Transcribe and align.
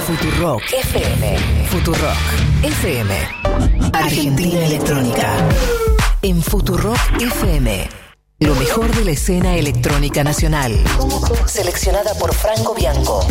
Futurock 0.00 0.62
FM. 0.72 1.38
Futurock 1.68 2.16
FM. 2.62 3.14
Argentina 3.92 4.66
Electrónica. 4.66 5.28
En 6.22 6.42
Futurock 6.42 6.98
FM. 7.20 7.88
Lo 8.38 8.54
mejor 8.54 8.90
de 8.94 9.04
la 9.04 9.10
escena 9.10 9.56
electrónica 9.56 10.24
nacional. 10.24 10.72
Seleccionada 11.46 12.14
por 12.14 12.34
Franco 12.34 12.74
Bianco. 12.74 13.26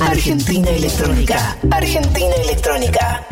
Argentina 0.00 0.68
Electrónica. 0.68 1.56
Argentina 1.70 2.34
Electrónica. 2.44 3.26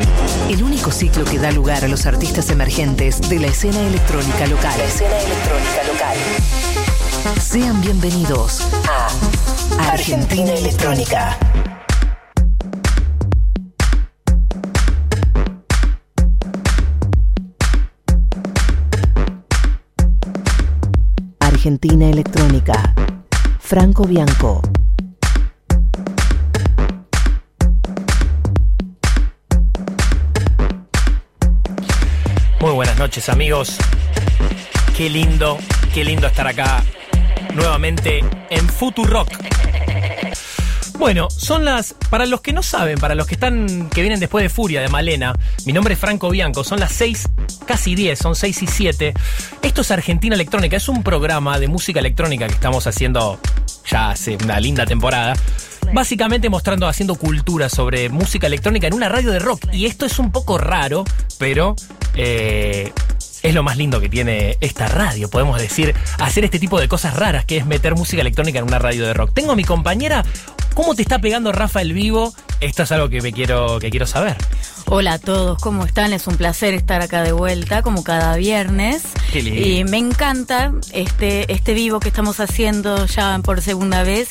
El 0.49 0.63
único 0.63 0.91
ciclo 0.91 1.25
que 1.25 1.37
da 1.37 1.51
lugar 1.51 1.85
a 1.85 1.87
los 1.87 2.07
artistas 2.07 2.49
emergentes 2.49 3.21
de 3.29 3.39
la 3.39 3.47
escena 3.47 3.79
electrónica 3.81 4.47
local. 4.47 4.73
La 4.77 4.85
escena 4.85 5.17
electrónica 5.19 5.83
local. 5.93 6.17
Sean 7.39 7.81
bienvenidos 7.81 8.61
a 8.87 9.91
Argentina 9.91 10.53
Electrónica. 10.53 11.37
Argentina 21.57 22.07
Electrónica. 22.07 22.93
Franco 23.59 24.05
Bianco. 24.05 24.61
Muy 32.59 32.73
buenas 32.73 32.99
noches 32.99 33.27
amigos. 33.29 33.75
Qué 34.95 35.09
lindo, 35.09 35.57
qué 35.95 36.03
lindo 36.03 36.27
estar 36.27 36.45
acá 36.45 36.83
nuevamente 37.55 38.19
en 38.51 38.69
Futurock. 38.69 39.27
Bueno, 40.97 41.29
son 41.29 41.63
las. 41.63 41.93
Para 42.09 42.25
los 42.25 42.41
que 42.41 42.53
no 42.53 42.63
saben, 42.63 42.97
para 42.97 43.13
los 43.13 43.27
que 43.27 43.35
están. 43.35 43.89
que 43.89 44.01
vienen 44.01 44.19
después 44.19 44.43
de 44.43 44.49
Furia, 44.49 44.81
de 44.81 44.87
Malena, 44.87 45.33
mi 45.65 45.73
nombre 45.73 45.93
es 45.93 45.99
Franco 45.99 46.29
Bianco, 46.29 46.63
son 46.63 46.79
las 46.79 46.91
6, 46.93 47.29
casi 47.67 47.93
10, 47.93 48.17
son 48.17 48.35
6 48.35 48.63
y 48.63 48.67
7. 48.67 49.13
Esto 49.61 49.81
es 49.81 49.91
Argentina 49.91 50.33
Electrónica, 50.33 50.75
es 50.75 50.89
un 50.89 51.03
programa 51.03 51.59
de 51.59 51.67
música 51.67 51.99
electrónica 51.99 52.47
que 52.47 52.53
estamos 52.53 52.87
haciendo 52.87 53.39
ya 53.85 54.09
hace 54.09 54.37
una 54.43 54.59
linda 54.59 54.85
temporada. 54.85 55.35
Básicamente 55.93 56.49
mostrando, 56.49 56.87
haciendo 56.87 57.15
cultura 57.15 57.69
sobre 57.69 58.09
música 58.09 58.47
electrónica 58.47 58.87
en 58.87 58.93
una 58.93 59.09
radio 59.09 59.31
de 59.31 59.39
rock. 59.39 59.67
Y 59.73 59.85
esto 59.85 60.05
es 60.05 60.19
un 60.19 60.31
poco 60.31 60.57
raro, 60.57 61.03
pero 61.37 61.75
eh, 62.15 62.91
es 63.43 63.53
lo 63.53 63.63
más 63.63 63.77
lindo 63.77 63.99
que 63.99 64.09
tiene 64.09 64.57
esta 64.61 64.87
radio, 64.87 65.29
podemos 65.29 65.59
decir, 65.59 65.95
hacer 66.19 66.43
este 66.45 66.59
tipo 66.59 66.79
de 66.79 66.87
cosas 66.87 67.15
raras, 67.15 67.45
que 67.45 67.57
es 67.57 67.65
meter 67.65 67.95
música 67.95 68.21
electrónica 68.21 68.59
en 68.59 68.65
una 68.65 68.79
radio 68.79 69.05
de 69.05 69.13
rock. 69.13 69.31
Tengo 69.33 69.51
a 69.51 69.55
mi 69.55 69.63
compañera, 69.63 70.25
¿cómo 70.73 70.95
te 70.95 71.01
está 71.01 71.19
pegando 71.19 71.51
Rafa 71.51 71.81
el 71.81 71.93
vivo? 71.93 72.33
Esto 72.59 72.83
es 72.83 72.91
algo 72.91 73.09
que 73.09 73.21
me 73.21 73.31
quiero, 73.31 73.79
que 73.79 73.89
quiero 73.89 74.07
saber. 74.07 74.35
Hola 74.85 75.13
a 75.13 75.19
todos, 75.19 75.61
¿cómo 75.61 75.85
están? 75.85 76.13
Es 76.13 76.27
un 76.27 76.37
placer 76.37 76.73
estar 76.73 77.01
acá 77.01 77.21
de 77.21 77.31
vuelta, 77.31 77.81
como 77.81 78.03
cada 78.03 78.35
viernes. 78.37 79.03
Qué 79.31 79.41
lindo. 79.41 79.61
Y 79.61 79.83
me 79.83 79.97
encanta 79.97 80.71
este, 80.93 81.51
este 81.51 81.73
vivo 81.73 81.99
que 81.99 82.07
estamos 82.09 82.39
haciendo 82.39 83.05
ya 83.05 83.39
por 83.43 83.61
segunda 83.61 84.03
vez. 84.03 84.29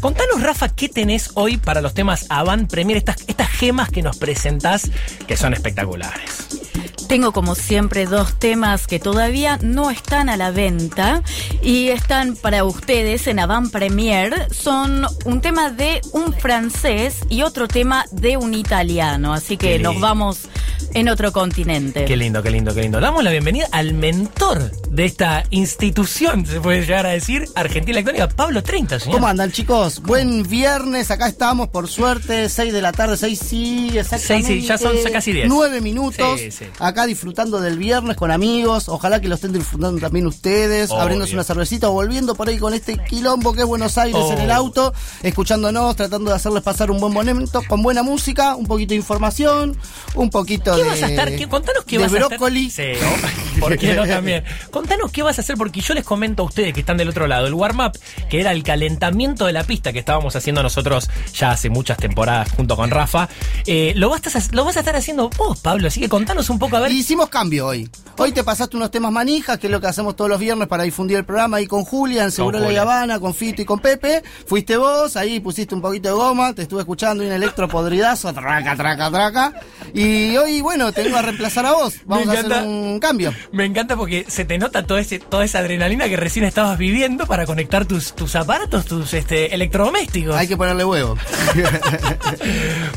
Contanos, 0.00 0.42
Rafa, 0.42 0.68
¿qué 0.68 0.88
tenés 0.88 1.30
hoy 1.34 1.56
para 1.56 1.80
los 1.80 1.94
temas 1.94 2.26
Avant 2.28 2.70
Premier? 2.70 2.96
Estas, 2.98 3.24
estas 3.26 3.48
gemas 3.48 3.90
que 3.90 4.02
nos 4.02 4.16
presentás 4.16 4.90
que 5.26 5.36
son 5.36 5.54
espectaculares. 5.54 6.73
Tengo 7.08 7.32
como 7.32 7.54
siempre 7.54 8.06
dos 8.06 8.38
temas 8.38 8.86
que 8.86 8.98
todavía 8.98 9.58
no 9.62 9.90
están 9.90 10.28
a 10.28 10.36
la 10.36 10.50
venta 10.50 11.22
y 11.62 11.88
están 11.88 12.34
para 12.36 12.64
ustedes 12.64 13.26
en 13.26 13.38
Avant 13.38 13.70
Premier. 13.70 14.48
Son 14.52 15.06
un 15.24 15.40
tema 15.40 15.70
de 15.70 16.00
un 16.12 16.32
francés 16.32 17.20
y 17.28 17.42
otro 17.42 17.68
tema 17.68 18.06
de 18.10 18.36
un 18.36 18.54
italiano, 18.54 19.32
así 19.34 19.56
que 19.56 19.78
nos 19.78 20.00
vamos 20.00 20.48
en 20.94 21.08
otro 21.08 21.32
continente. 21.32 22.04
Qué 22.04 22.16
lindo, 22.16 22.42
qué 22.42 22.50
lindo, 22.50 22.74
qué 22.74 22.82
lindo. 22.82 23.00
Damos 23.00 23.22
la 23.24 23.30
bienvenida 23.30 23.66
al 23.72 23.94
mentor 23.94 24.70
de 24.88 25.04
esta 25.04 25.42
institución, 25.50 26.46
se 26.46 26.60
puede 26.60 26.80
llegar 26.82 27.06
a 27.06 27.10
decir, 27.10 27.46
Argentina 27.56 27.98
Electrónica, 27.98 28.28
Pablo 28.28 28.62
30, 28.62 29.00
señor. 29.00 29.16
¿Cómo 29.16 29.26
andan 29.26 29.50
chicos? 29.50 30.00
Buen 30.00 30.44
viernes, 30.44 31.10
acá 31.10 31.26
estamos 31.26 31.68
por 31.68 31.88
suerte, 31.88 32.48
6 32.48 32.72
de 32.72 32.80
la 32.80 32.92
tarde, 32.92 33.16
6 33.16 33.38
sí, 33.38 33.88
exactamente. 33.98 34.48
Seis, 34.48 34.62
sí, 34.62 34.66
ya 34.68 34.78
son 34.78 34.96
casi 35.12 35.32
diez. 35.32 35.48
9 35.48 35.80
minutos, 35.80 36.40
Sí, 36.40 36.50
sí. 36.50 36.66
Acá 36.86 37.06
disfrutando 37.06 37.60
del 37.60 37.78
viernes 37.78 38.16
con 38.16 38.30
amigos, 38.30 38.88
ojalá 38.88 39.20
que 39.20 39.28
lo 39.28 39.34
estén 39.36 39.52
disfrutando 39.52 40.00
también 40.00 40.26
ustedes, 40.26 40.90
Obvio. 40.90 41.00
abriéndose 41.02 41.34
una 41.34 41.44
cervecita 41.44 41.88
o 41.88 41.92
volviendo 41.92 42.34
por 42.34 42.48
ahí 42.48 42.58
con 42.58 42.74
este 42.74 42.98
quilombo 42.98 43.52
que 43.52 43.60
es 43.60 43.66
Buenos 43.66 43.96
Aires 43.98 44.22
en 44.30 44.38
el 44.40 44.50
Oh. 44.50 44.54
auto, 44.54 44.94
escuchándonos, 45.22 45.96
tratando 45.96 46.30
de 46.30 46.36
hacerles 46.36 46.62
pasar 46.62 46.90
un 46.90 47.00
buen 47.00 47.12
momento 47.12 47.62
con 47.68 47.82
buena 47.82 48.02
música, 48.02 48.54
un 48.54 48.66
poquito 48.66 48.90
de 48.90 48.96
información, 48.96 49.76
un 50.14 50.30
poquito 50.30 50.74
¿Qué 50.76 50.82
de... 50.82 50.88
vas 50.88 51.02
a 51.02 51.08
estar? 51.08 51.34
¿Qué- 51.34 51.48
contanos 51.48 51.84
qué 51.84 51.98
de 51.98 52.04
vas 52.06 52.12
a 52.14 52.26
brócoli. 52.28 52.66
hacer. 52.68 52.96
Sí, 52.96 53.02
oh, 53.56 53.60
¿por 53.60 53.78
qué 53.78 53.94
no 53.94 54.06
también? 54.06 54.44
Contanos 54.70 55.10
qué 55.10 55.22
vas 55.22 55.38
a 55.38 55.40
hacer, 55.40 55.56
porque 55.56 55.80
yo 55.80 55.94
les 55.94 56.04
comento 56.04 56.42
a 56.42 56.46
ustedes 56.46 56.72
que 56.74 56.80
están 56.80 56.96
del 56.96 57.08
otro 57.08 57.26
lado. 57.26 57.46
El 57.46 57.54
warm-up, 57.54 57.98
que 58.28 58.40
era 58.40 58.52
el 58.52 58.62
calentamiento 58.62 59.46
de 59.46 59.52
la 59.52 59.64
pista 59.64 59.92
que 59.92 59.98
estábamos 60.00 60.36
haciendo 60.36 60.62
nosotros 60.62 61.08
ya 61.34 61.50
hace 61.52 61.70
muchas 61.70 61.96
temporadas 61.98 62.50
junto 62.52 62.76
con 62.76 62.90
Rafa, 62.90 63.28
eh, 63.66 63.92
lo, 63.96 64.10
vas 64.10 64.22
a, 64.34 64.42
lo 64.52 64.64
vas 64.64 64.76
a 64.76 64.80
estar 64.80 64.96
haciendo 64.96 65.30
vos, 65.30 65.60
Pablo. 65.60 65.88
Así 65.88 66.00
que 66.00 66.08
contanos 66.08 66.50
un 66.50 66.58
poco 66.58 66.73
ver. 66.80 66.92
Y 66.92 66.98
hicimos 66.98 67.28
cambio 67.28 67.66
hoy. 67.66 67.90
Hoy 68.16 68.30
te 68.30 68.44
pasaste 68.44 68.76
unos 68.76 68.92
temas 68.92 69.10
manijas, 69.10 69.58
que 69.58 69.66
es 69.66 69.70
lo 69.72 69.80
que 69.80 69.88
hacemos 69.88 70.14
todos 70.14 70.30
los 70.30 70.38
viernes 70.38 70.68
para 70.68 70.84
difundir 70.84 71.16
el 71.16 71.24
programa 71.24 71.56
ahí 71.56 71.66
con 71.66 71.84
Julia, 71.84 72.22
en 72.22 72.30
Seguro 72.30 72.60
La 72.60 72.66
Julia. 72.66 72.82
Habana, 72.82 73.18
con 73.18 73.34
Fito 73.34 73.60
y 73.62 73.64
con 73.64 73.80
Pepe. 73.80 74.22
Fuiste 74.46 74.76
vos, 74.76 75.16
ahí 75.16 75.40
pusiste 75.40 75.74
un 75.74 75.82
poquito 75.82 76.10
de 76.10 76.14
goma, 76.14 76.54
te 76.54 76.62
estuve 76.62 76.80
escuchando 76.80 77.24
y 77.24 77.26
un 77.26 77.32
electro 77.32 77.66
podridazo, 77.66 78.32
traca, 78.32 78.76
traca, 78.76 79.10
traca. 79.10 79.54
Y 79.92 80.36
hoy, 80.36 80.60
bueno, 80.60 80.92
te 80.92 81.02
vengo 81.02 81.16
a 81.16 81.22
reemplazar 81.22 81.66
a 81.66 81.72
vos. 81.72 81.94
Vamos 82.06 82.28
a 82.28 82.32
hacer 82.32 82.52
un 82.64 83.00
cambio. 83.00 83.34
Me 83.50 83.64
encanta 83.64 83.96
porque 83.96 84.24
se 84.28 84.44
te 84.44 84.58
nota 84.58 84.86
todo 84.86 84.98
ese, 84.98 85.18
toda 85.18 85.44
esa 85.44 85.58
adrenalina 85.58 86.08
que 86.08 86.16
recién 86.16 86.44
estabas 86.44 86.78
viviendo 86.78 87.26
para 87.26 87.46
conectar 87.46 87.84
tus, 87.84 88.14
tus 88.14 88.36
aparatos, 88.36 88.84
tus 88.84 89.12
este, 89.12 89.54
electrodomésticos. 89.54 90.36
Hay 90.36 90.46
que 90.46 90.56
ponerle 90.56 90.84
huevo. 90.84 91.16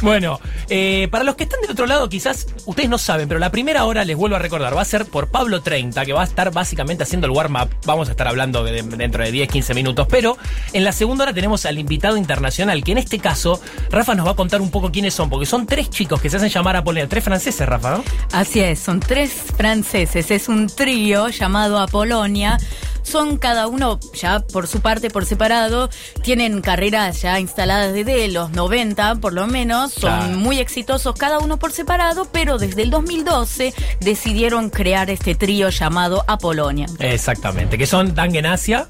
Bueno, 0.01 0.39
eh, 0.69 1.07
para 1.11 1.23
los 1.23 1.35
que 1.35 1.43
están 1.43 1.59
del 1.61 1.71
otro 1.71 1.85
lado, 1.85 2.07
quizás 2.07 2.47
ustedes 2.65 2.89
no 2.89 2.97
saben, 2.97 3.27
pero 3.27 3.39
la 3.39 3.51
primera 3.51 3.66
hora 3.75 4.05
les 4.05 4.15
vuelvo 4.15 4.35
a 4.35 4.39
recordar, 4.39 4.75
va 4.75 4.81
a 4.81 4.85
ser 4.85 5.05
por 5.05 5.27
Pablo 5.29 5.61
30, 5.61 6.05
que 6.05 6.13
va 6.13 6.21
a 6.21 6.25
estar 6.25 6.51
básicamente 6.51 7.03
haciendo 7.03 7.27
el 7.27 7.31
warm-up. 7.31 7.69
Vamos 7.85 8.07
a 8.07 8.11
estar 8.11 8.27
hablando 8.27 8.63
de- 8.63 8.81
dentro 8.83 9.23
de 9.23 9.31
10, 9.31 9.49
15 9.49 9.73
minutos. 9.73 10.07
Pero 10.09 10.37
en 10.73 10.83
la 10.83 10.91
segunda 10.91 11.23
hora 11.25 11.33
tenemos 11.33 11.65
al 11.65 11.77
invitado 11.77 12.17
internacional, 12.17 12.83
que 12.83 12.93
en 12.93 12.97
este 12.99 13.19
caso, 13.19 13.59
Rafa 13.91 14.15
nos 14.15 14.25
va 14.25 14.31
a 14.31 14.35
contar 14.35 14.61
un 14.61 14.71
poco 14.71 14.91
quiénes 14.91 15.13
son, 15.13 15.29
porque 15.29 15.45
son 15.45 15.65
tres 15.65 15.89
chicos 15.89 16.21
que 16.21 16.29
se 16.29 16.37
hacen 16.37 16.49
llamar 16.49 16.75
Apolonio, 16.77 17.07
tres 17.09 17.23
franceses, 17.23 17.67
Rafa, 17.67 17.97
¿no? 17.97 18.03
Así 18.31 18.59
es, 18.61 18.79
son 18.79 18.99
tres 18.99 19.31
franceses, 19.57 20.31
es 20.31 20.47
un 20.47 20.67
trío 20.67 21.27
llamado 21.29 21.79
Apolonia. 21.79 22.57
Son 23.03 23.37
cada 23.37 23.67
uno, 23.67 23.99
ya 24.13 24.41
por 24.41 24.67
su 24.67 24.81
parte, 24.81 25.09
por 25.09 25.23
separado, 25.25 25.89
tienen 26.23 26.59
carreras 26.59 27.21
ya 27.21 27.39
instaladas 27.39 27.93
desde 27.93 28.27
los 28.27 28.51
90, 28.51 29.15
por 29.15 29.31
lo 29.31 29.47
menos, 29.47 29.93
son 29.93 30.01
Claro. 30.19 30.37
muy 30.37 30.59
exitosos 30.59 31.15
cada 31.15 31.39
uno 31.39 31.57
por 31.57 31.71
separado, 31.71 32.27
pero 32.33 32.57
desde 32.57 32.81
el 32.81 32.89
2012 32.89 33.56
decidieron 33.99 34.69
crear 34.69 35.09
este 35.09 35.35
trío 35.35 35.69
llamado 35.69 36.23
Apolonia. 36.27 36.87
Exactamente, 36.99 37.77
que 37.77 37.85
son 37.85 38.15
Dan 38.15 38.31
Genasia, 38.31 38.87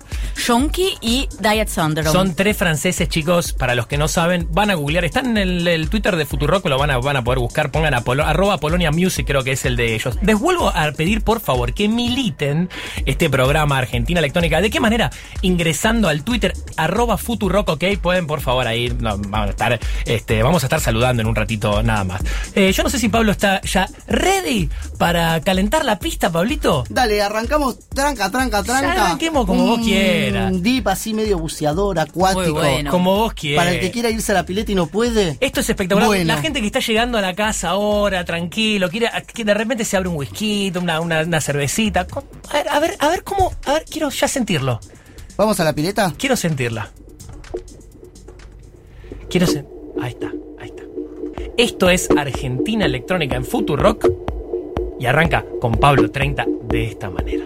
y 1.01 1.27
Diet 1.39 1.67
Sunderom. 1.69 2.13
Son 2.13 2.35
tres 2.35 2.55
franceses, 2.57 3.09
chicos, 3.09 3.53
para 3.53 3.75
los 3.75 3.87
que 3.87 3.97
no 3.97 4.07
saben, 4.07 4.47
van 4.51 4.69
a 4.71 4.75
googlear, 4.75 5.05
están 5.05 5.27
en 5.27 5.37
el, 5.37 5.67
el 5.67 5.89
Twitter 5.89 6.15
de 6.15 6.25
Futurock, 6.25 6.65
lo 6.67 6.77
van 6.77 6.91
a, 6.91 6.97
van 6.97 7.17
a 7.17 7.23
poder 7.23 7.39
buscar, 7.39 7.71
pongan 7.71 7.93
a 7.93 8.01
Polo- 8.03 8.23
arroba 8.25 8.57
Polonia 8.59 8.91
Music, 8.91 9.25
creo 9.27 9.43
que 9.43 9.51
es 9.51 9.65
el 9.65 9.75
de 9.75 9.95
ellos. 9.95 10.17
Les 10.21 10.39
vuelvo 10.39 10.69
a 10.69 10.91
pedir, 10.93 11.21
por 11.21 11.39
favor, 11.39 11.73
que 11.73 11.87
militen 11.87 12.69
este 13.05 13.29
programa 13.29 13.77
Argentina 13.77 14.19
Electrónica. 14.19 14.61
¿De 14.61 14.69
qué 14.69 14.79
manera? 14.79 15.11
Ingresando 15.41 16.07
al 16.07 16.23
Twitter, 16.23 16.53
arroba 16.77 17.17
Futurock, 17.17 17.69
ok, 17.69 17.83
pueden 18.01 18.27
por 18.27 18.41
favor 18.41 18.67
ahí, 18.67 18.89
no, 18.99 19.17
vamos, 19.17 19.47
a 19.47 19.51
estar, 19.51 19.79
este, 20.05 20.43
vamos 20.43 20.63
a 20.63 20.65
estar 20.67 20.79
saludando 20.79 21.21
en 21.21 21.27
un 21.27 21.35
ratito 21.35 21.83
nada 21.83 22.03
más. 22.03 22.21
Eh, 22.55 22.71
yo 22.71 22.83
no 22.83 22.89
sé 22.89 22.99
si 22.99 23.09
Pablo 23.09 23.31
está 23.31 23.61
ya 23.61 23.87
ready 24.07 24.56
para 24.97 25.39
calentar 25.41 25.85
la 25.85 25.99
pista, 25.99 26.31
Pablito. 26.31 26.83
Dale, 26.89 27.21
arrancamos 27.21 27.79
tranca, 27.89 28.29
tranca, 28.31 28.63
tranca. 28.63 28.91
arranquemos 28.91 29.45
como 29.45 29.65
vos 29.67 29.79
quieras. 29.79 30.51
Un 30.51 30.61
dip 30.63 30.87
así 30.87 31.13
medio 31.13 31.37
buceador, 31.39 31.99
acuático. 31.99 32.53
Bueno. 32.55 32.91
Como 32.91 33.15
vos 33.15 33.33
quieras. 33.33 33.63
Para 33.65 33.75
el 33.75 33.79
que 33.81 33.91
quiera 33.91 34.09
irse 34.09 34.31
a 34.31 34.35
la 34.35 34.45
pileta 34.45 34.71
y 34.71 34.75
no 34.75 34.87
puede. 34.87 35.37
Esto 35.39 35.59
es 35.59 35.69
espectacular. 35.69 36.07
Bueno. 36.07 36.25
La 36.25 36.41
gente 36.41 36.59
que 36.61 36.67
está 36.67 36.79
llegando 36.79 37.17
a 37.17 37.21
la 37.21 37.33
casa 37.35 37.69
ahora, 37.69 38.25
tranquilo, 38.25 38.89
quiere, 38.89 39.09
que 39.33 39.43
de 39.45 39.53
repente 39.53 39.85
se 39.85 39.97
abre 39.97 40.09
un 40.09 40.15
whisky, 40.15 40.71
una, 40.75 40.99
una, 40.99 41.21
una 41.21 41.41
cervecita. 41.41 42.07
A 42.49 42.53
ver, 42.53 42.69
a 42.69 42.79
ver, 42.79 42.95
a 42.99 43.09
ver 43.09 43.23
cómo. 43.23 43.51
A 43.65 43.73
ver, 43.73 43.85
quiero 43.89 44.09
ya 44.09 44.27
sentirlo. 44.27 44.79
¿Vamos 45.37 45.59
a 45.59 45.63
la 45.63 45.73
pileta? 45.73 46.13
Quiero 46.17 46.35
sentirla. 46.35 46.89
Quiero 49.29 49.45
sen- 49.45 49.67
Ahí 50.01 50.11
está, 50.11 50.31
ahí 50.59 50.69
está. 50.69 50.83
Esto 51.57 51.89
es 51.89 52.07
Argentina 52.15 52.85
Electrónica 52.85 53.35
en 53.35 53.45
Futurock. 53.45 54.05
Y 54.99 55.05
arranca 55.05 55.45
con 55.61 55.73
Pablo 55.73 56.09
30 56.09 56.45
de 56.63 56.83
esta 56.85 57.09
manera. 57.09 57.45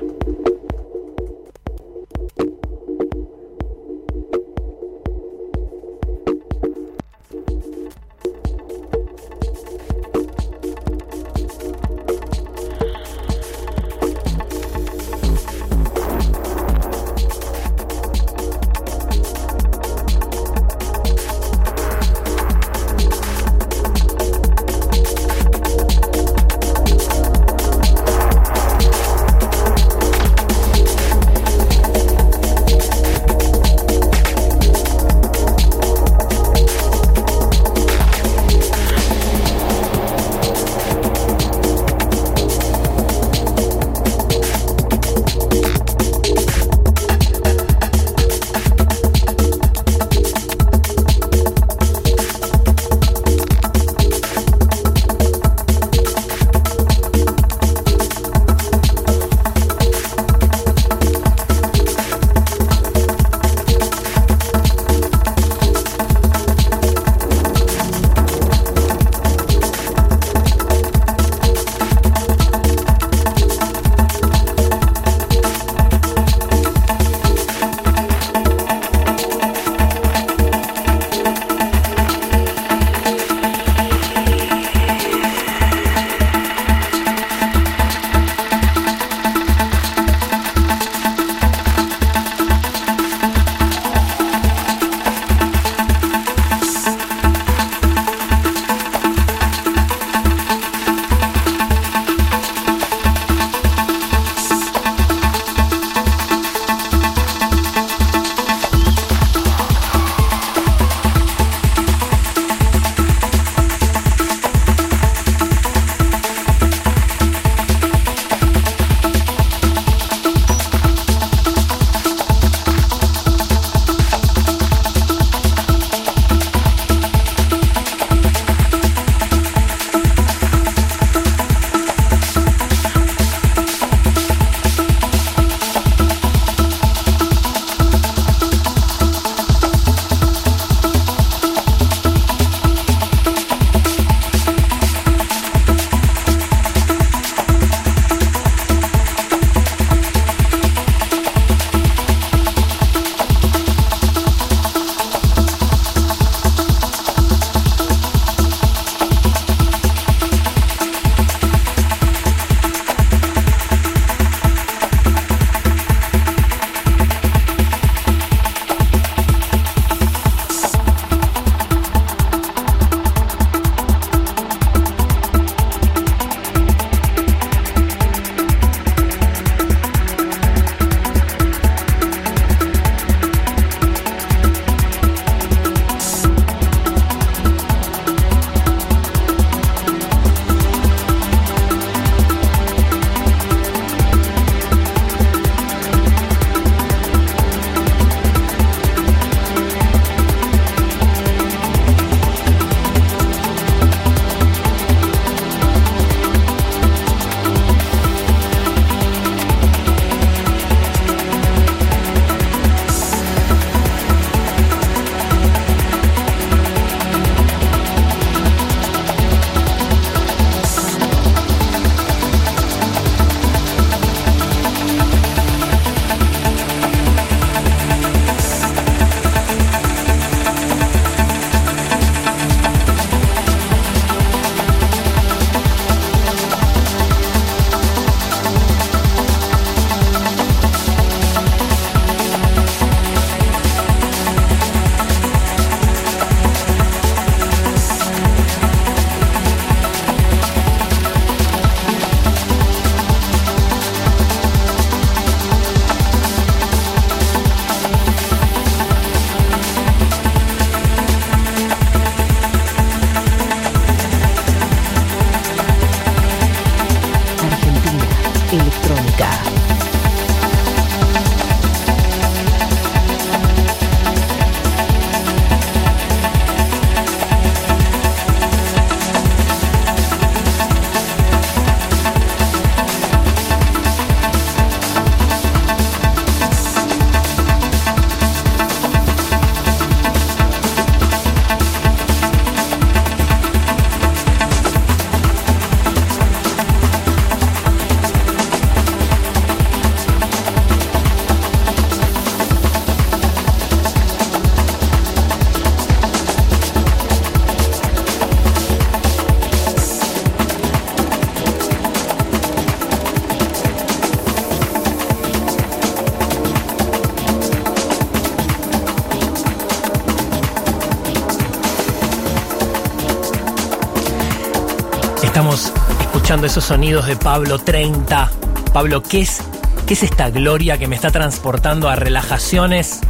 Escuchando 326.32 326.48
esos 326.48 326.64
sonidos 326.64 327.08
de 327.08 327.18
Pablo 327.18 327.60
30. 327.60 328.32
Pablo, 328.72 329.04
¿qué 329.04 329.20
es, 329.20 329.42
qué 329.86 329.96
es 329.96 330.04
esta 330.04 330.30
gloria 330.30 330.78
que 330.78 330.88
me 330.88 330.96
está 330.96 331.12
transportando 331.12 331.90
a 331.90 331.98
relajaciones 331.98 333.02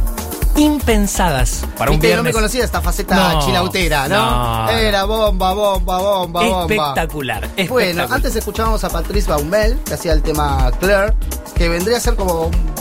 impensadas 0.56 1.64
para 1.78 1.92
un 1.92 1.98
Viste, 1.98 2.08
viernes? 2.08 2.24
no 2.24 2.28
me 2.30 2.32
conocía 2.32 2.64
esta 2.64 2.80
faceta 2.80 3.14
No, 3.34 3.46
chilautera, 3.46 4.08
¿no? 4.08 4.64
no. 4.64 4.70
Era 4.70 5.04
bomba, 5.04 5.52
bomba, 5.52 5.98
bomba, 6.00 6.42
bomba. 6.42 6.62
Espectacular, 6.62 7.44
espectacular. 7.44 7.68
Bueno, 7.68 8.06
antes 8.10 8.34
escuchábamos 8.34 8.82
a 8.82 8.90
Patrice 8.90 9.30
Baumel, 9.30 9.78
que 9.84 9.94
hacía 9.94 10.14
el 10.14 10.22
tema 10.24 10.72
Claire, 10.80 11.14
que 11.54 11.68
vendría 11.68 11.98
a 11.98 12.00
ser 12.00 12.16
como 12.16 12.46
un 12.46 12.71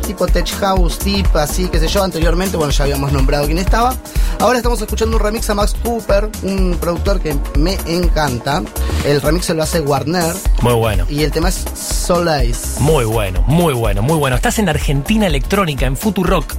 tipo 0.00 0.26
tech 0.26 0.48
house, 0.60 0.98
tip, 0.98 1.26
así, 1.36 1.68
qué 1.68 1.78
sé 1.78 1.88
yo, 1.88 2.02
anteriormente, 2.02 2.56
bueno, 2.56 2.72
ya 2.72 2.84
habíamos 2.84 3.12
nombrado 3.12 3.46
quién 3.46 3.58
estaba. 3.58 3.94
Ahora 4.38 4.58
estamos 4.58 4.80
escuchando 4.80 5.16
un 5.16 5.22
remix 5.22 5.48
a 5.50 5.54
Max 5.54 5.74
Cooper, 5.84 6.28
un 6.42 6.76
productor 6.80 7.20
que 7.20 7.36
me 7.58 7.78
encanta. 7.86 8.62
El 9.04 9.20
remix 9.20 9.46
se 9.46 9.54
lo 9.54 9.62
hace 9.62 9.80
Warner 9.80 10.34
Muy 10.62 10.74
bueno. 10.74 11.06
y 11.08 11.22
el 11.22 11.30
tema 11.30 11.48
es 11.48 11.64
Solace. 11.74 12.80
Muy 12.80 13.04
bueno, 13.04 13.42
muy 13.46 13.74
bueno, 13.74 14.02
muy 14.02 14.16
bueno. 14.16 14.36
Estás 14.36 14.58
en 14.58 14.68
Argentina 14.68 15.26
Electrónica, 15.26 15.86
en 15.86 15.96
Futurock. 15.96 16.54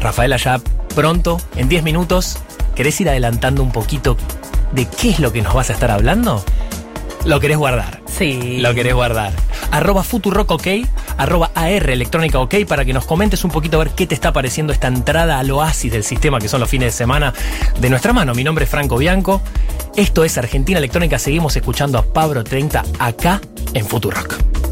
Rafaela, 0.00 0.36
ya 0.36 0.60
pronto, 0.94 1.40
en 1.56 1.68
10 1.68 1.82
minutos, 1.82 2.38
¿querés 2.74 3.00
ir 3.00 3.08
adelantando 3.08 3.62
un 3.62 3.72
poquito 3.72 4.16
de 4.72 4.86
qué 4.86 5.10
es 5.10 5.18
lo 5.20 5.32
que 5.32 5.42
nos 5.42 5.54
vas 5.54 5.70
a 5.70 5.72
estar 5.72 5.90
hablando? 5.90 6.44
Lo 7.24 7.40
querés 7.40 7.56
guardar. 7.56 8.02
Sí. 8.06 8.58
Lo 8.60 8.74
querés 8.74 8.94
guardar. 8.94 9.32
Arroba 9.70 10.02
Futurock 10.02 10.50
OK, 10.50 10.66
arroba 11.16 11.50
AR 11.54 11.90
Electrónica 11.90 12.38
OK, 12.38 12.54
para 12.68 12.84
que 12.84 12.92
nos 12.92 13.06
comentes 13.06 13.44
un 13.44 13.50
poquito 13.50 13.80
a 13.80 13.84
ver 13.84 13.94
qué 13.94 14.06
te 14.06 14.14
está 14.14 14.32
pareciendo 14.32 14.72
esta 14.72 14.88
entrada 14.88 15.38
al 15.38 15.50
oasis 15.50 15.90
del 15.90 16.04
sistema 16.04 16.38
que 16.38 16.48
son 16.48 16.60
los 16.60 16.68
fines 16.68 16.88
de 16.88 16.92
semana 16.92 17.32
de 17.80 17.90
nuestra 17.90 18.12
mano. 18.12 18.34
Mi 18.34 18.44
nombre 18.44 18.64
es 18.64 18.70
Franco 18.70 18.98
Bianco. 18.98 19.40
Esto 19.96 20.24
es 20.24 20.36
Argentina 20.38 20.78
Electrónica. 20.78 21.18
Seguimos 21.18 21.56
escuchando 21.56 21.98
a 21.98 22.02
Pablo 22.02 22.44
30 22.44 22.84
acá 22.98 23.40
en 23.72 23.86
Futurock. 23.86 24.63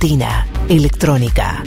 Argentina 0.00 0.46
Electrónica. 0.68 1.60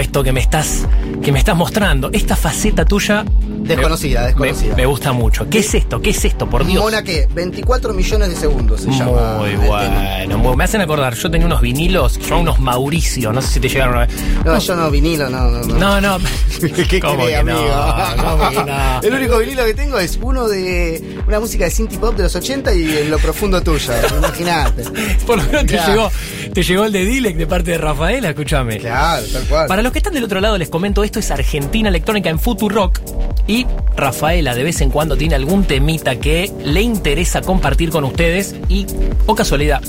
Esto 0.00 0.22
que 0.24 0.32
me 0.32 0.40
estás, 0.40 0.86
que 1.22 1.32
me 1.32 1.38
estás 1.38 1.56
mostrando. 1.56 2.10
Esta 2.12 2.36
faceta 2.36 2.84
tuya. 2.84 3.24
Desconocida, 3.62 4.20
me- 4.20 4.26
desconocida. 4.28 4.70
Me, 4.70 4.76
me 4.82 4.86
gusta 4.86 5.12
mucho. 5.12 5.48
¿Qué 5.48 5.60
es 5.60 5.74
esto? 5.74 6.00
¿Qué 6.02 6.10
es 6.10 6.24
esto? 6.24 6.48
Por 6.48 6.64
Dios. 6.66 6.82
Mona 6.82 7.02
que 7.02 7.28
24 7.32 7.92
millones 7.92 8.28
de 8.30 8.36
segundos 8.36 8.80
se 8.80 8.90
llama. 8.90 9.36
Muy 9.38 9.50
el 9.50 9.60
tema. 9.60 9.68
bueno. 9.68 10.38
muy- 10.38 10.56
Me 10.56 10.64
hacen 10.64 10.80
acordar, 10.80 11.14
yo 11.14 11.30
tenía 11.30 11.46
unos 11.46 11.60
vinilos, 11.60 12.18
yo 12.18 12.38
unos 12.38 12.58
Mauricio, 12.58 13.32
no 13.32 13.40
sé 13.42 13.48
si 13.54 13.60
te 13.60 13.68
llegaron 13.68 13.94
a 13.96 14.00
ver. 14.00 14.08
No, 14.44 14.58
yo 14.58 14.74
no, 14.76 14.90
vinilo, 14.90 15.28
no, 15.30 15.50
no. 15.50 15.60
no. 15.62 15.74
No, 15.78 16.00
no. 16.00 16.18
¿Qué 16.88 17.00
¿Cómo 17.00 17.22
cree, 17.24 17.36
que 17.38 17.44
no? 17.44 17.56
amigo? 17.58 18.24
¿Cómo 18.30 18.50
que 18.50 18.64
no? 18.64 19.00
El 19.02 19.14
único 19.14 19.38
vinilo 19.38 19.64
que 19.64 19.74
tengo 19.74 19.98
es 19.98 20.18
uno 20.20 20.48
de 20.48 21.20
una 21.28 21.38
música 21.40 21.64
de 21.64 21.70
synth 21.70 21.98
pop 21.98 22.16
de 22.16 22.24
los 22.24 22.34
80 22.34 22.74
y 22.74 22.98
en 22.98 23.10
lo 23.10 23.18
profundo 23.18 23.62
tuyo. 23.62 23.92
Imagínate. 24.18 24.84
Por 25.26 25.36
lo 25.38 25.44
menos 25.44 25.66
te 25.66 25.78
llegó, 25.86 26.10
te 26.52 26.62
llegó 26.62 26.84
el 26.84 26.92
de 26.92 27.04
Dilek 27.04 27.36
de 27.36 27.46
parte 27.46 27.70
de 27.72 27.78
Rafaela, 27.78 28.30
escúchame. 28.30 28.78
Claro, 28.78 29.24
tal 29.32 29.42
cual. 29.44 29.66
Para 29.66 29.82
los 29.82 29.92
que 29.92 29.98
están 29.98 30.14
del 30.14 30.24
otro 30.24 30.40
lado 30.40 30.58
les 30.58 30.68
comento, 30.68 31.04
esto 31.04 31.18
es 31.18 31.30
Argentina 31.30 31.88
Electrónica 31.88 32.30
en 32.30 32.38
Futurock 32.38 33.00
y 33.46 33.66
Rafaela 33.96 34.54
de 34.54 34.62
vez 34.64 34.80
en 34.80 34.90
cuando 34.90 35.16
tiene 35.16 35.34
algún 35.34 35.64
temita 35.64 36.16
que 36.16 36.50
le 36.64 36.82
interesa 36.82 37.40
compartir 37.42 37.90
con 37.90 38.04
ustedes 38.04 38.54
y, 38.68 38.86
o 39.26 39.34
casualidad, 39.34 39.80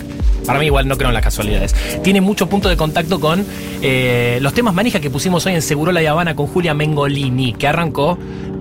para 0.46 0.60
mí 0.60 0.66
igual 0.68 0.88
no 0.88 0.98
creo 0.98 1.10
en 1.10 1.14
las 1.14 1.24
casualidades, 1.24 1.76
tiene 2.04 2.22
mucho 2.22 2.48
punto 2.48 2.70
de 2.70 2.78
contacto 2.78 3.20
con 3.20 3.46
eh, 3.82 4.40
los 4.42 4.54
temas 4.54 4.74
manija 4.74 5.00
que 5.00 5.10
pusimos 5.10 5.46
hoy 5.46 5.54
en 5.54 5.62
Segurola 5.62 6.02
y 6.02 6.06
Habana 6.08 6.36
con 6.36 6.48
Julia 6.48 6.74
Mengolini, 6.74 7.54
que 7.54 7.68
arrancó 7.68 8.18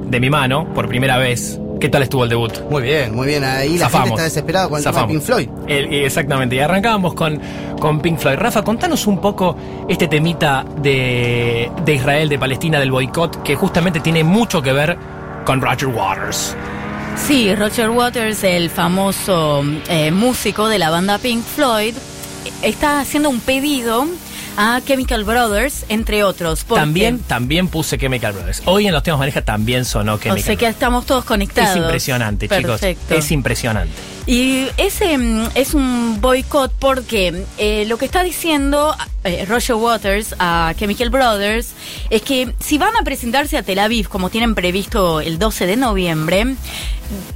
de 0.06 0.20
mi 0.20 0.30
mano 0.30 0.72
por 0.74 0.88
primera 0.88 1.18
vez. 1.18 1.58
¿Qué 1.80 1.88
tal 1.88 2.02
estuvo 2.02 2.24
el 2.24 2.28
debut? 2.28 2.52
Muy 2.68 2.82
bien, 2.82 3.14
muy 3.14 3.26
bien. 3.26 3.42
Ahí 3.42 3.78
la 3.78 3.88
gente 3.88 4.10
está 4.10 4.24
desesperada 4.24 4.68
con 4.68 4.76
el 4.78 4.84
tema 4.84 5.00
de. 5.00 5.06
Pink 5.06 5.22
Floyd. 5.22 5.48
El- 5.66 5.94
exactamente, 6.04 6.56
y 6.56 6.58
arrancábamos 6.58 7.14
con, 7.14 7.40
con 7.80 8.00
Pink 8.00 8.18
Floyd. 8.18 8.36
Rafa, 8.36 8.62
contanos 8.62 9.06
un 9.08 9.20
poco 9.20 9.56
este 9.88 10.06
temita 10.06 10.64
de, 10.76 11.70
de 11.84 11.94
Israel, 11.94 12.28
de 12.28 12.38
Palestina, 12.38 12.78
del 12.78 12.92
boicot, 12.92 13.42
que 13.42 13.56
justamente 13.56 13.98
tiene 14.00 14.22
mucho 14.22 14.62
que 14.62 14.72
ver 14.72 14.96
con 15.44 15.60
Roger 15.60 15.88
Waters. 15.88 16.54
Sí, 17.26 17.52
Roger 17.54 17.90
Waters, 17.90 18.44
el 18.44 18.70
famoso 18.70 19.64
eh, 19.88 20.10
músico 20.12 20.68
de 20.68 20.78
la 20.78 20.90
banda 20.90 21.18
Pink 21.18 21.42
Floyd, 21.42 21.94
está 22.62 23.00
haciendo 23.00 23.28
un 23.28 23.40
pedido 23.40 24.06
a 24.56 24.80
Chemical 24.84 25.24
Brothers, 25.24 25.84
entre 25.88 26.22
otros. 26.24 26.64
porque- 26.64 26.80
También, 26.80 27.18
también 27.20 27.68
puse 27.68 27.98
Chemical 27.98 28.32
Brothers. 28.32 28.62
Hoy 28.66 28.86
en 28.86 28.92
los 28.92 29.02
temas 29.02 29.18
maneja 29.20 29.42
también 29.42 29.84
sonó 29.84 30.14
O 30.14 30.18
Chemical 30.18 30.42
sea 30.44 30.56
que 30.56 30.66
estamos 30.66 31.06
todos 31.06 31.24
conectados. 31.24 31.70
Es 31.70 31.76
impresionante, 31.76 32.48
chicos. 32.48 32.80
Es 32.82 33.30
impresionante. 33.32 33.92
Y 34.30 34.68
ese 34.76 35.18
mm, 35.18 35.48
es 35.56 35.74
un 35.74 36.20
boicot 36.20 36.70
porque 36.78 37.46
eh, 37.58 37.84
lo 37.88 37.98
que 37.98 38.04
está 38.04 38.22
diciendo 38.22 38.94
eh, 39.24 39.44
Roger 39.44 39.74
Waters 39.74 40.36
a 40.38 40.72
Chemical 40.78 41.10
Brothers 41.10 41.72
es 42.10 42.22
que 42.22 42.54
si 42.60 42.78
van 42.78 42.96
a 42.96 43.02
presentarse 43.02 43.58
a 43.58 43.64
Tel 43.64 43.80
Aviv 43.80 44.08
como 44.08 44.30
tienen 44.30 44.54
previsto 44.54 45.20
el 45.20 45.40
12 45.40 45.66
de 45.66 45.76
noviembre, 45.76 46.54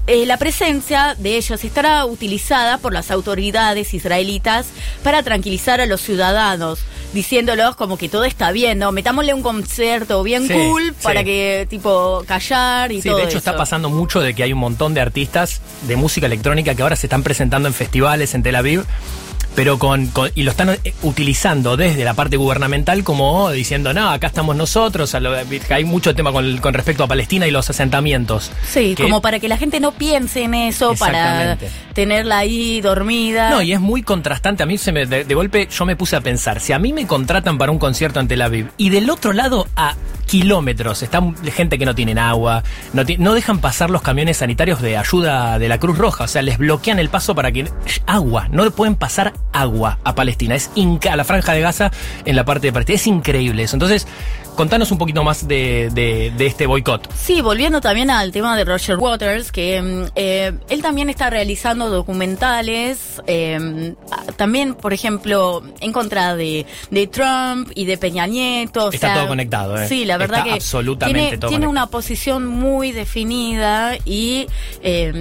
eh, 0.06 0.24
la 0.24 0.36
presencia 0.36 1.16
de 1.18 1.36
ellos 1.36 1.64
estará 1.64 2.06
utilizada 2.06 2.78
por 2.78 2.92
las 2.92 3.10
autoridades 3.10 3.92
israelitas 3.92 4.68
para 5.02 5.24
tranquilizar 5.24 5.80
a 5.80 5.86
los 5.86 6.00
ciudadanos, 6.00 6.78
diciéndolos 7.14 7.76
como 7.76 7.96
que 7.96 8.08
todo 8.10 8.24
está 8.24 8.52
bien, 8.52 8.78
¿no? 8.78 8.92
Metámosle 8.92 9.32
un 9.32 9.40
concierto 9.42 10.22
bien 10.22 10.46
Sí, 10.46 10.52
cool 10.52 10.88
sí. 10.88 10.94
para 11.02 11.24
que, 11.24 11.66
tipo, 11.70 12.22
callar 12.26 12.92
y 12.92 13.00
Sí, 13.00 13.08
todo 13.08 13.16
de 13.18 13.22
hecho 13.24 13.28
eso. 13.30 13.38
está 13.38 13.56
pasando 13.56 13.88
mucho 13.88 14.20
de 14.20 14.34
que 14.34 14.42
hay 14.42 14.52
un 14.52 14.58
montón 14.58 14.92
de 14.92 15.00
artistas 15.00 15.62
de 15.88 15.96
música 15.96 16.26
electrónica 16.26 16.74
que 16.74 16.82
ahora 16.82 16.96
se 16.96 17.06
están 17.06 17.22
presentando 17.22 17.68
en 17.68 17.74
festivales 17.74 18.34
en 18.34 18.42
Tel 18.42 18.56
Aviv, 18.56 18.84
pero 19.54 19.78
con, 19.78 20.06
con- 20.08 20.30
y 20.34 20.42
lo 20.42 20.50
están 20.50 20.70
eh, 20.70 20.94
utilizando 21.02 21.76
desde 21.76 22.04
la 22.04 22.14
parte 22.14 22.36
gubernamental 22.36 23.04
como 23.04 23.50
diciendo, 23.50 23.92
no, 23.94 24.10
acá 24.10 24.26
estamos 24.26 24.56
nosotros, 24.56 25.14
a 25.14 25.20
lo- 25.20 25.34
hay 25.70 25.84
mucho 25.84 26.14
tema 26.14 26.32
con, 26.32 26.58
con 26.58 26.74
respecto 26.74 27.04
a 27.04 27.06
Palestina 27.06 27.46
y 27.46 27.50
los 27.50 27.68
asentamientos. 27.70 28.50
Sí, 28.68 28.94
Que- 28.96 29.02
como 29.04 29.20
para 29.22 29.38
que 29.38 29.48
la 29.48 29.56
gente 29.56 29.80
no 29.80 29.92
piense 29.92 30.42
en 30.42 30.54
eso, 30.54 30.94
para 30.96 31.56
tenerla 31.94 32.38
ahí 32.38 32.80
dormida. 32.80 33.50
No, 33.50 33.62
y 33.62 33.72
es 33.72 33.80
muy 33.80 34.02
contrastante. 34.02 34.62
A 34.62 34.66
mí 34.66 34.78
se 34.78 34.92
me, 34.92 35.06
de, 35.06 35.24
de 35.24 35.34
golpe 35.34 35.68
yo 35.70 35.84
me 35.86 35.96
puse 35.96 36.16
a 36.16 36.20
pensar, 36.20 36.60
si 36.60 36.72
a 36.72 36.78
mí 36.78 36.92
me 36.92 37.06
contratan 37.06 37.58
para 37.58 37.70
un 37.72 37.78
concierto 37.78 38.20
en 38.20 38.28
Tel 38.28 38.42
Aviv 38.42 38.68
y 38.76 38.90
del 38.90 39.08
otro 39.10 39.32
lado 39.32 39.66
a 39.76 39.94
kilómetros. 40.24 41.02
Está 41.02 41.22
gente 41.52 41.78
que 41.78 41.86
no 41.86 41.94
tienen 41.94 42.18
agua, 42.18 42.62
no, 42.92 43.02
no 43.18 43.34
dejan 43.34 43.58
pasar 43.58 43.90
los 43.90 44.02
camiones 44.02 44.38
sanitarios 44.38 44.80
de 44.80 44.96
ayuda 44.96 45.58
de 45.58 45.68
la 45.68 45.78
Cruz 45.78 45.98
Roja, 45.98 46.24
o 46.24 46.28
sea, 46.28 46.42
les 46.42 46.58
bloquean 46.58 46.98
el 46.98 47.08
paso 47.08 47.34
para 47.34 47.52
que 47.52 47.68
agua, 48.06 48.48
no 48.50 48.64
le 48.64 48.70
pueden 48.70 48.94
pasar 48.94 49.34
agua 49.52 49.98
a 50.04 50.14
Palestina, 50.14 50.54
es 50.54 50.70
a 51.10 51.16
la 51.16 51.24
franja 51.24 51.52
de 51.52 51.60
Gaza 51.60 51.90
en 52.24 52.36
la 52.36 52.44
parte 52.44 52.68
de 52.68 52.72
Palestina, 52.72 52.96
es 52.96 53.06
increíble 53.06 53.62
eso. 53.62 53.76
Entonces, 53.76 54.06
contanos 54.54 54.90
un 54.92 54.98
poquito 54.98 55.22
más 55.24 55.46
de, 55.48 55.90
de- 55.92 56.32
de 56.36 56.46
este 56.46 56.66
boicot. 56.66 57.08
Sí, 57.14 57.40
volviendo 57.40 57.80
también 57.80 58.10
al 58.10 58.32
tema 58.32 58.56
de 58.56 58.64
Roger 58.64 58.96
Waters, 58.96 59.50
que 59.52 59.80
mm, 59.80 60.04
eh, 60.14 60.52
él 60.68 60.82
también 60.82 61.10
está 61.10 61.30
realizando 61.30 61.90
documentales, 61.90 63.22
eh, 63.26 63.94
ah, 64.10 64.22
también, 64.36 64.74
por 64.74 64.92
ejemplo, 64.92 65.62
en 65.80 65.92
contra 65.92 66.36
de, 66.36 66.66
de 66.90 67.06
Trump 67.06 67.70
y 67.74 67.84
de 67.86 67.96
Peña 67.98 68.26
Nieto. 68.26 68.86
o 68.86 68.92
Está 68.92 69.08
sea, 69.08 69.16
todo 69.16 69.28
conectado, 69.28 69.76
¿eh? 69.80 69.88
Sí, 69.88 70.04
la 70.04 70.16
verdad 70.18 70.38
Está 70.40 70.50
que 70.50 70.54
absolutamente 70.56 71.20
tiene, 71.22 71.38
todo 71.38 71.48
tiene 71.50 71.66
una 71.66 71.86
posición 71.86 72.46
muy 72.46 72.92
definida 72.92 73.96
y 74.04 74.46
eh, 74.82 75.12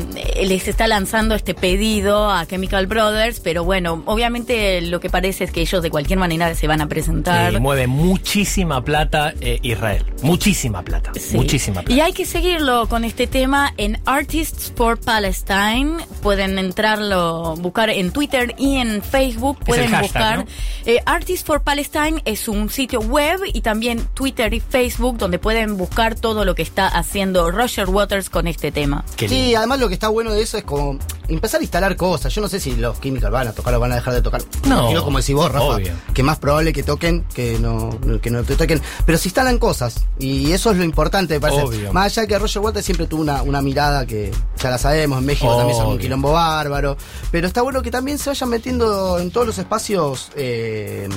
les 0.44 0.68
está 0.68 0.88
lanzando 0.88 1.36
este 1.36 1.54
pedido 1.54 2.30
a 2.32 2.46
Chemical 2.46 2.88
Brothers, 2.88 3.40
pero 3.40 3.64
bueno, 3.64 4.04
obviamente 4.06 4.82
lo 4.82 5.00
que 5.00 5.10
parece 5.10 5.46
es 5.46 5.52
que 5.52 5.62
ellos 5.62 5.82
de 5.82 5.90
cualquier 5.90 6.20
manera 6.20 6.54
se 6.56 6.68
van 6.68 6.82
a 6.82 6.88
presentar. 6.88 7.60
Mueve 7.60 7.88
muchísima 7.88 8.84
plata 8.84 9.23
eh, 9.42 9.60
Israel, 9.62 10.06
muchísima 10.22 10.82
plata, 10.84 11.12
Sí. 11.20 11.36
muchísima 11.38 11.82
plata. 11.82 11.94
Y 11.94 12.02
hay 12.02 12.14
que 12.14 12.26
seguirlo 12.26 12.88
con 12.90 13.04
este 13.04 13.28
tema 13.28 13.74
en 13.78 14.00
Artists 14.06 14.72
for 14.76 15.00
Palestine. 15.00 15.98
Pueden 16.22 16.58
entrarlo, 16.60 17.56
buscar 17.58 17.90
en 17.90 18.12
Twitter 18.12 18.54
y 18.58 18.78
en 18.78 19.02
Facebook. 19.02 19.58
el 19.62 19.66
Pueden 19.66 19.90
hashtag, 19.92 20.04
buscar. 20.04 20.38
¿no? 20.40 20.46
Eh, 20.86 21.00
Artists 21.06 21.46
for 21.46 21.62
Palestine 21.62 22.22
es 22.26 22.48
un 22.48 22.70
sitio 22.70 23.00
web 23.00 23.40
y 23.54 23.62
también 23.62 24.06
Twitter 24.14 24.54
y 24.54 24.60
Facebook 24.60 25.18
donde 25.18 25.40
pueden 25.40 25.78
buscar 25.78 26.16
todo 26.16 26.46
lo 26.46 26.56
que 26.56 26.62
está 26.62 26.88
haciendo 26.88 27.50
Roger 27.52 27.90
Waters 27.90 28.30
con 28.30 28.48
este 28.48 28.72
tema. 28.72 29.04
Sí, 29.18 29.56
además 29.56 29.80
lo 29.80 29.88
que 29.88 29.94
está 29.94 30.10
bueno 30.10 30.32
de 30.34 30.42
eso 30.42 30.58
es 30.58 30.64
como 30.64 30.98
empezar 31.30 31.60
a 31.60 31.64
instalar 31.64 31.96
cosas. 31.96 32.34
Yo 32.34 32.42
no 32.42 32.48
sé 32.48 32.60
si 32.60 32.76
los 32.76 33.00
Chemical 33.02 33.32
van 33.32 33.48
a 33.48 33.54
tocar 33.54 33.74
o 33.76 33.80
van 33.80 33.92
a 33.92 33.96
dejar 33.96 34.14
de 34.14 34.22
tocar. 34.22 34.42
No, 34.68 34.80
Imagino 34.82 35.04
como 35.04 35.18
decís 35.20 35.36
vos, 35.36 35.52
Rafa, 35.52 35.66
obvio. 35.66 35.94
que 36.14 36.24
más 36.24 36.38
probable 36.40 36.74
que 36.74 36.84
toquen 36.84 37.24
que 37.34 37.58
no, 37.60 37.90
que 38.22 38.30
no 38.30 38.44
te 38.44 38.56
toquen. 38.56 38.82
Pero 39.06 39.13
se 39.18 39.30
instalan 39.30 39.58
cosas. 39.58 40.06
Y 40.20 40.52
eso 40.52 40.72
es 40.72 40.78
lo 40.78 40.84
importante, 40.84 41.36
me 41.36 41.40
parece. 41.42 41.64
Obvio. 41.64 41.94
Más 41.94 42.18
allá 42.18 42.28
que 42.28 42.40
Roger 42.40 42.62
Waters 42.62 42.86
siempre 42.86 43.08
tuvo 43.08 43.22
una, 43.22 43.42
una 43.42 43.62
mirada 43.62 44.06
que 44.06 44.32
ya 44.64 44.70
la 44.70 44.78
sabemos, 44.78 45.20
en 45.20 45.26
México 45.26 45.56
también 45.58 45.78
son 45.78 45.88
un 45.90 46.00
quilombo 46.00 46.32
bárbaro. 46.32 46.98
Pero 47.32 47.48
está 47.48 47.62
bueno 47.62 47.82
que 47.82 47.92
también 47.92 48.18
se 48.18 48.30
vayan 48.30 48.50
metiendo 48.50 49.20
en 49.20 49.30
todos 49.32 49.46
los 49.48 49.58
espacios 49.58 50.32
eh, 50.36 51.08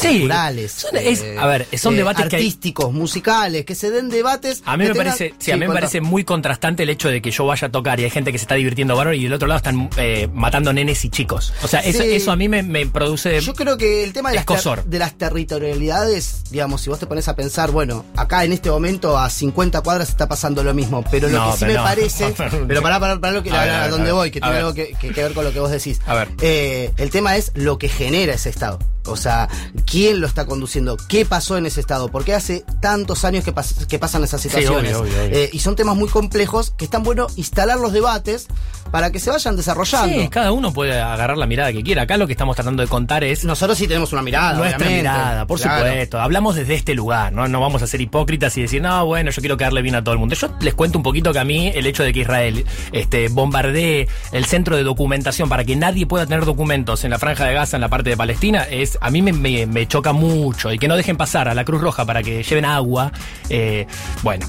Sí, 0.00 0.08
culturales. 0.20 0.72
son- 0.72 0.96
es- 0.96 1.20
eh, 1.22 1.36
a 1.38 1.46
ver, 1.46 1.66
son 1.76 1.96
debates 1.96 2.26
que 2.28 2.36
hay- 2.36 2.42
artísticos, 2.42 2.92
musicales, 2.92 3.64
que 3.64 3.74
se 3.74 3.90
den 3.90 4.08
debates. 4.08 4.62
A 4.64 4.76
mí 4.76 4.84
me 4.84 4.90
tengan- 4.90 5.06
parece, 5.06 5.34
sí, 5.38 5.50
a 5.50 5.56
mí 5.56 5.66
me 5.66 5.74
parece 5.74 6.00
muy 6.00 6.24
contrastante 6.24 6.84
el 6.84 6.90
hecho 6.90 7.08
de 7.08 7.20
que 7.20 7.30
yo 7.30 7.46
vaya 7.46 7.66
a 7.68 7.70
tocar 7.70 7.98
y 8.00 8.04
hay 8.04 8.10
gente 8.10 8.30
que 8.32 8.38
se 8.38 8.44
está 8.44 8.54
divirtiendo 8.54 8.94
bárbaro 8.96 9.14
y 9.16 9.24
del 9.24 9.32
otro 9.32 9.48
lado 9.48 9.56
están 9.58 9.90
eh, 9.96 10.28
matando 10.32 10.72
nenes 10.72 11.04
y 11.04 11.10
chicos. 11.10 11.52
O 11.62 11.68
sea, 11.68 11.80
eso, 11.80 12.02
eso 12.02 12.30
a 12.30 12.36
mí 12.36 12.48
me, 12.48 12.62
me 12.62 12.86
produce. 12.86 13.40
Yo 13.40 13.54
creo 13.54 13.76
que 13.76 14.04
el 14.04 14.12
tema 14.12 14.30
de 14.30 14.36
las, 14.36 14.46
de 14.86 14.98
las 14.98 15.14
territorialidades, 15.18 16.44
digamos, 16.50 16.80
si 16.82 16.90
vos 16.90 16.98
te 16.98 17.06
pones 17.06 17.28
a 17.28 17.34
pensar, 17.36 17.70
bueno, 17.70 18.04
acá 18.16 18.44
en 18.44 18.52
este 18.52 18.70
momento 18.70 19.18
a 19.18 19.28
50 19.30 19.80
cuadras 19.82 20.08
está 20.08 20.28
pasando 20.28 20.62
lo 20.62 20.74
mismo, 20.74 21.04
pero 21.10 21.28
lo 21.28 21.50
que 21.52 21.58
sí 21.58 21.64
me 21.64 21.74
no. 21.74 21.82
parece, 21.82 22.34
pero 22.68 22.82
para, 22.82 23.00
para, 23.00 23.18
para 23.18 23.32
lo 23.32 23.42
que, 23.42 23.50
A 23.50 23.60
ver, 23.64 23.70
a 23.70 23.88
ver, 23.88 24.12
voy, 24.12 24.30
que 24.30 24.40
tiene 24.40 24.54
ver. 24.54 24.60
algo 24.64 24.74
que, 24.74 24.94
que- 25.00 25.10
que 25.10 25.22
ver 25.22 25.32
con 25.32 25.44
lo 25.44 25.52
que 25.52 25.60
vos 25.60 25.70
decís. 25.70 26.00
A 26.06 26.14
ver. 26.14 26.28
Eh, 26.40 26.92
el 26.98 27.10
tema 27.10 27.36
es 27.36 27.50
lo 27.54 27.78
que 27.78 27.88
genera 27.88 28.34
ese 28.34 28.50
Estado. 28.50 28.78
O 29.06 29.16
sea, 29.16 29.48
¿quién 29.90 30.20
lo 30.20 30.26
está 30.26 30.44
conduciendo? 30.44 30.98
¿Qué 31.08 31.24
pasó 31.24 31.56
en 31.56 31.64
ese 31.64 31.80
Estado? 31.80 32.08
¿Por 32.10 32.24
qué 32.24 32.34
hace 32.34 32.62
tantos 32.82 33.24
años 33.24 33.42
que, 33.42 33.54
pas- 33.54 33.86
que 33.86 33.98
pasan 33.98 34.22
esas 34.22 34.42
Sí, 34.42 34.48
situaciones? 34.50 34.94
obvio, 34.94 35.00
obvio, 35.12 35.24
obvio. 35.24 35.38
Eh, 35.38 35.50
y 35.50 35.60
son 35.60 35.76
temas 35.76 35.96
muy 35.96 36.10
complejos 36.10 36.72
que 36.76 36.84
están 36.84 37.02
bueno 37.04 37.26
instalar 37.36 37.78
los 37.78 37.92
debates 37.94 38.48
para 38.90 39.10
que 39.10 39.18
se 39.18 39.30
vayan 39.30 39.56
desarrollando. 39.56 40.14
Sí, 40.20 40.28
cada 40.28 40.52
uno 40.52 40.74
puede 40.74 41.00
agarrar 41.00 41.38
la 41.38 41.46
mirada 41.46 41.72
que 41.72 41.82
quiera. 41.82 42.02
Acá 42.02 42.18
lo 42.18 42.26
que 42.26 42.32
estamos 42.34 42.54
tratando 42.54 42.82
de 42.82 42.88
contar 42.88 43.24
es 43.24 43.44
Nosotros 43.44 43.78
sí 43.78 43.86
tenemos 43.88 44.12
una 44.12 44.20
mirada, 44.20 44.52
nuestra 44.54 44.76
obviamente. 44.76 45.02
mirada, 45.08 45.46
por 45.46 45.58
Claro. 45.58 45.86
supuesto. 45.86 46.20
Hablamos 46.20 46.56
desde 46.56 46.74
este 46.74 46.94
lugar, 46.94 47.32
¿no? 47.32 47.48
No 47.48 47.60
vamos 47.62 47.82
a 47.82 47.86
ser 47.86 48.02
hipócritas 48.02 48.56
y 48.58 48.62
decir, 48.62 48.82
no, 48.82 49.06
bueno, 49.06 49.30
yo 49.30 49.40
quiero 49.40 49.56
quedarle 49.56 49.80
bien 49.80 49.94
a 49.94 50.04
todo 50.04 50.12
el 50.12 50.18
mundo. 50.18 50.34
Yo 50.34 50.48
les 50.60 50.74
cuento 50.74 50.98
un 50.98 51.02
poquito 51.02 51.32
que 51.32 51.38
a 51.38 51.44
mí 51.44 51.68
el 51.74 51.86
hecho 51.86 52.02
de 52.02 52.12
que 52.12 52.20
Israel 52.20 52.57
este, 52.92 53.28
bombardee 53.28 54.08
el 54.32 54.44
centro 54.44 54.76
de 54.76 54.82
documentación 54.82 55.48
para 55.48 55.64
que 55.64 55.76
nadie 55.76 56.06
pueda 56.06 56.26
tener 56.26 56.44
documentos 56.44 57.04
en 57.04 57.10
la 57.10 57.18
franja 57.18 57.44
de 57.44 57.54
Gaza, 57.54 57.76
en 57.76 57.80
la 57.80 57.88
parte 57.88 58.10
de 58.10 58.16
Palestina, 58.16 58.64
es 58.70 58.98
a 59.00 59.10
mí 59.10 59.22
me, 59.22 59.86
choca 59.86 60.12
mucho. 60.12 60.72
Y 60.72 60.78
que 60.78 60.88
no 60.88 60.96
dejen 60.96 61.16
pasar 61.16 61.48
a 61.48 61.54
la 61.54 61.64
Cruz 61.64 61.80
Roja 61.80 62.04
para 62.04 62.22
que 62.22 62.42
lleven 62.42 62.64
agua. 62.64 63.12
eh, 63.48 63.86
bueno, 64.22 64.46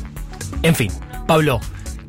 en 0.64 0.76
fin, 0.76 0.92
Pablo. 1.28 1.60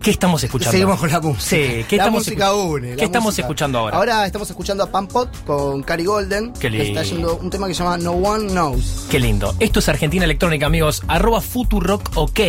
¿Qué 0.02 0.10
estamos 0.10 0.42
escuchando? 0.42 0.72
Seguimos 0.72 0.98
con 0.98 1.10
la 1.10 1.20
música. 1.20 1.42
Sí, 1.42 1.84
¿qué 1.88 1.96
la 1.96 2.04
estamos 2.04 2.20
música 2.26 2.54
une. 2.54 2.96
¿Qué 2.96 3.04
estamos 3.04 3.26
música. 3.26 3.42
escuchando 3.46 3.78
ahora? 3.78 3.96
Ahora 3.96 4.26
estamos 4.26 4.48
escuchando 4.48 4.82
a 4.84 4.86
Pampot 4.90 5.44
con 5.44 5.82
Cari 5.82 6.06
Golden. 6.06 6.54
Qué 6.54 6.70
que 6.70 6.88
está 6.88 7.02
lindo. 7.02 7.16
yendo 7.16 7.36
un 7.36 7.50
tema 7.50 7.68
que 7.68 7.74
se 7.74 7.82
llama 7.82 7.98
No 7.98 8.12
One 8.12 8.48
Knows. 8.48 9.06
Qué 9.10 9.20
lindo. 9.20 9.54
Esto 9.60 9.80
es 9.80 9.88
Argentina 9.90 10.24
Electrónica, 10.24 10.66
amigos. 10.66 11.02
Arroba 11.06 11.42
Futurock 11.42 12.12
OK. 12.14 12.40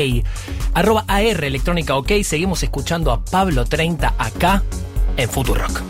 Arroba 0.75 1.03
AR 1.07 1.43
Electrónica 1.43 1.95
OK. 1.97 2.11
Seguimos 2.23 2.63
escuchando 2.63 3.11
a 3.11 3.23
Pablo 3.25 3.65
30 3.65 4.13
acá 4.17 4.63
en 5.17 5.29
Futurock. 5.29 5.81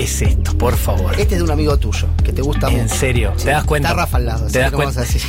¿Qué 0.00 0.04
es 0.06 0.22
esto? 0.22 0.56
Por 0.56 0.76
favor. 0.76 1.12
Este 1.12 1.34
es 1.34 1.38
de 1.40 1.42
un 1.42 1.50
amigo 1.50 1.76
tuyo, 1.78 2.08
que 2.24 2.32
te 2.32 2.40
gusta 2.40 2.68
En 2.68 2.82
mucho. 2.84 2.94
serio, 2.94 3.32
¿te 3.36 3.50
das 3.50 3.64
cuenta? 3.64 3.90
Está 3.90 4.00
Rafa 4.00 4.16
al 4.16 4.26
lado, 4.26 4.44
así 4.46 4.52
¿Te 4.54 4.58
das 4.60 4.72
cuenta? 4.72 5.00
decir. 5.02 5.22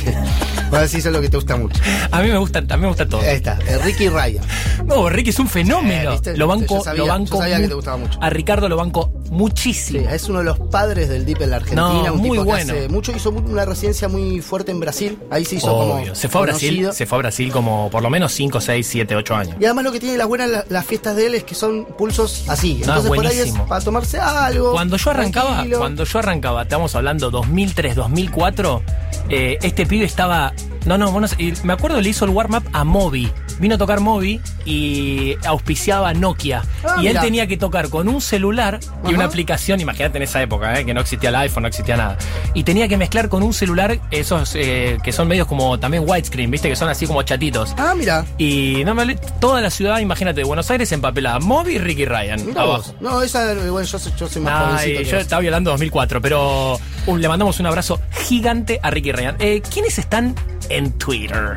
Vamos 0.56 0.74
a 0.74 0.80
decir 0.80 0.98
eso 1.00 1.08
es 1.10 1.14
lo 1.14 1.20
que 1.20 1.28
te 1.28 1.36
gusta 1.36 1.56
mucho. 1.56 1.78
A 2.10 2.22
mí 2.22 2.28
me 2.30 2.38
gusta, 2.38 2.60
a 2.60 2.76
mí 2.76 2.82
me 2.82 2.88
gusta 2.88 3.06
todo. 3.06 3.20
Ahí 3.20 3.36
está, 3.36 3.58
Ricky 3.84 4.08
Ryan. 4.08 4.42
No, 4.86 5.10
Ricky 5.10 5.28
es 5.30 5.38
un 5.38 5.48
fenómeno. 5.48 6.12
Eh. 6.14 6.34
Lo 6.36 6.46
banco, 6.46 6.78
Yo 6.78 6.84
sabía, 6.84 7.02
lo 7.02 7.08
banco. 7.08 7.34
yo 7.36 7.38
sabía 7.42 7.60
que 7.60 7.68
te 7.68 7.74
gustaba 7.74 7.96
mucho. 7.98 8.18
A 8.22 8.30
Ricardo 8.30 8.68
lo 8.70 8.76
banco 8.76 9.11
Sí, 9.32 9.38
muchísimo. 9.38 10.08
es 10.10 10.28
uno 10.28 10.38
de 10.40 10.44
los 10.44 10.58
padres 10.58 11.08
del 11.08 11.24
Deep 11.24 11.42
en 11.42 11.50
la 11.50 11.56
Argentina, 11.56 11.82
No, 12.06 12.12
un 12.14 12.18
muy 12.20 12.30
tipo 12.32 12.44
bueno. 12.44 12.72
que 12.72 12.78
hace 12.80 12.88
mucho, 12.88 13.12
hizo 13.16 13.30
una 13.30 13.64
residencia 13.64 14.08
muy 14.08 14.40
fuerte 14.40 14.70
en 14.72 14.80
Brasil. 14.80 15.18
Ahí 15.30 15.44
se 15.44 15.56
hizo 15.56 15.74
Obvio. 15.74 16.04
como. 16.04 16.14
Se 16.14 16.28
fue 16.28 16.40
a 16.40 16.44
Brasil, 16.44 16.88
se 16.92 17.06
fue 17.06 17.18
a 17.18 17.20
Brasil 17.20 17.50
como 17.52 17.88
por 17.90 18.02
lo 18.02 18.10
menos 18.10 18.32
5, 18.32 18.60
6, 18.60 18.86
7, 18.86 19.16
8 19.16 19.34
años. 19.34 19.56
Y 19.60 19.64
además 19.64 19.84
lo 19.84 19.92
que 19.92 20.00
tiene 20.00 20.16
las 20.18 20.26
buenas 20.28 20.50
la- 20.50 20.64
las 20.68 20.84
fiestas 20.86 21.16
de 21.16 21.26
él 21.26 21.34
es 21.34 21.44
que 21.44 21.54
son 21.54 21.84
pulsos 21.84 22.44
así. 22.48 22.76
Ah, 22.82 22.84
Entonces 22.88 23.10
por 23.10 23.26
ahí 23.26 23.38
es 23.38 23.52
para 23.68 23.80
tomarse 23.84 24.18
algo. 24.18 24.72
Cuando 24.72 24.96
yo 24.96 25.10
arrancaba, 25.10 25.50
tranquilo. 25.54 25.78
cuando 25.78 26.04
yo 26.04 26.18
arrancaba, 26.18 26.62
estamos 26.62 26.94
hablando 26.94 27.30
2003, 27.30 27.94
2004, 27.96 28.82
eh, 29.28 29.58
este 29.62 29.86
pibe 29.86 30.04
estaba. 30.04 30.52
No, 30.84 30.98
no, 30.98 31.12
bueno, 31.12 31.28
me 31.62 31.72
acuerdo 31.72 32.00
le 32.00 32.08
hizo 32.08 32.24
el 32.24 32.32
warm-up 32.32 32.64
a 32.72 32.84
Moby. 32.84 33.30
Vino 33.60 33.76
a 33.76 33.78
tocar 33.78 34.00
Moby 34.00 34.40
y 34.64 35.36
auspiciaba 35.46 36.12
Nokia. 36.14 36.62
Ah, 36.96 37.02
y 37.02 37.06
él 37.06 37.12
mirá. 37.12 37.20
tenía 37.22 37.46
que 37.46 37.56
tocar 37.56 37.88
con 37.88 38.08
un 38.08 38.20
celular 38.20 38.78
y 38.82 39.06
Ajá. 39.06 39.14
una 39.16 39.24
aplicación, 39.24 39.80
imagínate 39.80 40.18
en 40.18 40.22
esa 40.24 40.42
época, 40.42 40.78
eh, 40.78 40.84
que 40.84 40.94
no 40.94 41.00
existía 41.00 41.28
el 41.30 41.36
iPhone, 41.36 41.62
no 41.62 41.68
existía 41.68 41.96
nada. 41.96 42.16
Y 42.54 42.64
tenía 42.64 42.88
que 42.88 42.96
mezclar 42.96 43.28
con 43.28 43.42
un 43.42 43.52
celular 43.52 43.98
esos 44.10 44.54
eh, 44.54 44.98
que 45.02 45.12
son 45.12 45.28
medios 45.28 45.46
como 45.46 45.78
también 45.78 46.04
widescreen, 46.06 46.50
viste, 46.50 46.68
que 46.68 46.76
son 46.76 46.88
así 46.88 47.06
como 47.06 47.22
chatitos. 47.22 47.74
Ah, 47.78 47.94
mira. 47.96 48.24
Y 48.38 48.82
no 48.84 48.94
me 48.94 49.14
toda 49.40 49.60
la 49.60 49.70
ciudad, 49.70 49.98
imagínate, 49.98 50.40
de 50.40 50.44
Buenos 50.44 50.70
Aires 50.70 50.90
empapelada. 50.92 51.38
Moby 51.40 51.72
y 51.74 51.78
Ricky 51.78 52.04
Ryan. 52.04 52.46
Mirá 52.46 52.62
abajo. 52.62 52.76
vos. 52.82 52.94
No, 53.00 53.22
esa, 53.22 53.54
bueno, 53.54 53.82
yo, 53.82 53.98
soy- 53.98 54.12
yo 54.18 54.28
soy 54.28 54.42
más 54.42 54.80
Ay, 54.80 54.92
jovencito. 54.92 55.10
yo 55.10 55.18
estaba 55.18 55.40
violando 55.40 55.70
2004, 55.70 56.20
pero 56.20 56.78
uh, 57.06 57.16
le 57.16 57.28
mandamos 57.28 57.58
un 57.60 57.66
abrazo 57.66 58.00
gigante 58.26 58.78
a 58.82 58.90
Ricky 58.90 59.12
Ryan. 59.12 59.36
Eh, 59.38 59.62
¿Quiénes 59.72 59.98
están 59.98 60.34
en 60.68 60.92
Twitter? 60.98 61.56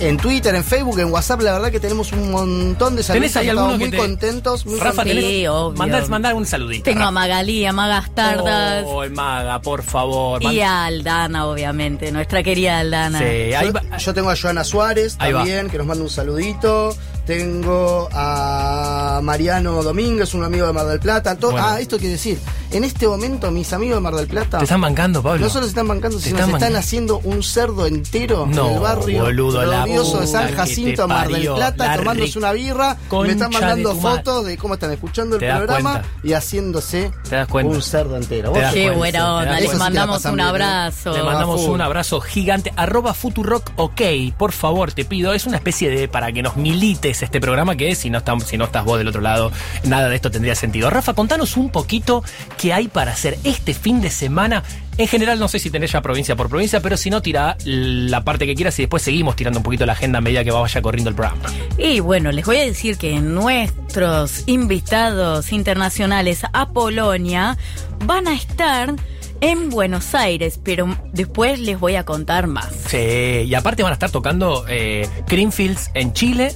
En 0.00 0.16
Twitter, 0.16 0.54
en 0.54 0.64
Facebook, 0.64 0.98
en 0.98 1.12
WhatsApp, 1.12 1.42
la 1.42 1.52
verdad 1.52 1.70
que 1.70 1.78
tenemos 1.78 2.10
un 2.12 2.30
montón 2.30 2.96
de 2.96 3.02
saludos. 3.02 3.20
¿Tenés 3.32 3.36
ahí 3.36 3.48
Estamos 3.48 3.72
alguno 3.72 3.78
que 3.78 3.84
muy 3.84 3.90
te- 3.90 3.96
contentos. 3.98 4.64
Muy 4.64 4.80
Rafa, 4.80 4.96
contentos. 4.96 5.24
Sí, 5.24 5.46
obvio. 5.46 6.08
Mandá 6.08 6.34
un 6.34 6.46
saludito. 6.46 6.84
Tengo 6.84 7.02
a. 7.04 7.10
Magalí, 7.10 7.66
a 7.66 7.72
Magas 7.74 8.14
Tardas 8.14 8.84
Oh, 8.86 9.04
maga, 9.10 9.60
por 9.60 9.82
favor. 9.82 10.42
y 10.42 10.60
a 10.62 10.86
Aldana, 10.86 11.46
obviamente, 11.46 12.10
nuestra 12.12 12.42
querida 12.42 12.78
Aldana. 12.78 13.18
Sí, 13.18 13.24
ahí 13.52 13.66
Yo, 13.66 13.72
va- 13.74 13.98
yo 13.98 14.14
tengo 14.14 14.30
a 14.30 14.36
Joana 14.36 14.64
Suárez 14.64 15.16
Ahí 15.18 15.32
va. 15.32 15.40
también, 15.40 15.68
que 15.68 15.76
nos 15.76 15.86
manda 15.86 16.02
un 16.02 16.10
saludito. 16.10 16.96
Tengo 17.26 18.08
a 18.10 19.20
Mariano 19.22 19.82
Domínguez, 19.82 20.32
un 20.32 20.44
amigo 20.44 20.66
de 20.66 20.72
Mar 20.72 20.86
del 20.86 20.98
Plata. 20.98 21.36
To- 21.36 21.50
Bueno. 21.50 21.66
Ah, 21.68 21.78
esto 21.80 21.98
quiere 21.98 22.12
decir, 22.14 22.38
en 22.72 22.84
este 22.84 23.06
momento 23.08 23.50
mis 23.50 23.72
amigos 23.72 23.96
de 23.96 24.00
Mar 24.00 24.14
del 24.14 24.26
Plata 24.26 24.58
Te 24.58 24.64
están 24.64 24.80
bancando, 24.80 25.22
Pablo. 25.22 25.40
no 25.40 25.50
solo 25.50 25.64
se 25.64 25.70
están 25.70 25.88
bancando, 25.88 26.18
Te 26.18 26.24
sino 26.24 26.36
están 26.38 26.50
se 26.50 26.56
están 26.56 26.76
haciendo 26.76 27.18
un 27.24 27.42
cerdo 27.42 27.86
entero 27.86 28.46
No, 28.46 28.68
en 28.68 28.74
el 28.74 28.80
barrio 28.80 29.24
boludo, 29.24 29.64
la 29.64 29.84
de 29.86 30.26
San 30.26 30.54
Jacinto, 30.54 31.02
te 31.02 31.08
Mar 31.08 31.28
del 31.28 31.46
Plata, 31.54 31.86
la 31.86 31.96
tomándose 31.96 32.38
una 32.38 32.52
birra. 32.52 32.96
Me 33.10 33.30
están 33.32 33.50
de 33.50 33.58
mandando 33.58 33.94
fotos 33.96 34.44
de 34.46 34.56
cómo 34.56 34.74
están 34.74 34.92
escuchando 34.92 35.36
el 35.36 35.40
programa 35.46 35.92
cuenta. 36.00 36.08
y 36.22 36.32
haciéndose 36.32 37.10
Te 37.28 37.36
das 37.36 37.48
cuenta. 37.48 37.74
un 37.74 37.82
cerdo 37.82 38.16
entero. 38.16 38.50
Te 38.52 38.58
Vos- 38.58 38.62
das 38.62 38.74
Qué 38.74 38.82
cuenta, 38.84 38.98
buena 38.98 39.34
onda, 39.34 39.60
les 39.60 39.74
mandamos 39.76 40.24
un 40.24 40.40
¿eh? 40.40 40.42
abrazo. 40.42 41.12
Le 41.12 41.22
mandamos 41.22 41.60
un 41.62 41.80
abrazo 41.80 42.20
gigante. 42.20 42.72
Arroba 42.76 43.14
Futurock 43.14 43.72
OK, 43.76 44.00
por 44.36 44.52
favor, 44.52 44.92
te 44.92 45.04
pido. 45.04 45.32
Es 45.32 45.46
una 45.46 45.56
especie 45.56 45.90
de 45.90 46.08
para 46.08 46.32
que 46.32 46.42
nos 46.42 46.56
milites 46.56 47.22
este 47.22 47.40
programa 47.40 47.76
que 47.76 47.94
si 47.94 48.10
no, 48.10 48.22
si 48.46 48.56
no 48.58 48.64
estás 48.64 48.84
vos 48.84 48.98
del 48.98 49.08
otro 49.08 49.20
lado, 49.20 49.50
nada 49.84 50.08
de 50.08 50.16
esto 50.16 50.30
tendría 50.30 50.54
sentido. 50.54 50.90
Rafa, 50.90 51.14
contanos 51.14 51.56
un 51.56 51.70
poquito 51.70 52.22
qué 52.60 52.74
hay 52.74 52.88
para 52.88 53.12
hacer 53.12 53.38
este 53.42 53.72
fin 53.72 54.02
de 54.02 54.10
semana. 54.10 54.62
En 54.98 55.08
general, 55.08 55.38
no 55.38 55.48
sé 55.48 55.58
si 55.58 55.70
tenés 55.70 55.92
ya 55.92 56.02
provincia 56.02 56.36
por 56.36 56.50
provincia, 56.50 56.80
pero 56.80 56.98
si 56.98 57.08
no, 57.08 57.22
tira 57.22 57.56
la 57.64 58.22
parte 58.22 58.44
que 58.44 58.54
quieras 58.54 58.78
y 58.78 58.82
después 58.82 59.02
seguimos 59.02 59.34
tirando 59.34 59.60
un 59.60 59.62
poquito 59.62 59.86
la 59.86 59.94
agenda 59.94 60.18
a 60.18 60.20
medida 60.20 60.44
que 60.44 60.50
vaya 60.50 60.82
corriendo 60.82 61.08
el 61.08 61.16
programa. 61.16 61.42
Y 61.78 62.00
bueno, 62.00 62.30
les 62.32 62.44
voy 62.44 62.58
a 62.58 62.64
decir 62.64 62.98
que 62.98 63.18
nuestros 63.20 64.42
invitados 64.46 65.52
internacionales 65.52 66.42
a 66.52 66.68
Polonia 66.68 67.56
van 68.04 68.28
a 68.28 68.34
estar 68.34 68.94
en 69.40 69.70
Buenos 69.70 70.14
Aires, 70.14 70.60
pero 70.62 70.94
después 71.14 71.58
les 71.58 71.80
voy 71.80 71.96
a 71.96 72.04
contar 72.04 72.46
más. 72.46 72.70
Sí, 72.88 72.98
y 73.46 73.54
aparte 73.54 73.82
van 73.82 73.92
a 73.92 73.94
estar 73.94 74.10
tocando 74.10 74.66
eh, 74.68 75.08
Greenfields 75.26 75.90
en 75.94 76.12
Chile, 76.12 76.52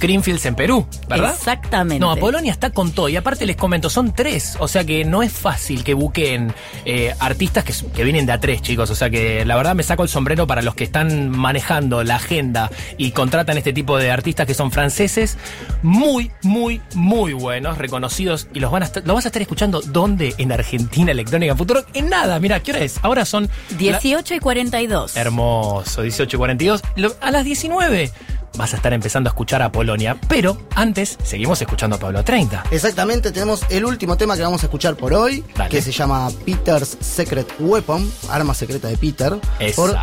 Greenfields 0.00 0.44
en 0.46 0.54
Perú, 0.54 0.86
¿verdad? 1.08 1.34
Exactamente. 1.34 2.00
No, 2.00 2.16
Polonia 2.16 2.52
está 2.52 2.70
con 2.70 2.92
todo. 2.92 3.08
Y 3.08 3.16
aparte 3.16 3.46
les 3.46 3.56
comento, 3.56 3.90
son 3.90 4.12
tres. 4.14 4.56
O 4.60 4.68
sea 4.68 4.84
que 4.84 5.04
no 5.04 5.22
es 5.22 5.32
fácil 5.32 5.84
que 5.84 5.94
buquen 5.94 6.52
eh, 6.84 7.14
artistas 7.20 7.64
que, 7.64 7.72
que 7.94 8.04
vienen 8.04 8.26
de 8.26 8.32
a 8.32 8.40
tres, 8.40 8.62
chicos. 8.62 8.90
O 8.90 8.94
sea 8.94 9.10
que 9.10 9.44
la 9.44 9.56
verdad 9.56 9.74
me 9.74 9.82
saco 9.82 10.02
el 10.02 10.08
sombrero 10.08 10.46
para 10.46 10.62
los 10.62 10.74
que 10.74 10.84
están 10.84 11.30
manejando 11.30 12.04
la 12.04 12.16
agenda 12.16 12.70
y 12.96 13.10
contratan 13.12 13.58
este 13.58 13.72
tipo 13.72 13.96
de 13.98 14.10
artistas 14.10 14.46
que 14.46 14.54
son 14.54 14.70
franceses. 14.72 15.36
Muy, 15.82 16.30
muy, 16.42 16.80
muy 16.94 17.32
buenos, 17.32 17.78
reconocidos. 17.78 18.48
Y 18.54 18.60
los 18.60 18.70
van 18.70 18.82
a 18.82 18.86
estar, 18.86 19.06
lo 19.06 19.14
vas 19.14 19.24
a 19.24 19.28
estar 19.28 19.42
escuchando 19.42 19.80
¿dónde? 19.80 20.34
En 20.38 20.52
Argentina 20.52 21.12
Electrónica 21.12 21.54
Futuro. 21.56 21.84
En 21.94 22.08
nada, 22.08 22.38
mira, 22.40 22.60
¿qué 22.60 22.72
hora 22.72 22.80
es? 22.80 22.98
Ahora 23.02 23.24
son. 23.24 23.48
la- 23.70 23.76
18 23.78 24.34
y 24.34 24.38
42. 24.40 25.16
Hermoso, 25.16 26.02
18 26.02 26.36
y 26.36 26.38
42. 26.38 26.82
Lo- 26.96 27.14
A 27.20 27.30
las 27.30 27.44
19 27.44 28.10
vas 28.56 28.72
a 28.72 28.76
estar 28.76 28.92
empezando 28.92 29.28
a 29.28 29.32
escuchar 29.32 29.62
a 29.62 29.70
Polonia, 29.72 30.18
pero 30.28 30.58
antes 30.74 31.16
seguimos 31.22 31.60
escuchando 31.60 31.96
a 31.96 31.98
Pablo 31.98 32.22
30. 32.24 32.64
Exactamente, 32.70 33.30
tenemos 33.32 33.62
el 33.70 33.84
último 33.84 34.16
tema 34.16 34.36
que 34.36 34.42
vamos 34.42 34.62
a 34.62 34.66
escuchar 34.66 34.96
por 34.96 35.12
hoy, 35.14 35.44
Dale. 35.56 35.70
que 35.70 35.82
se 35.82 35.92
llama 35.92 36.30
Peter's 36.44 36.96
Secret 37.00 37.48
Weapon, 37.58 38.10
arma 38.30 38.54
secreta 38.54 38.88
de 38.88 38.96
Peter, 38.96 39.38
Esa. 39.58 39.76
por 39.76 39.96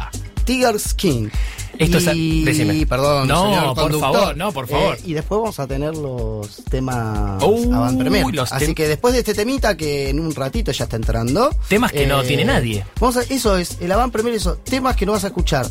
Tiger 0.46 0.80
Skin. 0.80 1.32
Esto 1.78 1.98
es- 1.98 2.06
decime. 2.06 2.86
perdón, 2.88 3.28
No, 3.28 3.44
señor 3.54 3.76
por 3.76 4.00
favor, 4.00 4.38
no, 4.38 4.52
por 4.54 4.66
favor. 4.68 4.96
Eh, 4.96 5.02
y 5.08 5.14
después 5.14 5.42
vamos 5.42 5.60
a 5.60 5.68
tener 5.68 5.94
los 5.98 6.64
temas 6.70 7.44
Uy, 7.44 7.66
avant 7.74 8.02
Así 8.52 8.74
que 8.74 8.88
después 8.88 9.14
de 9.14 9.20
este 9.20 9.34
temita 9.34 9.76
que 9.76 10.08
en 10.10 10.22
un 10.22 10.34
ratito 10.34 10.72
ya 10.72 10.86
está 10.86 10.96
entrando. 10.96 11.52
eh, 11.52 11.56
Temas 11.68 11.92
que 11.92 12.08
no 12.08 12.24
tiene 12.24 12.46
nadie. 12.46 12.86
Vamos 13.02 13.18
a, 13.18 13.24
eso 13.24 13.58
es, 13.58 13.78
el 13.82 13.92
avant 13.92 14.14
premier, 14.14 14.36
eso, 14.36 14.56
temas 14.64 14.96
que 14.96 15.06
no 15.06 15.12
vas 15.12 15.26
a 15.26 15.28
escuchar 15.28 15.68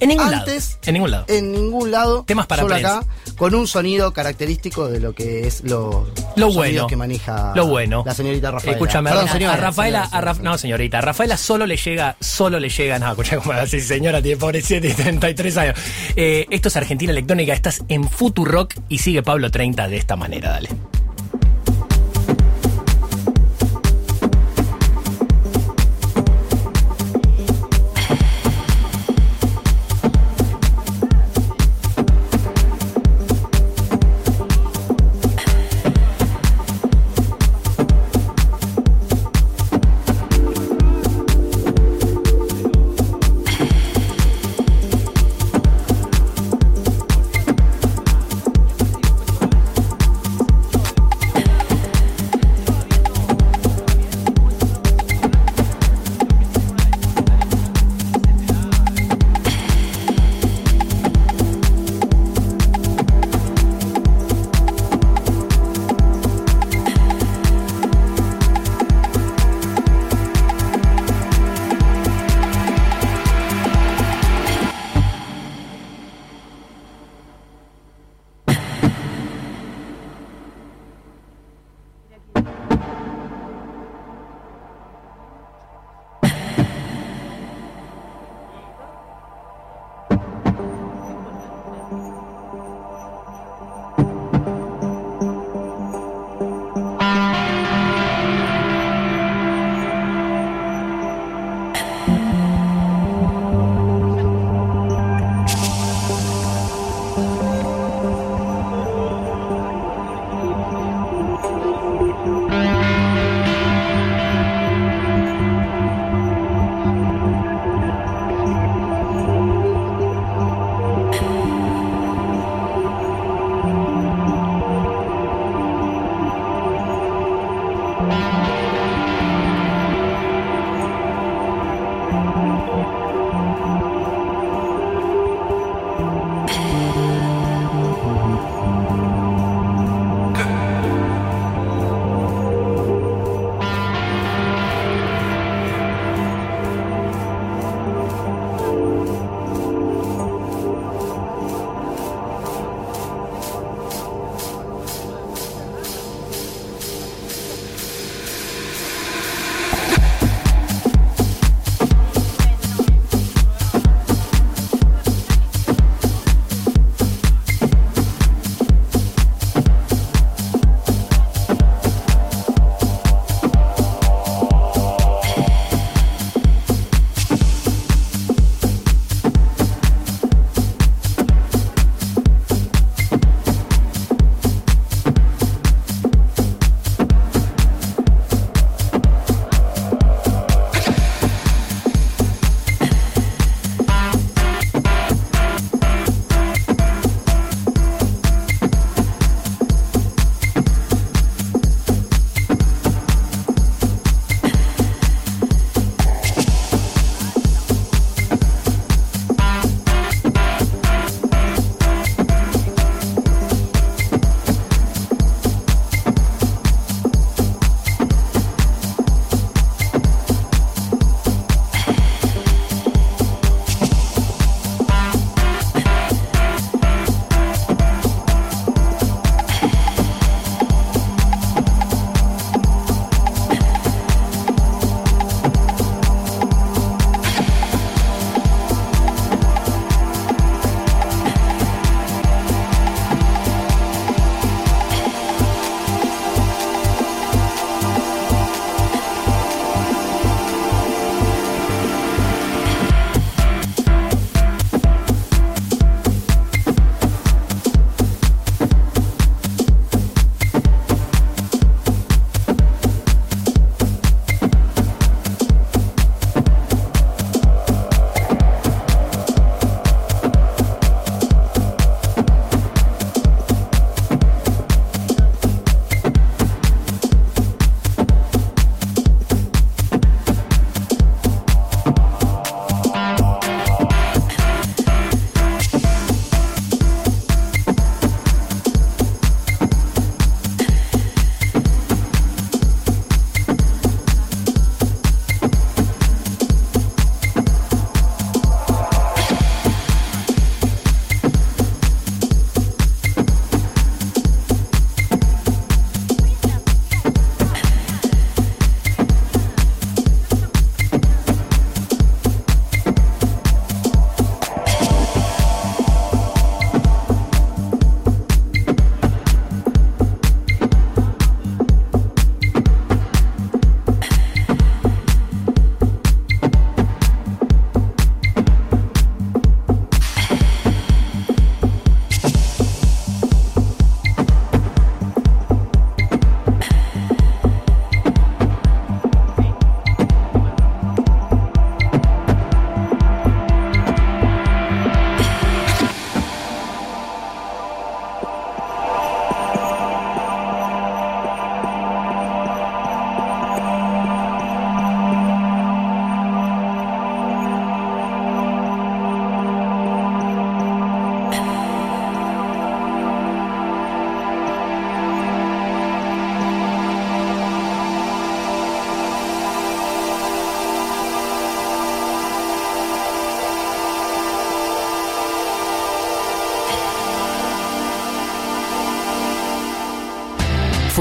En 0.00 0.08
ningún 0.08 0.32
antes, 0.32 0.70
lado. 0.70 0.80
En 0.86 0.94
ningún 0.94 1.10
lado. 1.10 1.24
en 1.28 1.52
ningún 1.52 1.90
lado, 1.90 2.24
Temas 2.26 2.46
para 2.46 2.62
solo 2.62 2.74
prensa. 2.74 2.98
acá, 2.98 3.06
con 3.36 3.54
un 3.54 3.66
sonido 3.66 4.12
característico 4.12 4.88
de 4.88 4.98
lo 5.00 5.12
que 5.14 5.46
es 5.46 5.62
lo, 5.62 6.08
Lo 6.36 6.46
los 6.46 6.54
bueno. 6.54 6.86
que 6.86 6.96
maneja 6.96 7.52
Lo 7.54 7.66
bueno. 7.66 8.02
la 8.06 8.14
señorita 8.14 8.50
Rafaela. 8.50 8.72
Escúchame, 8.72 9.10
Perdón, 9.10 9.28
a, 9.28 9.32
señora, 9.32 9.52
a 9.52 9.56
Rafaela, 9.56 10.04
señora, 10.06 10.18
a 10.18 10.22
Raf- 10.22 10.36
señora. 10.36 10.50
no 10.52 10.58
señorita, 10.58 10.98
a 10.98 11.00
Rafaela 11.02 11.36
solo 11.36 11.66
le 11.66 11.76
llega, 11.76 12.16
solo 12.20 12.58
le 12.58 12.68
llega, 12.68 12.98
no, 12.98 13.10
escucha 13.10 13.36
como 13.38 13.52
así, 13.52 13.80
señora, 13.80 14.22
tiene 14.22 14.36
pobrecita, 14.38 14.80
tiene 14.80 14.94
33 14.94 15.56
años. 15.58 15.78
Eh, 16.16 16.46
esto 16.50 16.68
es 16.68 16.76
Argentina 16.76 17.12
Electrónica, 17.12 17.52
estás 17.52 17.82
en 17.88 18.08
Futurock 18.08 18.74
y 18.88 18.98
sigue 18.98 19.22
Pablo 19.22 19.50
30 19.50 19.88
de 19.88 19.96
esta 19.96 20.16
manera, 20.16 20.50
dale. 20.50 20.70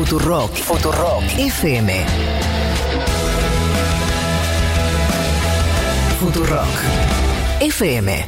Futurock. 0.09 0.51
Futurock. 0.55 1.23
FM. 1.37 1.93
Futurock. 6.19 6.67
FM. 7.61 8.25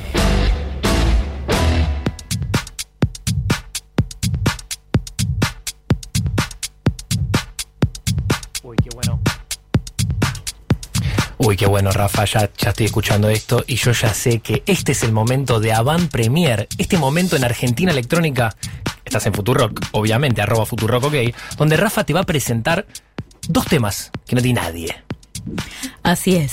Uy, 8.61 8.77
qué 8.77 8.89
bueno. 8.93 9.19
Uy, 11.39 11.57
qué 11.57 11.65
bueno, 11.65 11.89
Rafa, 11.89 12.25
ya, 12.25 12.47
ya 12.55 12.69
estoy 12.69 12.85
escuchando 12.85 13.27
esto 13.27 13.63
y 13.65 13.77
yo 13.77 13.91
ya 13.91 14.13
sé 14.13 14.37
que 14.37 14.61
este 14.67 14.91
es 14.91 15.01
el 15.01 15.13
momento 15.13 15.59
de 15.59 15.73
Avant 15.73 16.11
Premier, 16.11 16.67
este 16.77 16.99
momento 16.99 17.35
en 17.35 17.43
Argentina 17.43 17.91
Electrónica, 17.91 18.55
estás 19.11 19.25
en 19.25 19.33
Futurock, 19.33 19.77
obviamente, 19.91 20.41
arroba 20.41 20.65
Futurock, 20.65 21.03
ok, 21.03 21.15
donde 21.57 21.75
Rafa 21.75 22.05
te 22.05 22.13
va 22.13 22.21
a 22.21 22.25
presentar 22.25 22.85
dos 23.49 23.65
temas 23.65 24.09
que 24.25 24.35
no 24.35 24.41
tiene 24.41 24.61
nadie. 24.61 25.03
Así 26.03 26.35
es. 26.37 26.51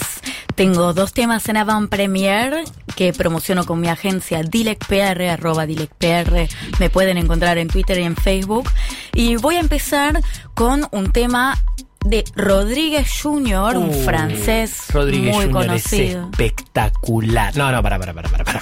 Tengo 0.57 0.93
dos 0.93 1.13
temas 1.13 1.49
en 1.49 1.57
Avant 1.57 1.89
Premier 1.89 2.65
que 2.97 3.13
promociono 3.13 3.65
con 3.65 3.81
mi 3.81 3.89
agencia 3.89 4.43
DilectPR, 4.43 5.23
arroba 5.31 5.67
DilectPR. 5.67 6.49
Me 6.81 6.91
pueden 6.91 7.17
encontrar 7.17 7.59
en 7.59 7.69
Twitter 7.69 8.01
y 8.01 8.03
en 8.05 8.17
Facebook. 8.17 8.69
Y 9.15 9.37
voy 9.37 9.55
a 9.57 9.61
empezar 9.61 10.21
con 10.55 10.89
un 10.91 11.13
tema 11.13 11.57
de 12.05 12.25
Rodríguez 12.35 13.09
Jr., 13.23 13.77
un 13.77 13.91
Uh, 13.91 14.05
francés 14.05 14.85
Rodríguez 14.93 15.35
muy 15.35 15.45
Jr. 15.47 15.53
conocido. 15.67 16.21
es 16.23 16.31
espectacular. 16.33 17.57
No, 17.57 17.71
no, 17.71 17.83
para, 17.83 17.99
para, 18.01 18.15
para, 18.15 18.29
para, 18.31 18.45
para. 18.45 18.61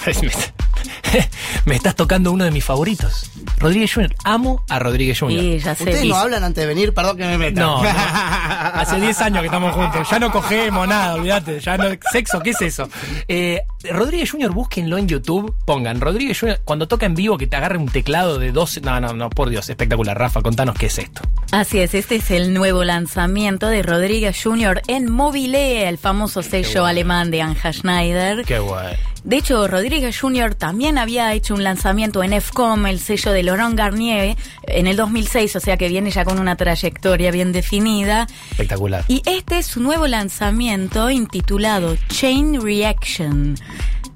Me, 1.65 1.75
estás 1.75 1.95
tocando 1.97 2.33
uno 2.33 2.45
de 2.45 2.51
mis 2.51 2.65
favoritos. 2.65 3.31
Rodríguez 3.59 3.93
Jr. 3.93 4.15
Amo 4.25 4.65
a 4.69 4.79
Rodríguez 4.79 5.19
Jr. 5.19 5.33
Y 5.43 5.59
ya 5.59 5.75
sé. 5.75 5.85
Ustedes 5.85 6.05
y- 6.05 6.09
no 6.09 6.17
hablan 6.17 6.45
antes 6.45 6.63
de 6.63 6.67
venir, 6.69 6.93
perdón 6.95 7.17
que 7.17 7.25
me 7.25 7.39
meta. 7.39 7.61
No, 7.61 7.83
no. 7.83 7.89
hace 8.75 9.01
10 9.01 9.21
años 9.23 9.41
que 9.41 9.47
estamos 9.47 9.75
juntos. 9.75 10.09
Ya 10.11 10.19
no 10.19 10.31
cogemos 10.31 10.87
nada, 10.87 11.15
olvídate. 11.15 11.61
Ya 11.61 11.77
no, 11.77 11.85
sexo, 12.13 12.41
¿qué 12.41 12.51
es 12.51 12.61
eso? 12.63 12.89
Eh, 13.29 13.63
Rodríguez 13.91 14.31
Jr., 14.31 14.53
búsquenlo 14.53 14.99
en 14.99 15.09
YouTube. 15.09 15.55
Pongan 15.65 16.01
Rodríguez 16.01 16.39
Jr. 16.39 16.61
Cuando 16.65 16.87
toca 16.89 17.07
en 17.07 17.15
vivo, 17.15 17.39
que 17.39 17.47
te 17.47 17.57
agarre 17.57 17.79
un 17.79 17.89
teclado 17.89 18.39
de 18.39 18.53
12. 18.53 18.81
No, 18.83 19.01
no, 19.01 19.13
no, 19.15 19.31
por 19.31 19.49
Dios, 19.51 19.69
espectacular. 19.69 20.19
Rafa, 20.19 20.43
contanos 20.43 20.77
qué 20.77 20.87
es 20.87 20.99
esto. 20.99 21.23
Así 21.53 21.79
es, 21.79 21.95
este 21.95 22.17
es 22.17 22.31
el 22.31 22.53
nuevo 22.55 22.85
lanzamiento 22.85 23.69
de 23.69 23.83
Rodríguez 23.83 24.37
Jr. 24.43 24.83
en 24.89 25.11
Mobile, 25.11 25.89
el 25.89 25.99
famoso 25.99 26.43
sello 26.43 26.71
bueno. 26.83 26.87
alemán 26.87 27.31
de 27.31 27.43
Anja 27.43 27.73
Schneider. 27.73 28.45
Qué 28.45 28.59
bueno. 28.59 28.91
De 29.27 29.39
hecho, 29.39 29.67
Rodríguez 29.67 30.17
Jr. 30.21 30.55
también 30.55 30.99
había 30.99 31.33
hecho 31.33 31.55
un 31.55 31.65
lanzamiento 31.65 32.23
en 32.23 32.41
FCOM, 32.41 32.87
el 32.87 33.01
sello 33.01 33.33
de 33.33 33.43
Laurent 33.43 33.77
Garnier, 33.77 34.37
en 34.69 34.87
el 34.87 34.97
2006, 34.97 35.57
o 35.57 35.61
sea 35.61 35.77
que 35.77 35.89
viene 35.89 36.13
ya 36.13 36.25
con 36.25 36.39
una 36.39 36.55
trayectoria 36.55 37.33
bien 37.33 37.51
definida. 37.51 38.29
Espectacular. 38.53 39.05
Y 39.09 39.23
este 39.27 39.59
es 39.59 39.67
su 39.67 39.81
nuevo 39.81 40.07
lanzamiento 40.07 41.11
intitulado 41.11 41.97
Chain 42.09 42.63
Reaction 42.63 43.57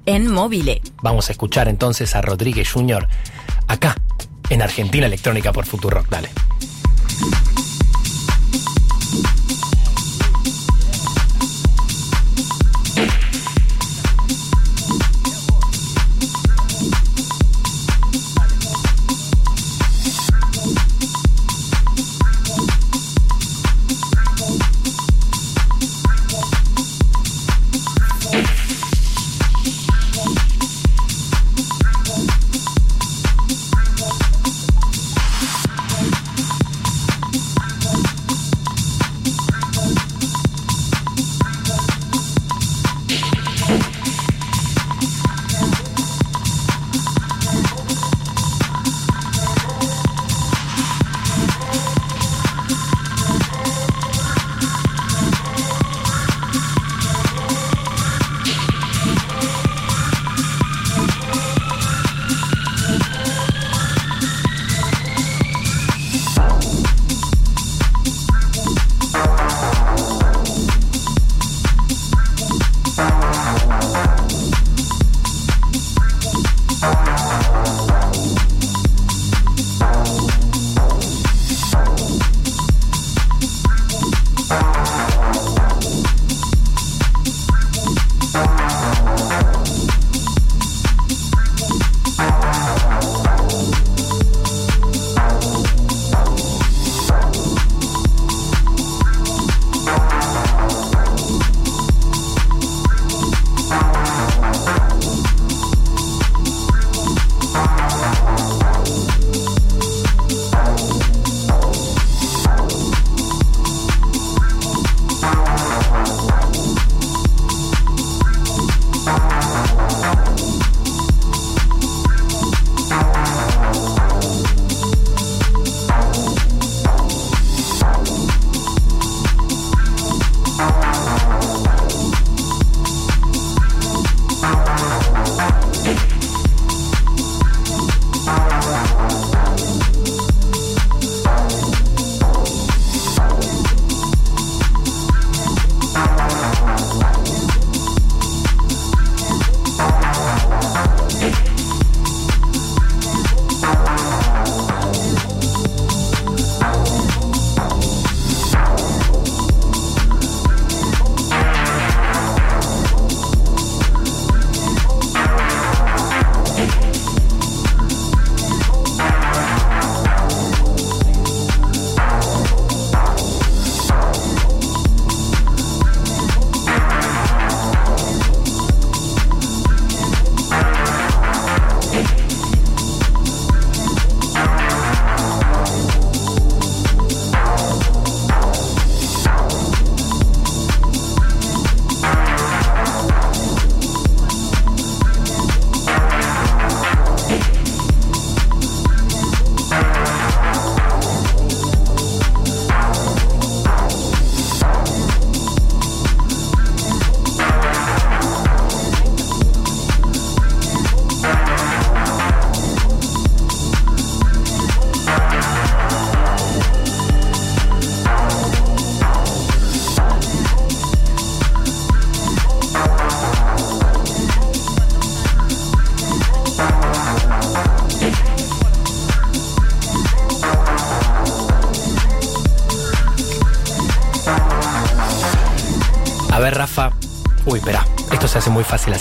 en 0.05 0.31
Mobile. 0.31 0.81
Vamos 1.03 1.27
a 1.27 1.33
escuchar 1.33 1.67
entonces 1.67 2.15
a 2.15 2.21
Rodríguez 2.21 2.71
Jr. 2.71 3.05
acá, 3.67 3.97
en 4.49 4.61
Argentina 4.61 5.07
Electrónica 5.07 5.51
por 5.51 5.65
Futurock. 5.65 6.07
Dale. 6.07 6.29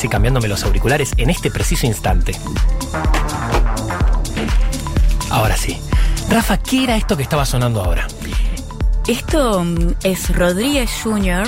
Así 0.01 0.09
cambiándome 0.09 0.48
los 0.48 0.64
auriculares 0.64 1.12
en 1.18 1.28
este 1.28 1.51
preciso 1.51 1.84
instante. 1.86 2.32
Ahora 5.28 5.59
sí. 5.59 5.78
Rafa, 6.30 6.57
¿qué 6.57 6.84
era 6.84 6.96
esto 6.96 7.18
que 7.18 7.22
estaba 7.22 7.44
sonando 7.44 7.84
ahora? 7.84 8.07
Esto 9.07 9.62
mm, 9.62 9.96
es 10.03 10.34
Rodríguez 10.34 10.90
Jr. 11.05 11.46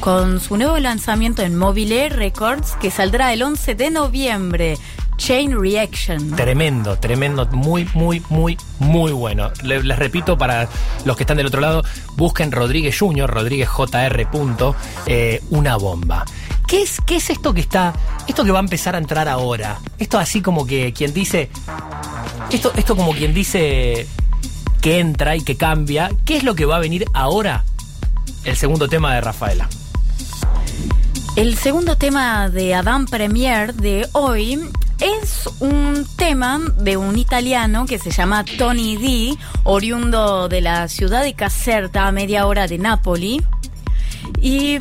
con 0.00 0.40
su 0.40 0.56
nuevo 0.56 0.78
lanzamiento 0.80 1.42
en 1.42 1.54
Mobile 1.56 2.08
Records 2.08 2.72
que 2.80 2.90
saldrá 2.90 3.32
el 3.32 3.44
11 3.44 3.76
de 3.76 3.90
noviembre. 3.90 4.78
Chain 5.18 5.60
Reaction. 5.60 6.34
Tremendo, 6.34 6.98
tremendo, 6.98 7.46
muy, 7.52 7.88
muy, 7.94 8.20
muy, 8.30 8.56
muy 8.80 9.12
bueno. 9.12 9.52
Le- 9.62 9.84
les 9.84 9.96
repito, 9.96 10.36
para 10.36 10.68
los 11.04 11.16
que 11.16 11.22
están 11.22 11.36
del 11.36 11.46
otro 11.46 11.60
lado, 11.60 11.84
busquen 12.16 12.50
Rodríguez 12.50 12.98
Jr., 12.98 13.30
Rodríguez 13.30 13.68
JR. 13.68 14.26
punto, 14.28 14.74
eh, 15.06 15.40
una 15.50 15.76
bomba. 15.76 16.24
¿Qué 16.72 16.80
es, 16.80 17.02
¿Qué 17.04 17.16
es 17.16 17.28
esto 17.28 17.52
que 17.52 17.60
está, 17.60 17.92
esto 18.26 18.46
que 18.46 18.50
va 18.50 18.58
a 18.58 18.62
empezar 18.62 18.94
a 18.94 18.98
entrar 18.98 19.28
ahora? 19.28 19.78
Esto 19.98 20.18
así 20.18 20.40
como 20.40 20.66
que 20.66 20.94
quien 20.94 21.12
dice, 21.12 21.50
esto, 22.50 22.72
esto 22.74 22.96
como 22.96 23.12
quien 23.12 23.34
dice 23.34 24.06
que 24.80 24.98
entra 24.98 25.36
y 25.36 25.42
que 25.42 25.58
cambia. 25.58 26.10
¿Qué 26.24 26.38
es 26.38 26.44
lo 26.44 26.54
que 26.54 26.64
va 26.64 26.76
a 26.76 26.78
venir 26.78 27.04
ahora? 27.12 27.66
El 28.44 28.56
segundo 28.56 28.88
tema 28.88 29.14
de 29.14 29.20
Rafaela. 29.20 29.68
El 31.36 31.58
segundo 31.58 31.98
tema 31.98 32.48
de 32.48 32.74
Adam 32.74 33.04
Premier 33.04 33.74
de 33.74 34.08
hoy 34.12 34.58
es 34.98 35.50
un 35.60 36.06
tema 36.16 36.58
de 36.78 36.96
un 36.96 37.18
italiano 37.18 37.84
que 37.84 37.98
se 37.98 38.10
llama 38.10 38.46
Tony 38.46 38.96
D, 38.96 39.36
oriundo 39.64 40.48
de 40.48 40.62
la 40.62 40.88
ciudad 40.88 41.22
de 41.22 41.34
Caserta, 41.34 42.06
a 42.06 42.12
media 42.12 42.46
hora 42.46 42.66
de 42.66 42.78
Nápoli. 42.78 43.42
Y 44.40 44.78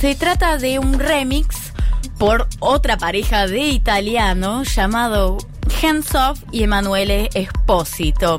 se 0.00 0.14
trata 0.14 0.58
de 0.58 0.78
un 0.78 0.96
remix 0.98 1.72
por 2.18 2.46
otra 2.60 2.96
pareja 2.96 3.48
de 3.48 3.68
italiano 3.68 4.62
llamado 4.62 5.38
Hands 5.82 6.14
Off 6.14 6.40
y 6.52 6.62
Emanuele 6.62 7.28
Esposito. 7.34 8.36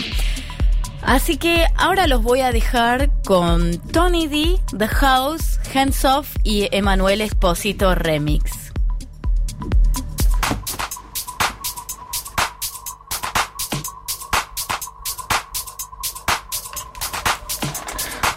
Así 1.01 1.35
que 1.35 1.65
ahora 1.75 2.07
los 2.07 2.23
voy 2.23 2.41
a 2.41 2.53
dejar 2.53 3.11
con 3.23 3.77
Tony 3.91 4.27
D, 4.27 4.59
The 4.77 4.87
House, 4.87 5.59
Hands 5.73 6.05
Off 6.05 6.33
y 6.43 6.69
Emanuel 6.71 7.19
Esposito 7.19 7.93
Remix. 7.93 8.71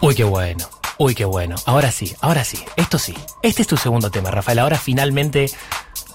Uy, 0.01 0.15
qué 0.17 0.25
bueno. 0.25 0.82
Uy, 1.05 1.17
qué 1.17 1.25
bueno. 1.25 1.57
Ahora 1.67 1.91
sí, 1.91 2.15
ahora 2.21 2.45
sí. 2.45 2.65
Esto 2.77 2.97
sí. 2.97 3.13
Este 3.43 3.63
es 3.63 3.67
tu 3.67 3.77
segundo 3.77 4.13
tema, 4.13 4.31
Rafael. 4.31 4.61
Ahora 4.61 4.79
finalmente 4.79 5.51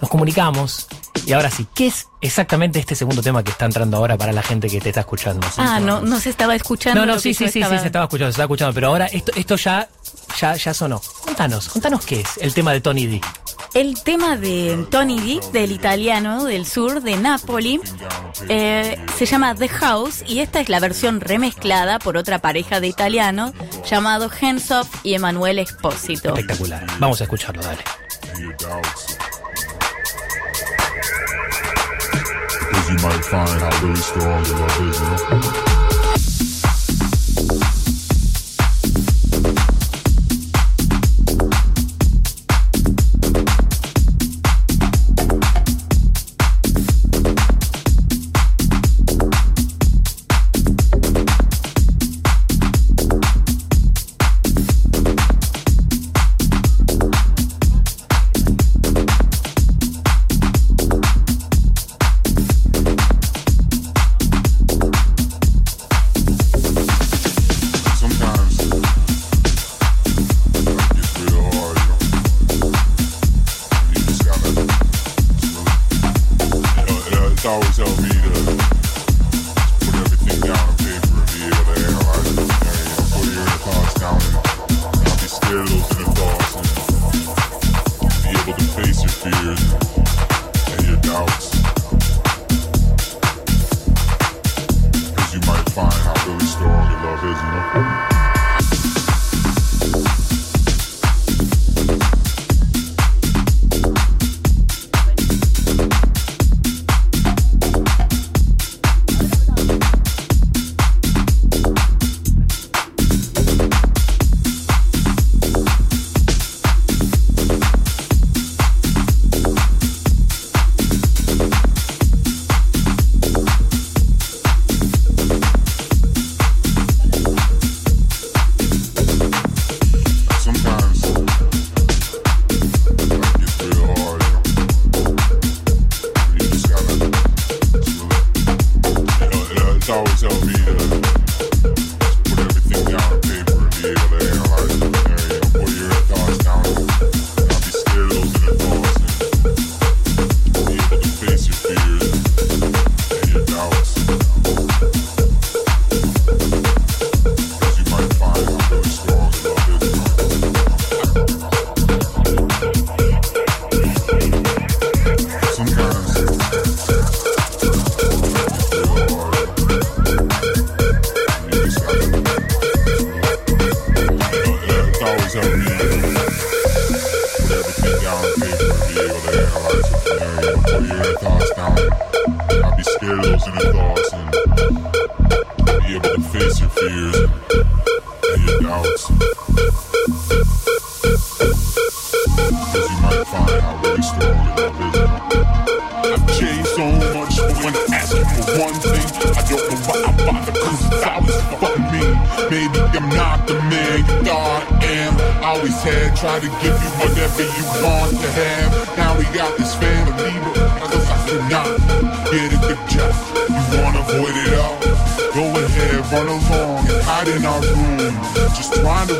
nos 0.02 0.10
comunicamos. 0.10 0.88
Y 1.26 1.34
ahora 1.34 1.50
sí, 1.52 1.66
¿qué 1.74 1.88
es 1.88 2.08
exactamente 2.22 2.80
este 2.80 2.96
segundo 2.96 3.22
tema 3.22 3.44
que 3.44 3.52
está 3.52 3.66
entrando 3.66 3.98
ahora 3.98 4.18
para 4.18 4.32
la 4.32 4.42
gente 4.44 4.70
que 4.70 4.80
te 4.80 4.90
está 4.90 5.02
escuchando? 5.02 5.46
Ah, 5.58 5.80
no, 5.80 6.02
no 6.02 6.20
se 6.20 6.30
estaba 6.30 6.56
escuchando. 6.56 7.02
No, 7.06 7.14
no, 7.14 7.20
sí, 7.20 7.34
sí, 7.34 7.50
sí, 7.50 7.60
estaba- 7.60 7.76
sí, 7.76 7.82
se 7.82 7.88
estaba 7.88 8.06
escuchando, 8.06 8.28
se 8.32 8.36
estaba 8.36 8.46
escuchando. 8.46 8.74
Pero 8.74 8.88
ahora 8.88 9.08
esto, 9.08 9.32
esto 9.36 9.56
ya, 9.58 9.90
ya, 10.40 10.56
ya 10.56 10.74
sonó. 10.74 11.02
Contanos, 11.26 11.68
contanos 11.70 12.06
qué 12.06 12.22
es 12.22 12.38
el 12.40 12.54
tema 12.54 12.72
de 12.72 12.82
Tony 12.82 13.08
D. 13.08 13.22
El 13.74 14.02
tema 14.02 14.38
de 14.38 14.88
Tony 14.90 15.20
D, 15.20 15.40
del 15.52 15.72
italiano 15.72 16.46
del 16.46 16.66
sur 16.66 17.02
de 17.02 17.18
Nápoli, 17.18 17.82
eh, 18.48 18.98
se 19.18 19.26
llama 19.26 19.54
The 19.56 19.68
House 19.68 20.24
y 20.26 20.40
esta 20.40 20.62
es 20.62 20.70
la 20.70 20.80
versión 20.80 21.20
remezclada 21.20 22.00
por 22.00 22.16
otra 22.18 22.40
pareja 22.40 22.80
de 22.80 22.88
italianos 22.88 23.52
llamado 23.90 24.32
Hands 24.42 24.72
Off 24.72 24.88
y 25.04 25.14
Emanuel 25.16 25.60
Esposito. 25.60 26.30
Espectacular. 26.30 26.86
Vamos 27.00 27.20
a 27.20 27.26
escucharlo, 27.26 27.62
dale. 27.62 27.84
Might 33.08 33.24
find 33.24 33.62
how 33.62 33.84
really 33.86 33.96
strong 33.96 34.46
in 34.46 34.58
your 34.58 34.68
love 34.68 35.67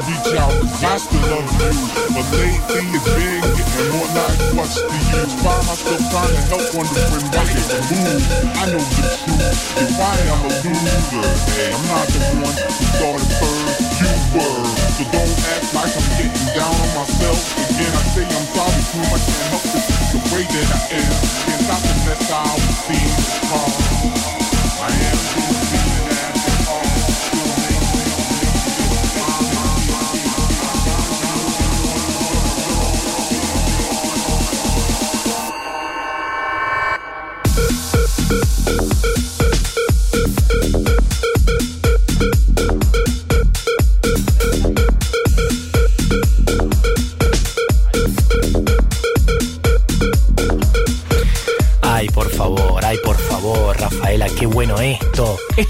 reach 0.08 0.32
out, 0.40 0.56
cause 0.56 0.84
I 0.84 0.96
still 0.98 1.20
love 1.28 1.48
you. 1.60 1.72
But 2.16 2.28
lately 2.32 2.84
it's 2.96 3.08
been 3.12 3.44
getting 3.44 3.92
more 3.92 4.08
like 4.16 4.40
what's 4.56 4.80
the 4.80 4.88
use? 4.88 5.36
Find 5.44 5.64
myself 5.68 6.02
trying 6.08 6.32
to 6.32 6.44
help 6.48 6.66
wondering 6.72 7.28
why 7.36 7.44
it's 7.52 7.68
move. 7.92 8.24
I 8.56 8.64
know 8.72 8.80
the 8.80 9.04
truth, 9.20 9.84
if 9.84 10.00
I 10.00 10.16
am 10.32 10.42
a 10.48 10.52
loser, 10.64 11.28
I'm 11.76 11.84
not 11.92 12.08
the 12.08 12.20
one 12.40 12.56
who 12.56 12.84
started 12.96 13.32
first, 13.36 14.00
you 14.00 14.12
were. 14.32 14.64
So 14.96 15.04
don't 15.12 15.36
act 15.52 15.68
like 15.76 15.92
I'm 15.92 16.08
getting 16.16 16.48
down 16.56 16.72
on 16.72 16.92
myself. 16.96 17.40
Again, 17.68 17.92
I 17.92 18.04
say 18.16 18.24
I'm 18.24 18.48
sorry 18.56 18.82
too 18.88 19.04
much 19.12 19.26
to 19.28 19.36
help 19.52 19.64
this 19.76 19.88
the 20.16 20.20
way 20.32 20.44
that 20.48 20.68
I 20.72 20.82
am. 21.04 21.14
Can't 21.44 21.62
stop 21.68 21.84
mess 22.08 22.32
I 22.32 22.40
always 22.48 22.78
seem 22.88 23.12
hard. 23.52 24.37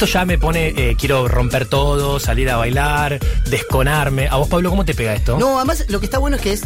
Ya 0.07 0.25
me 0.25 0.37
pone, 0.37 0.69
eh, 0.69 0.95
quiero 0.99 1.27
romper 1.27 1.65
todo, 1.67 2.19
salir 2.19 2.49
a 2.49 2.57
bailar, 2.57 3.19
desconarme. 3.49 4.27
¿A 4.27 4.35
vos, 4.37 4.47
Pablo, 4.47 4.69
cómo 4.69 4.85
te 4.85 4.93
pega 4.93 5.13
esto? 5.13 5.37
No, 5.39 5.57
además 5.57 5.85
lo 5.89 5.99
que 5.99 6.05
está 6.05 6.17
bueno 6.17 6.37
es 6.37 6.41
que 6.41 6.53
es, 6.53 6.61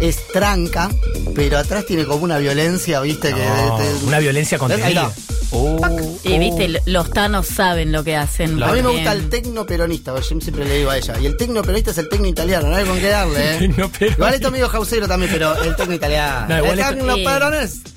es 0.00 0.26
tranca, 0.28 0.90
pero 1.34 1.58
atrás 1.58 1.84
tiene 1.86 2.04
como 2.04 2.24
una 2.24 2.38
violencia, 2.38 3.00
¿viste? 3.00 3.28
que 3.28 3.34
te- 3.40 4.04
una 4.06 4.18
violencia 4.18 4.58
contenida. 4.58 5.10
Oh, 5.50 5.80
Y 6.24 6.34
oh. 6.34 6.38
viste, 6.38 6.82
los 6.84 7.10
tanos 7.10 7.46
saben 7.46 7.90
lo 7.90 8.04
que 8.04 8.16
hacen. 8.16 8.62
A 8.62 8.70
mí 8.72 8.82
me 8.82 8.90
gusta 8.90 9.12
el 9.12 9.30
tecno 9.30 9.64
peronista, 9.64 10.14
yo 10.14 10.22
siempre 10.22 10.66
le 10.66 10.76
digo 10.78 10.90
a 10.90 10.98
ella. 10.98 11.14
Y 11.18 11.24
el 11.26 11.38
tecno 11.38 11.62
peronista 11.62 11.90
es 11.90 11.96
el 11.98 12.08
tecno 12.10 12.26
italiano, 12.26 12.68
no 12.68 12.76
hay 12.76 12.84
con 12.84 12.98
qué 12.98 13.08
darle, 13.08 13.54
¿eh? 13.64 13.70
Igual 14.10 14.34
esto 14.34 14.48
es 14.48 14.52
medio 14.52 14.68
jausero 14.68 15.08
también, 15.08 15.32
pero 15.32 15.56
el 15.62 15.74
tecno 15.74 15.94
italiano. 15.94 16.46
No, 16.50 16.56
igual 16.58 16.72
el 16.74 16.78
esto- 16.80 16.94
tecno 16.96 17.14
Sí. 17.14 17.24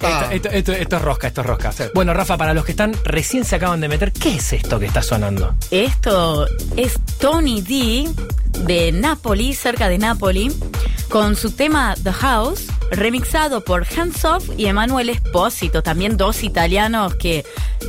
Peronista. 0.02 0.34
Esto, 0.34 0.49
esto- 0.49 0.72
esto- 0.72 0.72
esto 0.74 0.95
es 0.97 1.02
rosca, 1.02 1.28
esto 1.28 1.41
es 1.41 1.47
rosca. 1.47 1.72
Sí. 1.72 1.84
Bueno, 1.93 2.14
Rafa, 2.14 2.38
para 2.38 2.54
los 2.54 2.66
que 2.66 2.72
están 2.72 2.95
recién 3.04 3.45
se 3.45 3.56
acaban 3.56 3.80
de 3.82 3.88
meter, 3.88 4.12
¿qué 4.12 4.36
es 4.36 4.54
esto 4.54 4.80
que 4.80 4.86
está 4.88 5.02
sonando? 5.02 5.56
Esto 5.72 6.45
es 6.78 6.93
Tony 7.20 7.62
D 7.62 8.10
de 8.66 8.91
Napoli, 8.91 9.54
cerca 9.54 9.88
de 9.89 9.97
Napoli, 9.97 10.52
con 11.10 11.36
su 11.36 11.52
tema 11.52 11.95
The 12.04 12.12
House, 12.14 12.66
remixado 12.91 13.64
por 13.64 13.86
Hands 13.97 14.24
Off 14.26 14.49
y 14.58 14.66
Emanuel 14.66 15.10
Espósito, 15.10 15.82
también 15.82 16.18
dos 16.18 16.43
italianos 16.43 17.16
que 17.16 17.45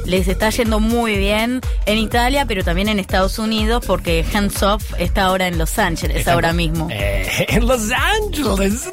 les 0.06 0.26
está 0.28 0.50
yendo 0.50 0.80
muy 0.80 1.16
bien 1.18 1.60
en 1.86 1.98
Italia, 1.98 2.46
pero 2.46 2.62
también 2.64 2.88
en 2.88 2.98
Estados 2.98 3.38
Unidos, 3.38 3.84
porque 3.86 4.24
Hands 4.32 4.62
Off 4.62 4.82
está 4.98 5.24
ahora 5.24 5.46
en 5.48 5.58
Los 5.58 5.78
Ángeles, 5.78 6.26
ahora 6.28 6.52
mismo. 6.52 6.88
Eh, 6.90 7.26
en 7.48 7.66
Los 7.66 7.90
Ángeles. 7.90 8.88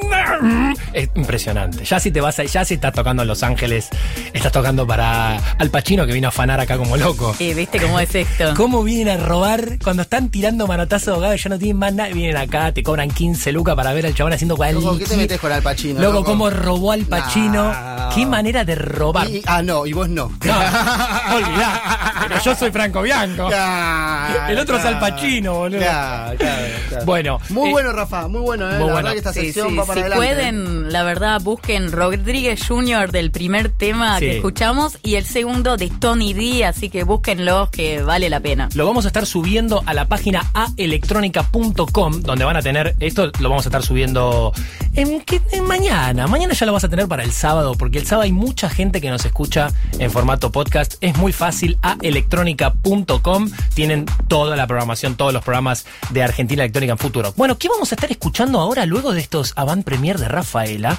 Es 0.93 1.09
impresionante. 1.15 1.83
Ya 1.85 1.99
si 1.99 2.11
te 2.11 2.21
vas 2.21 2.39
a, 2.39 2.43
ya 2.43 2.65
si 2.65 2.75
estás 2.75 2.93
tocando 2.93 3.21
en 3.23 3.27
Los 3.27 3.43
Ángeles, 3.43 3.89
estás 4.33 4.51
tocando 4.51 4.85
para 4.87 5.37
Al 5.57 5.69
Pacino 5.69 6.05
que 6.05 6.13
vino 6.13 6.27
a 6.27 6.29
afanar 6.29 6.59
acá 6.59 6.77
como 6.77 6.97
loco. 6.97 7.35
Eh, 7.39 7.53
¿Viste 7.53 7.79
cómo 7.79 7.99
es 7.99 8.13
esto? 8.15 8.53
¿Cómo 8.57 8.83
vienen 8.83 9.19
a 9.19 9.23
robar 9.25 9.77
cuando 9.83 10.03
están 10.03 10.29
tirando 10.29 10.67
manotazo 10.67 11.11
de 11.11 11.15
abogado 11.15 11.35
y 11.35 11.37
ya 11.37 11.49
no 11.49 11.57
tienen 11.59 11.77
más 11.77 11.93
nada? 11.93 12.09
Vienen 12.09 12.37
acá, 12.37 12.71
te 12.71 12.83
cobran 12.83 13.09
15 13.11 13.51
lucas 13.51 13.75
para 13.75 13.93
ver 13.93 14.05
al 14.05 14.13
chabón 14.15 14.33
haciendo 14.33 14.55
cual. 14.57 14.75
Loco, 14.75 14.97
¿qué 14.97 15.05
te 15.05 15.17
metes 15.17 15.39
con 15.39 15.51
Al 15.51 15.61
Pacino, 15.61 15.99
Loco, 16.01 16.13
loco? 16.19 16.25
cómo 16.31 16.49
robó 16.49 16.91
al 16.91 17.05
Pacino. 17.05 17.71
No. 17.73 18.09
Qué 18.15 18.25
manera 18.25 18.63
de 18.65 18.75
robar. 18.75 19.29
Y- 19.29 19.41
ah, 19.45 19.61
no, 19.61 19.85
y 19.85 19.93
vos 19.93 20.09
no. 20.09 20.29
No, 20.43 20.53
olvidá. 21.35 21.81
Pero 22.27 22.41
yo 22.43 22.55
soy 22.55 22.71
Franco 22.71 23.01
Bianco. 23.01 23.47
Claro, 23.47 24.47
El 24.51 24.59
otro 24.59 24.77
es 24.77 24.85
Al. 24.85 24.99
Pacino, 24.99 25.53
boludo. 25.53 25.79
Claro, 25.79 26.37
claro, 26.37 26.61
claro. 26.89 27.05
Bueno, 27.05 27.39
Muy 27.49 27.69
eh, 27.69 27.71
bueno, 27.71 27.91
Rafa, 27.93 28.27
muy 28.27 28.41
bueno, 28.41 28.65
¿eh? 28.69 28.77
muy 28.79 28.87
la 28.87 28.93
bueno. 28.93 28.95
verdad 28.95 29.11
que 29.11 29.17
esta 29.19 29.33
Sí, 29.33 29.39
sección 29.45 29.69
sí, 29.69 29.75
va 29.77 29.85
para 29.85 30.01
adelante. 30.01 30.18
Pueden, 30.27 30.91
la 30.91 31.03
verdad, 31.03 31.41
busquen 31.41 31.91
Rodríguez 31.91 32.65
Jr. 32.67 33.11
del 33.11 33.31
primer 33.31 33.69
tema 33.69 34.19
Sí. 34.19 34.25
que 34.25 34.35
escuchamos 34.37 34.97
y 35.03 35.15
el 35.15 35.25
segundo 35.25 35.77
de 35.77 35.89
Tony 35.89 36.33
D, 36.33 36.65
así 36.65 36.89
que 36.89 37.03
búsquenlos 37.03 37.69
que 37.69 38.01
vale 38.01 38.29
la 38.29 38.39
pena. 38.39 38.69
Lo 38.75 38.85
vamos 38.85 39.05
a 39.05 39.07
estar 39.09 39.25
subiendo 39.25 39.83
a 39.85 39.93
la 39.93 40.05
página 40.05 40.43
aelectronica.com, 40.53 42.21
donde 42.21 42.45
van 42.45 42.57
a 42.57 42.61
tener, 42.61 42.95
esto 42.99 43.31
lo 43.39 43.49
vamos 43.49 43.65
a 43.65 43.69
estar 43.69 43.83
subiendo 43.83 44.53
en, 44.93 45.23
en 45.51 45.63
mañana. 45.65 46.27
Mañana 46.27 46.53
ya 46.53 46.65
lo 46.65 46.73
vas 46.73 46.83
a 46.83 46.89
tener 46.89 47.07
para 47.07 47.23
el 47.23 47.31
sábado, 47.31 47.75
porque 47.77 47.99
el 47.99 48.05
sábado 48.05 48.23
hay 48.23 48.31
mucha 48.31 48.69
gente 48.69 49.01
que 49.01 49.09
nos 49.09 49.25
escucha 49.25 49.71
en 49.99 50.11
formato 50.11 50.51
podcast. 50.51 50.95
Es 51.01 51.15
muy 51.17 51.31
fácil, 51.33 51.77
aelectronica.com. 51.81 53.49
Tienen 53.73 54.05
toda 54.27 54.55
la 54.55 54.67
programación, 54.67 55.15
todos 55.15 55.33
los 55.33 55.43
programas 55.43 55.85
de 56.09 56.23
Argentina 56.23 56.63
Electrónica 56.63 56.93
en 56.93 56.97
Futuro. 56.97 57.33
Bueno, 57.37 57.57
¿qué 57.57 57.69
vamos 57.69 57.91
a 57.91 57.95
estar 57.95 58.11
escuchando 58.11 58.59
ahora 58.59 58.85
luego 58.85 59.13
de 59.13 59.21
estos 59.21 59.53
avant 59.55 59.83
premier 59.85 60.08
de 60.17 60.27
Rafaela 60.27 60.97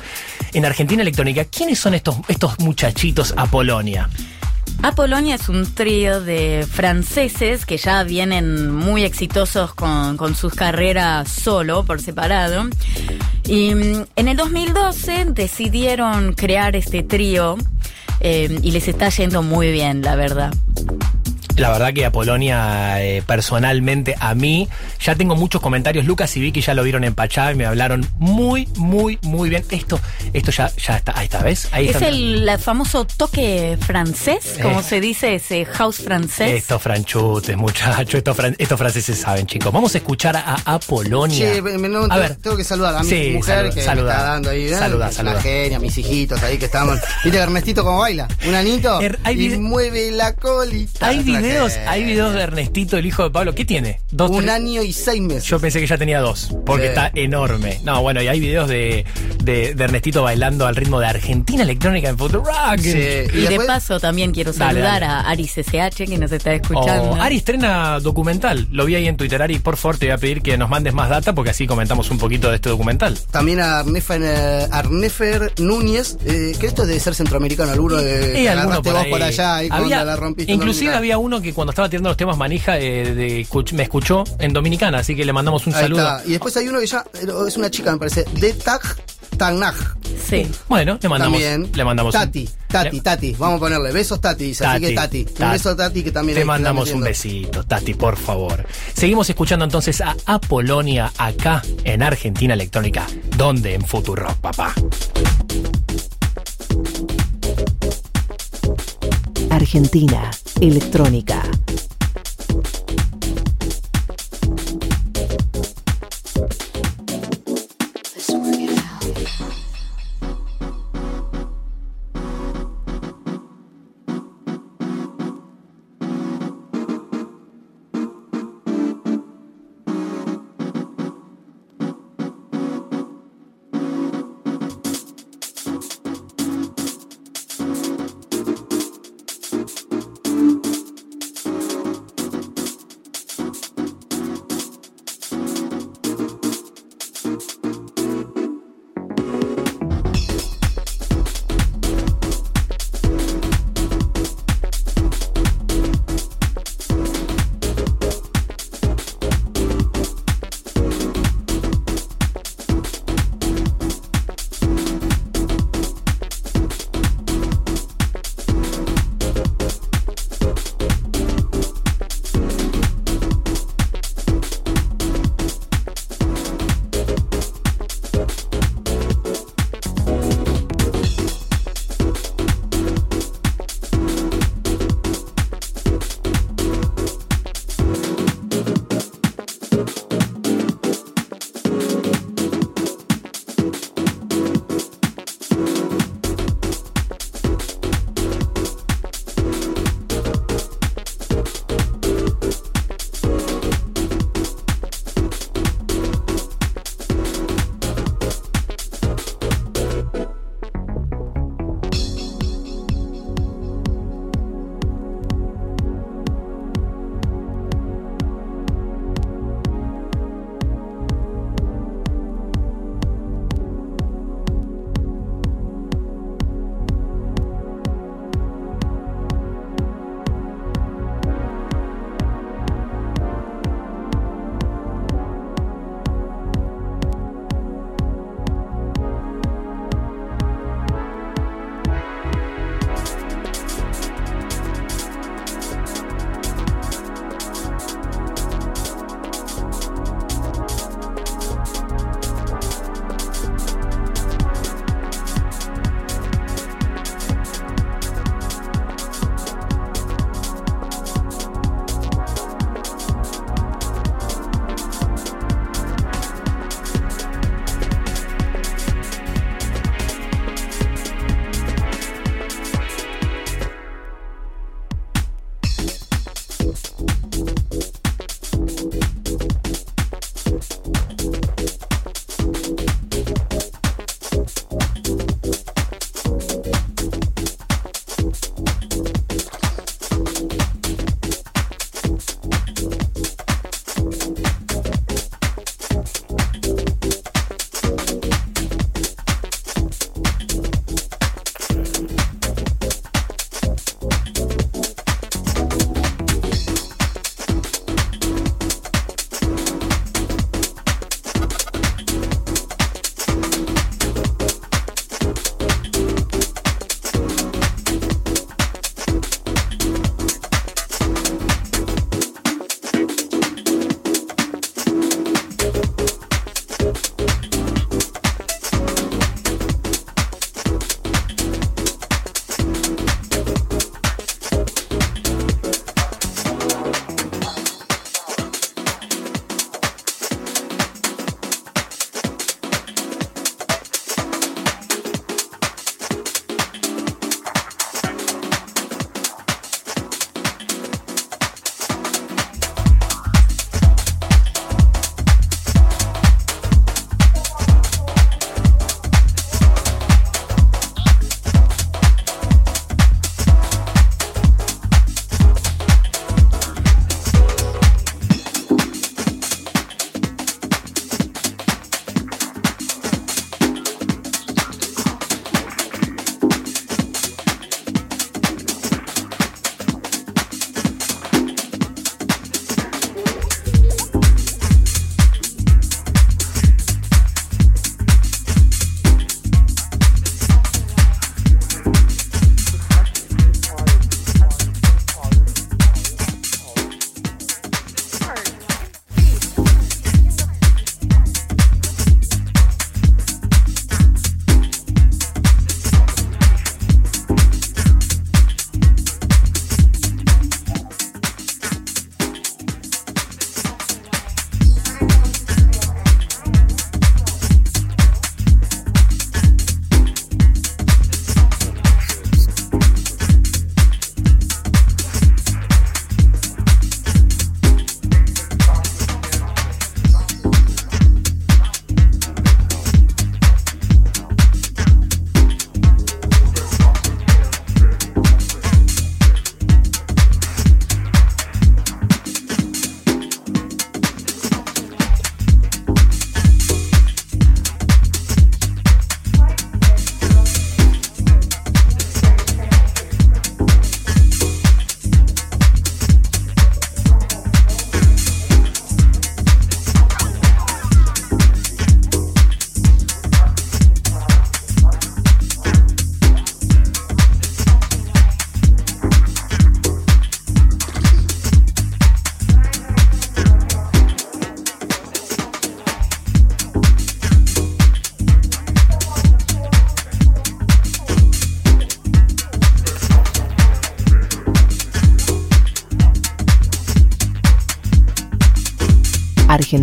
en 0.52 0.64
Argentina 0.64 1.02
Electrónica? 1.02 1.44
¿Quiénes 1.46 1.78
son 1.78 1.94
estos, 1.94 2.16
estos 2.28 2.58
muchachitos 2.61 3.34
a 3.36 3.46
Polonia? 3.46 4.08
Apolonia 4.82 5.34
es 5.34 5.48
un 5.50 5.66
trío 5.74 6.22
de 6.22 6.66
franceses 6.70 7.66
que 7.66 7.76
ya 7.76 8.02
vienen 8.02 8.70
muy 8.70 9.04
exitosos 9.04 9.74
con, 9.74 10.16
con 10.16 10.34
sus 10.34 10.54
carreras 10.54 11.28
solo, 11.28 11.84
por 11.84 12.00
separado. 12.00 12.66
Y 13.44 13.74
mm, 13.74 14.06
en 14.16 14.28
el 14.28 14.36
2012 14.36 15.26
decidieron 15.26 16.32
crear 16.32 16.76
este 16.76 17.02
trío 17.02 17.58
eh, 18.20 18.58
y 18.62 18.70
les 18.70 18.88
está 18.88 19.11
yendo 19.11 19.42
muy 19.42 19.70
bien, 19.70 20.00
la 20.02 20.16
verdad. 20.16 20.54
La 21.61 21.70
verdad 21.70 21.92
que 21.92 22.04
a 22.06 22.11
Polonia, 22.12 23.02
eh, 23.04 23.22
personalmente, 23.26 24.14
a 24.18 24.34
mí, 24.34 24.68
ya 25.04 25.14
tengo 25.14 25.36
muchos 25.36 25.61
comentarios. 25.61 26.04
Lucas 26.06 26.36
y 26.36 26.40
Vicky 26.40 26.61
ya 26.62 26.74
lo 26.74 26.82
vieron 26.82 27.04
en 27.04 27.14
Pachá 27.14 27.52
y 27.52 27.54
me 27.54 27.66
hablaron 27.66 28.06
muy, 28.18 28.66
muy, 28.76 29.18
muy 29.22 29.50
bien. 29.50 29.64
Esto, 29.70 30.00
esto 30.32 30.50
ya, 30.50 30.70
ya 30.76 30.96
está. 30.96 31.12
Ahí 31.18 31.24
está, 31.26 31.42
¿ves? 31.42 31.68
Ahí 31.72 31.88
Es 31.88 31.96
está. 31.96 32.08
el 32.08 32.50
famoso 32.58 33.04
toque 33.04 33.76
francés, 33.80 34.58
como 34.62 34.80
Eh. 34.80 34.84
se 34.84 35.00
dice, 35.00 35.34
ese 35.34 35.64
house 35.66 35.96
francés. 35.98 36.52
Estos 36.54 36.80
franchutes, 36.82 37.56
muchachos, 37.56 38.14
estos, 38.14 38.36
fran- 38.36 38.54
estos 38.58 38.78
franceses 38.78 39.18
saben, 39.18 39.46
chicos. 39.46 39.72
Vamos 39.72 39.94
a 39.94 39.98
escuchar 39.98 40.36
a, 40.36 40.56
a 40.64 40.78
Polonia. 40.80 41.52
No, 41.61 42.04
a 42.11 42.16
ver, 42.18 42.36
tengo 42.36 42.56
que 42.56 42.64
saludar 42.64 42.96
a 42.96 43.02
mi 43.02 43.08
Sí, 43.08 43.32
mujer 43.34 43.56
saluda, 43.56 43.74
que 43.74 43.82
saluda. 43.82 44.04
me 44.04 44.11
está 44.18 44.24
dando 44.30 44.50
ahí. 44.50 44.64
¿eh? 44.64 44.74
Saluda, 44.76 45.12
saluda. 45.12 45.32
Una 45.34 45.42
genia, 45.42 45.78
mis 45.78 45.98
hijitos 45.98 46.42
ahí 46.42 46.56
que 46.58 46.64
estamos. 46.66 46.98
¿Viste 47.24 47.38
Ernestito 47.38 47.84
cómo 47.84 47.98
baila? 47.98 48.28
Un 48.46 48.54
anito 48.54 49.00
Er- 49.00 49.18
y 49.30 49.48
mueve 49.58 50.11
la 50.12 50.34
colita. 50.34 51.06
hay 51.08 51.18
una 51.20 51.40
videos, 51.51 51.72
genia. 51.74 51.90
hay 51.90 52.05
videos 52.05 52.34
de 52.34 52.40
Ernestito, 52.40 52.96
el 52.96 53.07
hijo 53.07 53.22
de 53.24 53.30
Pablo. 53.30 53.55
¿Qué 53.55 53.64
tiene? 53.64 54.01
Dos, 54.11 54.30
Un 54.30 54.38
tres- 54.38 54.51
año 54.51 54.82
y 54.82 54.92
seis 54.92 55.20
meses. 55.22 55.44
Yo 55.44 55.59
pensé 55.61 55.80
que 55.80 55.86
ya 55.86 55.98
tenía 55.98 56.20
dos, 56.20 56.55
porque 56.66 56.84
Sí. 56.84 56.88
está 56.88 57.11
enorme. 57.14 57.80
No, 57.84 58.03
bueno, 58.03 58.22
y 58.22 58.28
hay 58.28 58.40
videos 58.40 58.68
de, 58.68 59.05
de, 59.42 59.74
de 59.74 59.84
Ernestito 59.84 60.22
bailando 60.22 60.66
al 60.66 60.76
ritmo 60.76 61.01
de 61.01 61.07
Argentina 61.07 61.62
Electrónica 61.62 62.09
en 62.09 62.18
Rock. 62.18 62.78
Sí. 62.78 62.88
Y, 62.88 62.92
de 62.92 63.28
después- 63.48 63.66
paso 63.66 64.01
también 64.01 64.32
quiero 64.32 64.53
saludar 64.53 65.01
dale. 65.01 65.07
a 65.07 65.20
Aris 65.20 65.57
SH 65.59 66.07
que 66.07 66.18
nos 66.18 66.32
está 66.32 66.53
escuchando. 66.55 67.11
Oh, 67.11 67.14
Ari 67.20 67.36
estrena 67.36 67.98
documental. 68.01 68.68
Lo 68.70 68.84
vi 68.84 68.94
ahí 68.94 69.07
en 69.07 69.16
Twitter. 69.16 69.40
Ari, 69.42 69.59
por 69.59 69.76
favor, 69.76 69.98
te 69.98 70.07
voy 70.07 70.12
a 70.14 70.18
pedir 70.18 70.42
que 70.42 70.57
nos 70.59 70.68
mandes 70.68 70.92
más 70.94 71.09
data 71.09 71.34
porque 71.34 71.51
así 71.51 71.66
comentamos 71.66 72.11
un 72.11 72.18
poquito 72.18 72.48
de 72.51 72.57
este 72.57 72.68
documental. 72.68 73.18
También 73.30 73.61
a 73.61 73.80
Arnefer, 73.80 74.20
eh, 74.24 74.66
Arnefer 74.70 75.53
Núñez, 75.59 76.16
eh, 76.26 76.53
que 76.59 76.66
esto 76.66 76.86
debe 76.86 77.01
ser 77.01 77.14
centroamericano, 77.14 77.72
alguno 77.72 77.96
de 77.96 78.30
Eh, 78.30 78.42
que 78.42 78.48
alguno 78.48 78.82
por 78.82 78.92
vos 78.94 79.03
ahí. 79.05 79.11
por 79.11 79.22
allá 79.22 79.64
y 79.64 79.68
Había- 79.70 80.05
la 80.05 80.18
inclusive 80.46 80.94
había 80.94 81.18
uno 81.18 81.30
que 81.39 81.53
cuando 81.53 81.72
estaba 81.72 81.91
tirando 81.91 82.09
los 82.09 82.16
temas 82.16 82.39
manija 82.39 82.78
eh, 82.78 83.14
de 83.14 83.43
escuch- 83.47 83.72
me 83.74 83.83
escuchó 83.83 84.24
en 84.39 84.55
Dominicana, 84.55 85.01
así 85.01 85.14
que 85.14 85.26
le 85.26 85.35
mandamos 85.35 85.66
un 85.66 85.74
Ahí 85.74 85.83
saludo. 85.83 86.01
está. 86.16 86.26
Y 86.26 86.31
después 86.31 86.57
hay 86.57 86.68
uno 86.68 86.81
que 86.81 86.87
ya 86.87 87.05
eh, 87.12 87.26
es 87.47 87.57
una 87.59 87.70
chica, 87.70 87.93
me 87.93 87.99
parece, 87.99 88.24
de 88.33 88.55
Tag 88.55 88.81
Tagnag. 89.37 89.74
Sí. 90.28 90.47
Bueno, 90.68 90.99
le 91.01 91.09
mandamos, 91.09 91.41
También. 91.41 91.70
le 91.74 91.85
mandamos 91.85 92.14
un- 92.14 92.20
Tati, 92.20 92.49
Tati, 92.68 92.97
le- 92.97 93.03
Tati. 93.03 93.33
Vamos 93.39 93.57
a 93.57 93.61
ponerle 93.61 93.93
besos 93.93 94.20
Tati, 94.20 94.45
dice. 94.45 94.64
Así 94.66 94.81
que 94.87 94.93
Tati. 94.95 95.26
Un 95.41 95.51
beso 95.51 95.76
Tati 95.76 96.03
que 96.03 96.11
también 96.12 96.35
Te 96.37 96.41
está 96.41 96.47
mandamos 96.53 96.91
un 96.93 97.01
besito, 97.03 97.64
Tati, 97.64 97.95
por 97.95 98.16
favor. 98.16 98.66
Seguimos 98.95 99.28
escuchando 99.31 99.64
entonces 99.64 100.01
a 100.01 100.14
Apolonia 100.26 101.12
acá 101.18 101.62
en 101.85 102.03
Argentina 102.03 102.55
Electrónica. 102.55 103.07
¿Dónde? 103.37 103.74
En 103.74 103.85
Futurock, 103.85 104.37
papá. 104.41 104.74
Argentina 109.51 110.31
Electrónica. 110.62 111.49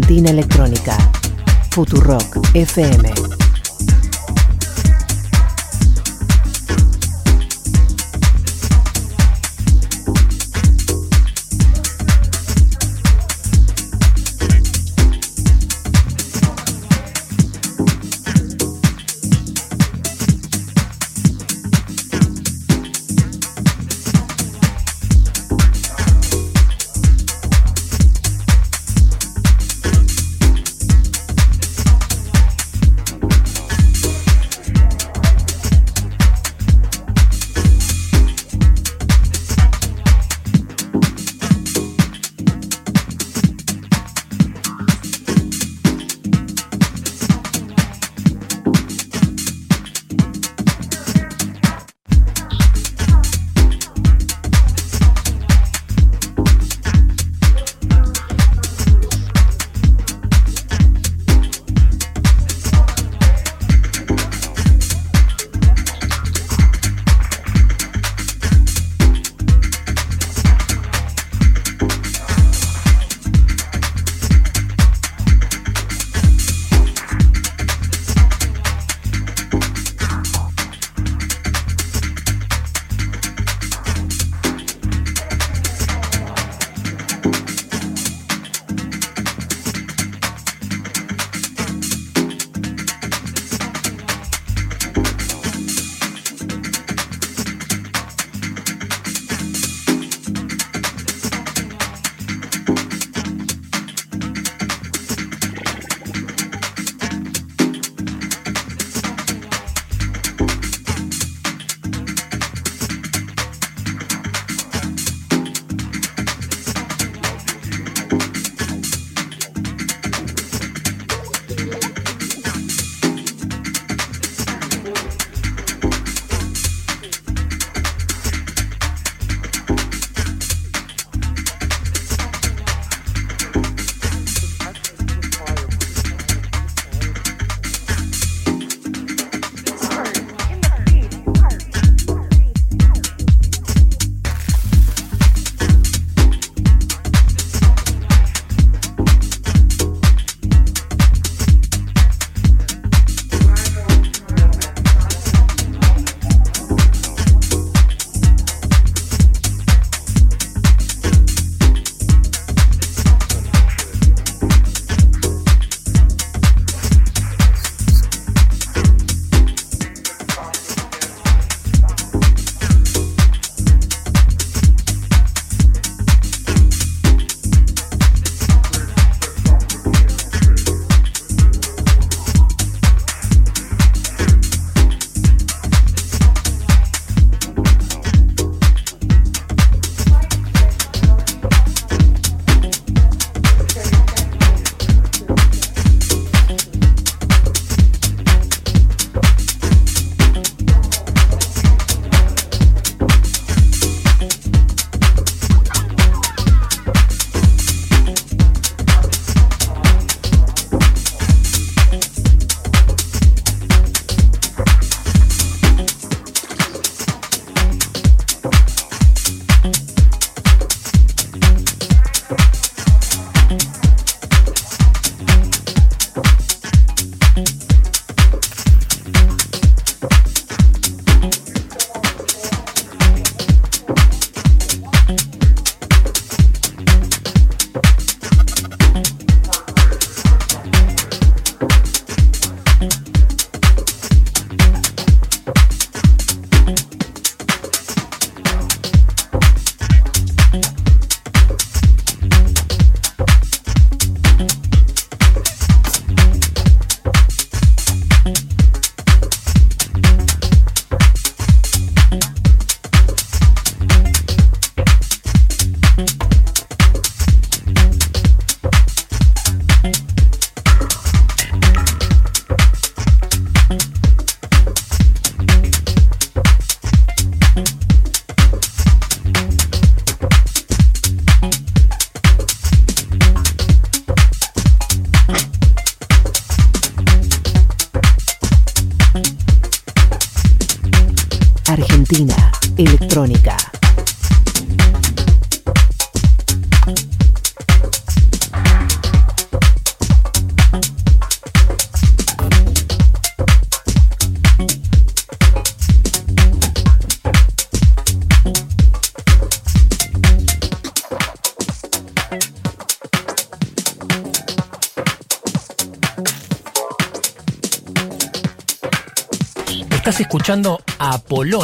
Argentina 0.08 0.30
Electrónica. 0.30 0.96
Futurock 1.70 2.40
FM. 2.54 3.37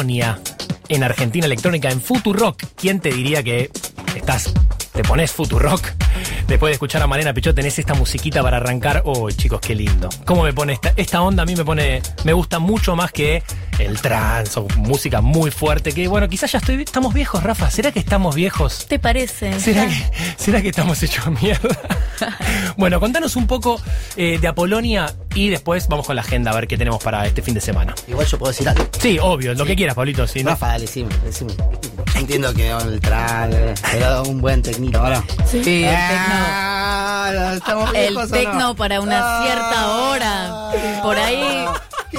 Polonia 0.04 0.38
en 0.90 1.02
Argentina 1.02 1.46
Electrónica 1.46 1.90
en 1.90 1.98
Futurock. 1.98 2.62
¿Quién 2.76 3.00
te 3.00 3.10
diría 3.10 3.42
que 3.42 3.70
estás, 4.14 4.52
te 4.92 5.02
pones 5.02 5.32
Futurock? 5.32 5.82
Después 6.46 6.68
de 6.68 6.72
escuchar 6.74 7.02
a 7.02 7.06
Malena 7.06 7.32
Pichot 7.32 7.56
tenés 7.56 7.78
esta 7.78 7.94
musiquita 7.94 8.42
para 8.42 8.58
arrancar. 8.58 9.00
Oh, 9.06 9.30
chicos, 9.30 9.62
qué 9.62 9.74
lindo. 9.74 10.10
¿Cómo 10.26 10.42
me 10.42 10.52
pone 10.52 10.74
esta, 10.74 10.92
esta 10.96 11.22
onda? 11.22 11.44
A 11.44 11.46
mí 11.46 11.56
me 11.56 11.64
pone, 11.64 12.02
me 12.24 12.34
gusta 12.34 12.58
mucho 12.58 12.94
más 12.94 13.12
que 13.12 13.42
el 13.78 13.98
trance 14.02 14.60
o 14.60 14.68
música 14.76 15.22
muy 15.22 15.50
fuerte. 15.50 15.92
Que 15.92 16.06
bueno, 16.06 16.28
quizás 16.28 16.52
ya 16.52 16.58
estoy, 16.58 16.82
estamos 16.82 17.14
viejos, 17.14 17.42
Rafa. 17.42 17.70
¿Será 17.70 17.90
que 17.90 17.98
estamos 17.98 18.34
viejos? 18.34 18.86
¿Te 18.86 18.98
parece? 18.98 19.58
¿Será 19.58 19.86
que, 19.86 20.10
será 20.36 20.60
que 20.60 20.68
estamos 20.68 21.02
hechos 21.02 21.26
mierda? 21.40 21.78
bueno, 22.76 23.00
contanos 23.00 23.36
un 23.36 23.46
poco 23.46 23.80
eh, 24.16 24.38
de 24.38 24.48
Apolonia 24.48 25.14
y 25.34 25.48
después 25.50 25.88
vamos 25.88 26.06
con 26.06 26.16
la 26.16 26.22
agenda 26.22 26.50
a 26.50 26.54
ver 26.54 26.66
qué 26.68 26.76
tenemos 26.78 27.02
para 27.02 27.26
este 27.26 27.42
fin 27.42 27.54
de 27.54 27.60
semana. 27.60 27.94
Igual 28.06 28.26
yo 28.26 28.38
puedo 28.38 28.52
decir 28.52 28.68
algo. 28.68 28.86
Sí, 28.98 29.18
obvio, 29.20 29.54
lo 29.54 29.64
que 29.64 29.74
quieras, 29.76 29.94
Pablito. 29.96 30.26
Si 30.26 30.42
no- 30.44 30.50
Rafa, 30.50 30.68
dale, 30.68 30.82
decime, 30.86 31.14
decime. 31.24 31.52
Yo 31.56 32.20
entiendo 32.20 32.54
que 32.54 32.70
el 32.70 33.00
track, 33.00 33.80
pero 33.92 34.22
un 34.24 34.40
buen 34.40 34.62
tecnito 34.62 34.98
ahora. 35.00 35.22
Sí, 35.50 35.58
el 35.84 35.90
tecno. 35.90 36.34
Ah, 36.36 37.52
¿estamos 37.56 37.90
El 37.94 38.14
no? 38.14 38.26
tecno 38.28 38.74
para 38.76 39.00
una 39.00 39.42
cierta 39.42 39.88
hora. 39.88 40.70
Por 41.02 41.18
ahí. 41.18 41.66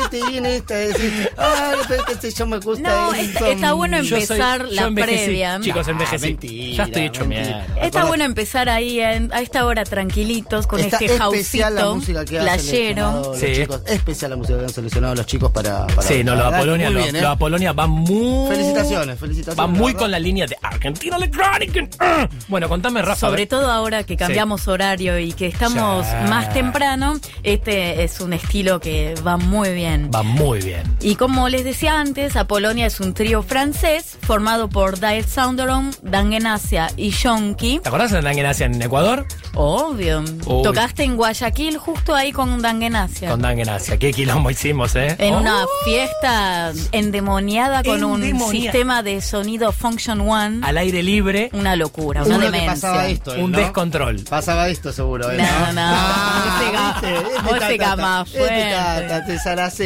¿Qué 0.10 0.20
te 0.22 0.30
viene 0.30 0.56
esta 0.58 0.74
a 0.74 0.78
decir? 0.78 1.30
Ay, 1.38 1.78
pero 1.88 2.04
que 2.06 2.32
yo 2.32 2.46
me 2.48 2.60
gusta 2.60 2.90
No, 2.90 3.14
está- 3.14 3.50
está 3.50 3.74
bueno 3.74 3.98
Yo 4.02 4.10
soy- 4.16 4.22
empezar 4.22 4.66
yo 4.68 4.90
la 4.90 4.92
previa. 5.04 5.60
Chicos, 5.62 5.88
envejecí. 5.88 6.26
Ah, 6.26 6.28
mentira, 6.30 6.76
ya 6.78 6.84
estoy 6.84 7.04
hecho 7.04 7.26
mentira. 7.26 7.44
mierda. 7.58 7.66
Está 7.66 7.86
Acordate. 7.86 8.08
bueno 8.08 8.24
empezar 8.26 8.70
ahí 8.70 9.00
en- 9.00 9.34
a 9.34 9.42
esta 9.42 9.66
hora 9.66 9.84
tranquilitos 9.84 10.68
con 10.68 10.80
Está 10.80 10.98
este 10.98 11.16
especial 11.16 11.76
la 11.76 11.82
houseito 11.82 11.96
música 11.96 12.26
que 12.26 12.40
han 12.40 12.46
playero. 12.46 12.64
seleccionado 12.64 13.32
los 13.32 13.40
Sí. 13.40 13.54
chicos. 13.56 13.82
Especial 13.88 14.32
la 14.32 14.38
música 14.38 14.58
que 14.60 14.64
han 14.66 14.70
seleccionado 14.74 15.16
los 15.16 15.26
chicos 15.26 15.52
para. 15.52 15.88
para 15.88 16.02
Sí, 16.08 16.24
no, 16.24 16.36
lo 16.36 16.50
de 16.50 16.56
Apolonia, 16.56 16.86
muy 16.88 16.94
lo, 16.96 17.04
bien, 17.04 17.16
¿eh? 17.16 17.22
lo 17.22 17.28
de 17.28 17.34
Apolonia 17.34 17.72
va 17.74 17.88
muy. 17.88 18.50
Felicitaciones, 18.50 19.20
felicitaciones. 19.20 19.60
Va 19.60 19.68
muy 19.68 19.94
con 19.94 20.12
la 20.12 20.20
línea 20.20 20.46
de 20.46 20.58
Argentina 20.62 21.18
Electronic. 21.18 21.96
Ah. 22.00 22.28
Bueno, 22.48 22.70
contame, 22.70 23.02
Rafa. 23.02 23.16
Sobre 23.28 23.46
todo 23.48 23.72
ahora 23.72 24.04
que 24.04 24.18
cambiamos 24.18 24.68
horario 24.68 25.18
y 25.20 25.34
que 25.34 25.48
estamos 25.48 26.06
más 26.30 26.54
temprano, 26.54 27.20
este 27.44 28.04
es 28.04 28.20
un 28.20 28.34
estilo 28.34 28.80
que 28.80 29.16
va 29.26 29.38
muy 29.38 29.70
bien. 29.74 29.95
Va 30.14 30.24
muy 30.24 30.60
bien. 30.62 30.84
Y 31.02 31.16
como 31.16 31.50
les 31.50 31.64
decía 31.64 32.00
antes, 32.00 32.36
Apolonia 32.36 32.86
es 32.86 33.00
un 33.00 33.14
trío 33.14 33.44
francés 33.44 34.18
formado 34.22 34.70
por 34.70 35.00
Diet 35.00 35.28
Sounderon, 35.28 35.92
Dangenasia 36.02 36.88
y 36.98 37.10
Shonky. 37.12 37.80
¿Te 37.82 37.90
acordás 37.90 38.12
de 38.12 38.22
Dangenasia 38.22 38.66
en 38.66 38.82
Ecuador? 38.82 39.26
Obvio. 39.54 40.22
Uy. 40.46 40.64
Tocaste 40.64 41.04
en 41.04 41.16
Guayaquil 41.16 41.78
justo 41.78 42.14
ahí 42.14 42.32
con 42.32 42.62
Dangenasia. 42.62 43.30
Con 43.30 43.42
Dangenasia. 43.42 43.98
Qué 43.98 44.12
quilombo 44.12 44.50
hicimos, 44.52 44.96
¿eh? 44.96 45.16
En 45.20 45.34
Oh. 45.36 45.40
una 45.40 45.66
fiesta 45.86 46.72
endemoniada 46.92 47.84
con 47.84 48.04
un 48.04 48.22
sistema 48.50 49.02
de 49.04 49.22
sonido 49.22 49.72
Function 49.72 50.22
One. 50.22 50.60
Al 50.64 50.78
aire 50.78 51.04
libre, 51.04 51.50
Una 51.54 51.76
locura, 51.76 52.24
una 52.24 52.38
que 52.40 52.46
demencia. 52.46 52.72
pasaba 52.72 53.08
esto, 53.08 53.36
¿eh? 53.36 53.44
un 53.44 53.52
¿no? 53.52 53.58
descontrol. 53.60 54.24
Pasaba 54.30 54.68
esto 54.70 54.92
seguro, 54.92 55.32
¿eh? 55.32 55.38
No, 55.38 55.74
no. 55.74 55.82
Ah, 55.98 56.60
Música- 56.60 57.02
¿viste? 57.02 57.36
Este 57.36 57.42
música 57.54 57.86
ta. 57.86 57.96
más 57.96 58.28
Este 58.28 58.38
fuerte. 58.40 59.08
ta, 59.08 59.26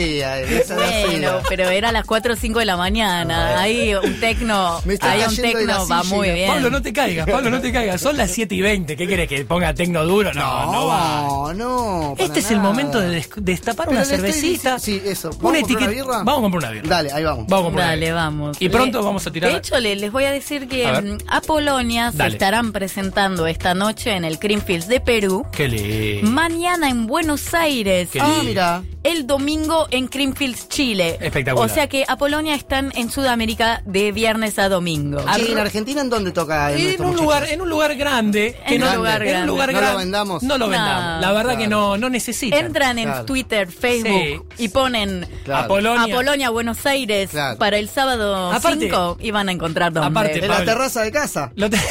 Bueno, 0.05 1.39
pero 1.49 1.69
era 1.69 1.89
a 1.89 1.91
las 1.91 2.05
4 2.05 2.33
o 2.33 2.35
5 2.35 2.59
de 2.59 2.65
la 2.65 2.77
mañana. 2.77 3.59
Ahí 3.59 3.93
un 3.95 4.19
tecno, 4.19 4.81
Me 4.85 4.93
está 4.95 5.11
ahí 5.11 5.21
un 5.27 5.35
tecno 5.35 5.87
va 5.87 6.01
silla. 6.03 6.15
muy 6.15 6.31
bien. 6.31 6.49
Pablo, 6.51 6.69
no 6.69 6.81
te 6.81 6.93
caigas, 6.93 7.27
Pablo, 7.29 7.49
no 7.49 7.61
te 7.61 7.71
caigas. 7.71 8.01
Son 8.01 8.17
las 8.17 8.31
7 8.31 8.55
y 8.55 8.61
20. 8.61 8.95
¿Qué 8.95 9.07
querés 9.07 9.27
que 9.27 9.43
ponga 9.45 9.73
tecno 9.73 10.03
duro? 10.05 10.33
No, 10.33 10.71
no, 10.71 10.85
va. 10.87 11.53
No, 11.53 12.15
Este 12.17 12.39
es 12.39 12.51
el 12.51 12.59
momento 12.59 12.99
de 12.99 13.09
des- 13.09 13.29
destapar 13.37 13.87
Pero 13.87 13.97
una 13.99 14.01
estoy 14.03 14.17
cervecita. 14.31 14.79
sí, 14.79 15.01
eso. 15.05 15.29
¿Vamos 15.31 15.43
Una 15.51 15.59
etiqueta. 15.59 15.79
una 15.85 15.89
birra? 15.91 16.23
Vamos 16.23 16.37
a 16.37 16.41
comprar 16.41 16.63
una 16.63 16.71
birra. 16.71 16.89
Dale, 16.95 17.11
ahí 17.11 17.23
vamos. 17.23 17.45
Vamos 17.47 17.61
a 17.61 17.65
comprar 17.65 17.85
una 17.85 17.91
Dale, 17.91 18.05
birra. 18.05 18.15
vamos. 18.15 18.57
Y 18.61 18.69
pronto 18.69 18.99
Le- 18.99 19.05
vamos 19.05 19.27
a 19.27 19.31
tirar. 19.31 19.51
De 19.51 19.57
hecho, 19.57 19.79
le- 19.79 19.95
les 19.95 20.11
voy 20.11 20.25
a 20.25 20.31
decir 20.31 20.67
que 20.67 20.85
A 20.87 21.01
mm, 21.01 21.17
a 21.27 21.41
Polonia 21.41 22.11
se 22.11 22.17
Dale. 22.17 22.33
estarán 22.33 22.71
presentando 22.71 23.47
esta 23.47 23.73
noche 23.73 24.11
en 24.15 24.23
el 24.25 24.39
Creamfields 24.39 24.87
de 24.87 24.99
Perú. 24.99 25.45
Qué 25.51 25.67
lindo. 25.67 26.29
Mañana 26.29 26.89
en 26.89 27.07
Buenos 27.07 27.53
Aires. 27.53 28.09
Ah, 28.19 28.41
mira. 28.43 28.83
El 29.03 29.25
domingo 29.27 29.87
en 29.91 30.07
Creamfields, 30.07 30.69
Chile. 30.69 31.17
Espectacular. 31.21 31.69
O 31.69 31.73
sea 31.73 31.87
que 31.87 32.05
Apolonia 32.07 32.55
están 32.55 32.91
en 32.95 33.09
Sudamérica 33.11 33.81
de 33.85 34.11
viernes 34.11 34.57
a 34.59 34.69
domingo. 34.69 35.23
Che, 35.35 35.51
¿en 35.51 35.57
Argentina 35.57 36.01
en 36.01 36.09
dónde 36.09 36.31
toca 36.31 36.71
En 36.71 36.77
estos 36.79 36.99
un 36.99 37.05
muchachos? 37.07 37.21
lugar, 37.25 37.47
en 37.49 37.61
un 37.61 37.69
lugar 37.69 37.95
grande. 37.95 38.55
que 38.67 38.75
En 38.75 38.83
un 38.83 38.95
lugar 38.95 39.21
en 39.23 39.27
grande. 39.29 39.41
un 39.43 39.47
lugar 39.47 39.67
No 39.69 39.73
lo 39.73 39.79
grande. 39.81 39.97
vendamos. 40.03 40.43
No 40.43 40.57
lo 40.57 40.65
No. 40.65 40.71
vendamos. 40.71 41.21
La 41.21 41.31
verdad 41.31 41.57
que 41.57 41.67
no, 41.67 41.97
no 41.97 42.09
necesitan. 42.09 42.65
Entran 42.65 42.99
en 42.99 43.05
Claro. 43.09 43.25
Twitter, 43.25 43.67
Facebook 43.71 44.45
Sí. 44.55 44.63
y 44.63 44.67
ponen 44.69 45.27
Claro. 45.43 45.65
Apolonia. 45.65 46.13
Apolonia, 46.13 46.49
Buenos 46.49 46.85
Aires 46.85 47.29
Claro. 47.31 47.57
para 47.57 47.77
el 47.77 47.89
sábado 47.89 48.51
Aparte- 48.51 48.79
5 48.89 49.17
y 49.19 49.31
van 49.31 49.49
a 49.49 49.51
encontrar 49.51 49.91
dónde. 49.93 50.07
Aparte- 50.09 50.39
¿En 50.43 50.47
la 50.49 50.63
terraza 50.65 51.01
de 51.01 51.11
casa? 51.11 51.51
Lo 51.55 51.69
te- 51.69 51.77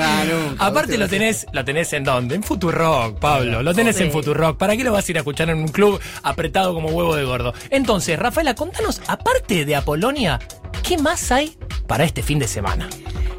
Ah, 0.00 0.24
nunca, 0.28 0.66
Aparte 0.66 0.96
lo 0.98 1.08
tenés, 1.08 1.46
lo 1.52 1.64
tenés 1.64 1.92
en 1.92 2.04
dónde? 2.04 2.34
En 2.36 2.42
Futurock, 2.42 3.18
Pablo. 3.18 3.62
Lo 3.62 3.74
tenés 3.74 3.96
Sí. 3.96 4.04
en 4.04 4.12
Futurock. 4.12 4.56
¿Para 4.56 4.76
qué 4.76 4.84
lo 4.84 4.92
vas 4.92 5.08
a 5.08 5.12
ir 5.12 5.16
a 5.18 5.20
escuchar 5.20 5.50
en 5.50 5.58
un 5.58 5.68
club 5.68 6.00
apretado 6.38 6.72
como 6.72 6.90
huevo 6.90 7.16
de 7.16 7.24
gordo? 7.24 7.52
Entonces, 7.68 8.16
Rafaela, 8.16 8.54
contanos, 8.54 9.02
aparte 9.08 9.64
de 9.64 9.74
Apolonia, 9.74 10.38
¿qué 10.84 10.96
más 10.96 11.32
hay 11.32 11.58
para 11.88 12.04
este 12.04 12.22
fin 12.22 12.38
de 12.38 12.46
semana? 12.46 12.88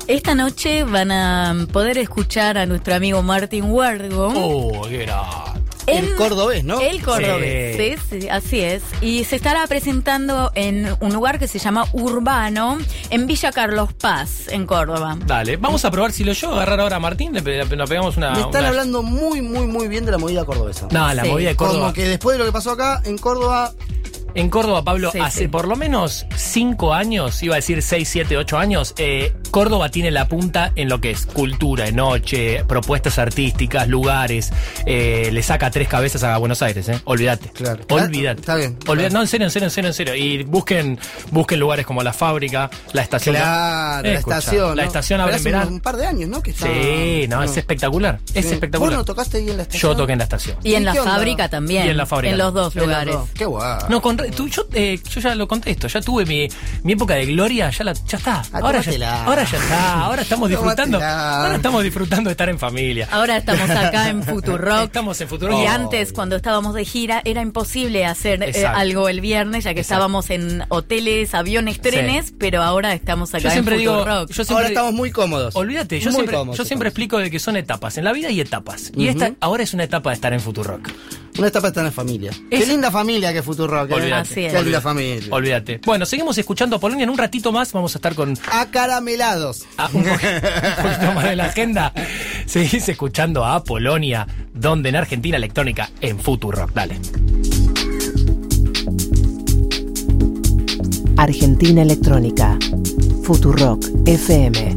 Esta 0.08 0.36
noche 0.36 0.84
van 0.84 1.10
a 1.10 1.56
poder 1.72 1.98
escuchar 1.98 2.58
a 2.58 2.66
nuestro 2.66 2.94
amigo 2.94 3.24
Martin 3.24 3.72
Huergo. 3.72 4.34
Oh, 4.36 4.82
qué 4.90 4.98
grande. 4.98 5.62
El 5.98 6.16
cordobés, 6.16 6.64
¿no? 6.64 6.80
El 6.82 7.02
cordobés, 7.04 7.76
Sí. 7.78 7.96
sí, 8.10 8.22
sí, 8.22 8.30
así 8.30 8.60
es. 8.62 8.84
Y 9.02 9.24
se 9.24 9.36
estará 9.36 9.66
presentando 9.68 10.52
en 10.56 10.96
un 11.00 11.14
lugar 11.14 11.40
que 11.40 11.48
se 11.48 11.60
llama 11.60 11.86
Urbano, 11.94 12.78
en 13.10 13.28
Villa 13.28 13.52
Carlos 13.52 13.94
Paz, 13.94 14.48
en 14.50 14.66
Córdoba. 14.66 15.18
Dale, 15.26 15.58
vamos 15.58 15.84
a 15.86 15.92
probar 15.92 16.12
si 16.12 16.24
lo 16.24 16.34
yo 16.34 16.54
agarrar 16.54 16.80
ahora 16.82 16.98
a 16.98 17.00
Martín, 17.00 17.34
le, 17.34 17.42
pe- 17.42 17.58
le 17.64 17.66
pegamos 17.88 18.18
una. 18.18 18.32
Me 18.32 18.42
están 18.42 18.62
una- 18.62 18.68
hablando 18.70 19.04
muy, 19.04 19.42
muy, 19.42 19.66
muy 19.68 19.88
bien 19.88 20.06
de 20.06 20.12
la 20.12 20.18
movida 20.18 20.46
cordobesa. 20.46 20.88
No, 20.92 21.14
la 21.14 21.24
Sí. 21.24 21.30
movida 21.30 21.50
de 21.50 21.56
Córdoba. 21.56 21.80
Como 21.80 21.94
que 21.94 22.08
después 22.08 22.34
de 22.36 22.40
lo 22.40 22.46
que 22.46 22.52
pasó 22.52 22.72
acá, 22.72 23.02
en 23.06 23.18
Córdoba, 23.18 23.74
En 24.36 24.50
Córdoba, 24.50 24.84
Pablo, 24.84 25.12
Sí, 25.12 25.20
hace 25.20 25.40
sí. 25.42 25.48
por 25.48 25.68
lo 25.68 25.76
menos 25.76 26.26
cinco 26.36 26.94
años, 26.94 27.42
iba 27.44 27.56
a 27.56 27.58
decir 27.58 27.82
seis, 27.82 28.08
siete, 28.10 28.38
ocho 28.38 28.58
años, 28.58 28.94
eh, 28.98 29.34
Córdoba 29.52 29.90
tiene 29.90 30.12
la 30.12 30.28
punta 30.28 30.72
en 30.76 30.88
lo 30.88 31.02
que 31.02 31.12
es 31.12 31.26
cultura, 31.26 31.86
de 31.86 31.92
noche, 31.92 32.64
propuestas 32.66 33.18
artísticas, 33.20 33.88
lugares. 33.88 34.52
eh, 34.86 35.30
le 35.32 35.42
saca 35.44 35.72
tres 35.72 35.88
cabezas 35.88 36.24
a 36.24 36.38
Buenos 36.38 36.62
Aires, 36.62 36.88
¿eh? 36.90 37.02
Olvídate. 37.06 37.50
Claro. 37.50 37.84
Olvídate. 37.90 38.40
Está 38.42 38.56
bien. 38.56 38.78
Olvídate. 38.88 39.14
No, 39.14 39.22
en 39.22 39.28
serio, 39.28 39.46
en 39.48 39.52
serio, 39.52 39.68
en 39.68 39.72
serio, 39.72 39.88
en 39.90 39.94
serio. 39.94 40.16
Y 40.16 40.44
busquen, 40.44 41.00
busquen 41.32 41.60
lugares 41.60 41.86
como 41.86 42.04
la 42.04 42.14
fábrica, 42.14 42.70
la 42.94 43.02
estación. 43.02 43.36
claro, 43.36 44.08
Eh, 44.08 44.14
la 44.14 44.20
escucha, 44.20 44.38
estación. 44.38 44.76
La 44.78 44.84
¿no? 44.84 44.88
estación 44.88 45.22
abre 45.22 45.36
en 45.38 45.44
Pero 45.44 45.58
hace 45.58 45.58
verano. 45.66 45.76
un 45.76 45.82
par 45.82 45.98
de 45.98 46.06
años, 46.06 46.30
¿no? 46.30 46.42
Que 46.44 46.52
está- 46.52 46.66
Sí, 46.68 47.28
no, 47.28 47.44
es 47.44 47.58
espectacular. 47.58 48.20
Es 48.34 48.46
Sí. 48.46 48.54
espectacular. 48.54 48.92
¿Vos 48.92 48.98
no 49.00 49.06
tocaste 49.06 49.38
ahí 49.38 49.50
en 49.50 49.58
la 49.58 49.64
estación? 49.64 49.92
Yo 49.92 49.98
toqué 49.98 50.14
en 50.14 50.18
la 50.20 50.24
estación. 50.26 50.58
Y 50.64 50.74
en 50.76 50.82
¿Y 50.84 50.86
la 50.86 50.96
fábrica 50.96 51.50
también. 51.50 51.86
Y 51.88 51.90
en 51.90 51.98
la 51.98 52.06
fábrica. 52.06 52.32
En 52.32 52.38
los 52.38 52.54
dos 52.54 52.76
En 52.76 52.80
los 52.82 52.88
lugares. 52.88 53.14
dos. 53.16 53.30
Qué 53.34 53.46
guay. 53.46 53.80
No, 53.90 54.02
con, 54.02 54.19
tú- 54.36 54.48
yo, 54.48 54.66
eh, 54.74 55.00
yo 55.10 55.22
ya 55.22 55.36
lo 55.36 55.48
contesto, 55.48 55.88
ya 55.88 56.02
tuve 56.02 56.26
mi, 56.26 56.48
mi 56.84 56.94
época 56.94 57.16
de 57.16 57.26
gloria, 57.26 57.70
ya 57.70 57.84
la, 57.84 57.94
ya 57.94 58.18
está. 58.18 58.42
Ah, 58.54 58.60
Ahora 58.62 58.80
ya, 58.80 58.84
tómatela. 58.86 59.24
ahora 59.26 59.44
ya 59.44 59.58
está, 59.58 59.94
ahora 60.04 60.22
estamos 60.22 60.50
disfrutando. 60.50 60.98
Tómatela. 60.98 61.42
Ahora 61.42 61.56
estamos 61.56 61.84
disfrutando 61.84 62.30
de 62.30 62.32
estar 62.32 62.50
en 62.50 62.60
familia. 62.60 63.08
Ahora 63.12 63.38
estamos 63.38 63.70
acá 63.70 64.10
en 64.10 64.24
Futurock. 64.24 64.84
Estamos 64.86 65.20
en 65.22 65.28
Futurock. 65.28 65.60
Y 65.62 65.66
antes, 65.66 66.14
cuando 66.14 66.36
estábamos 66.36 66.74
de 66.74 66.86
gira, 66.86 67.22
era 67.26 67.42
imposible 67.42 68.06
hacer 68.06 68.44
eh, 68.44 68.66
algo 68.66 69.10
el 69.10 69.22
viernes, 69.22 69.64
ya 69.64 69.74
que 69.74 69.82
Exacto. 69.82 69.96
estábamos 69.96 70.30
en 70.30 70.64
hoteles, 70.70 71.34
aviones, 71.34 71.82
trenes, 71.82 72.34
pero 72.38 72.62
ahora 72.64 72.94
estamos 72.94 73.30
acá 73.34 73.44
Yo 73.44 73.52
siempre 73.52 73.76
en 73.76 73.80
digo, 73.82 73.98
Futurock. 74.00 74.30
yo 74.30 74.34
siempre, 74.36 74.56
Ahora 74.56 74.68
estamos 74.68 74.94
muy 74.94 75.12
cómodos. 75.12 75.56
olvídate, 75.56 76.00
yo 76.00 76.06
Muy 76.12 76.14
siempre, 76.16 76.36
cómodos 76.38 76.58
yo 76.58 76.66
siempre 76.66 76.90
explico 76.90 77.18
de 77.18 77.30
que 77.32 77.40
son 77.40 77.56
etapas, 77.58 77.98
en 77.98 78.04
la 78.04 78.14
vida 78.14 78.28
hay 78.30 78.40
etapas. 78.42 78.92
Y 78.96 79.08
esta 79.08 79.34
ahora 79.40 79.64
es 79.64 79.74
una 79.74 79.84
etapa 79.84 80.10
de 80.10 80.16
estar 80.16 80.34
en 80.34 80.40
Futurock. 80.42 80.90
Una 81.38 81.48
etapa 81.48 81.68
está 81.70 81.80
en 81.82 81.86
la 81.88 81.92
familia. 81.92 82.32
Es- 82.50 82.62
Qué 82.62 82.66
linda 82.66 82.92
familia 82.92 83.32
que 83.32 83.40
es 83.40 83.46
Futurock. 83.46 83.90
¿eh? 83.92 83.94
Olvídate. 83.94 84.32
Así 84.32 84.46
es. 84.46 84.54
Qué 84.54 84.64
linda 84.64 84.82
familia. 84.82 85.28
Olvídate. 85.32 85.80
Bueno, 85.86 86.06
seguimos 86.06 86.38
escuchando 86.38 86.76
a 86.76 86.80
Polonia 86.80 87.04
en 87.04 87.10
un 87.10 87.18
ratito 87.18 87.52
más, 87.52 87.72
vamos 87.72 87.96
a 87.96 87.98
estar 88.00 88.14
con 88.16 88.38
Acaramelados. 88.52 89.66
Ah, 89.78 89.90
un 89.94 90.04
poquito 90.04 91.12
más 91.16 91.24
de 91.30 91.36
la 91.36 91.46
agenda. 91.46 91.94
Seguís 92.46 92.90
escuchando 92.90 93.46
a 93.46 93.64
Polonia, 93.64 94.28
donde 94.54 94.90
en 94.90 94.96
Argentina 94.98 95.38
electrónica, 95.38 95.90
en 96.02 96.20
Futurock. 96.20 96.74
Dale. 96.74 97.00
Argentina 101.18 101.82
Electrónica. 101.82 102.58
Futurock 103.24 103.86
FM. 104.06 104.76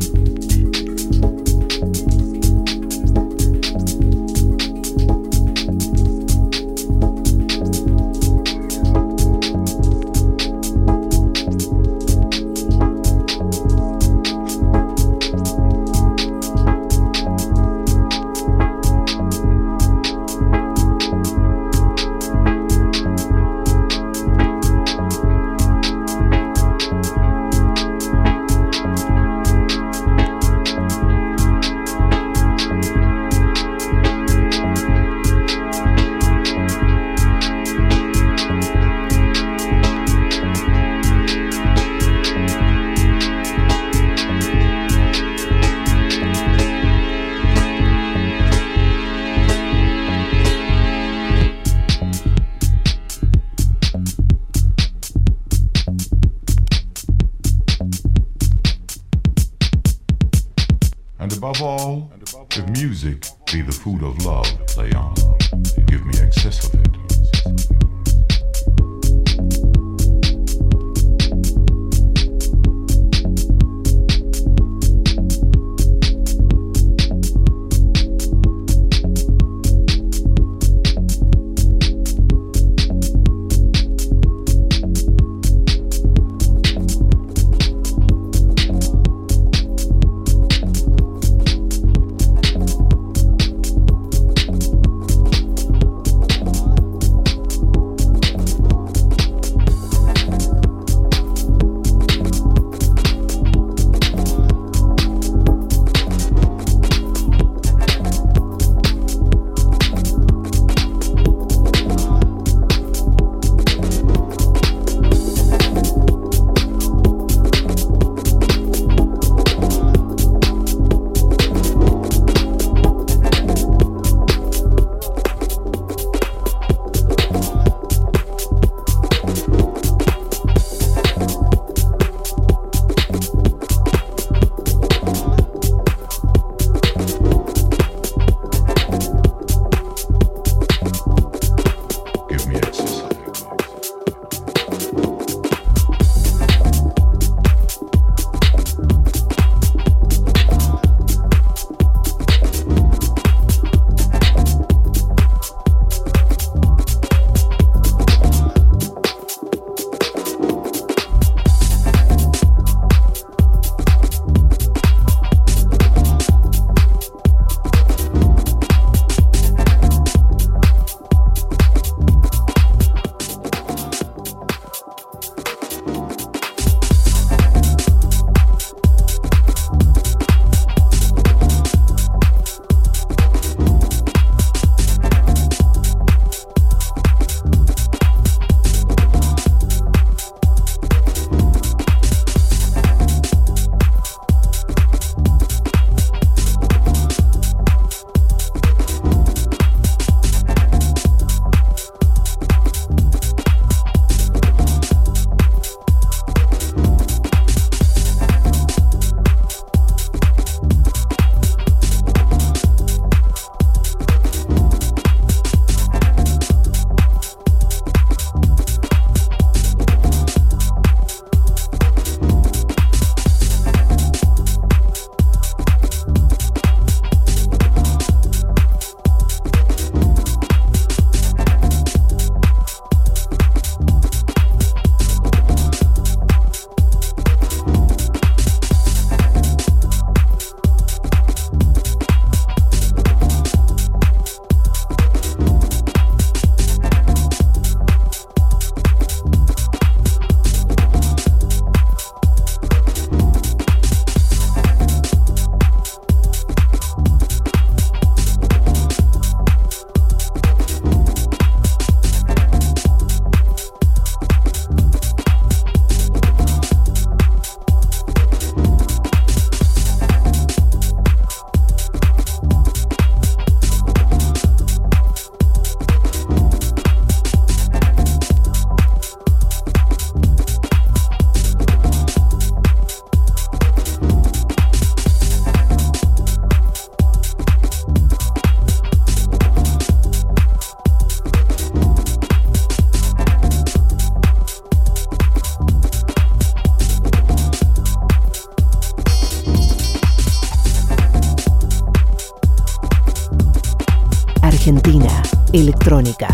Electrónica. 306.03 306.32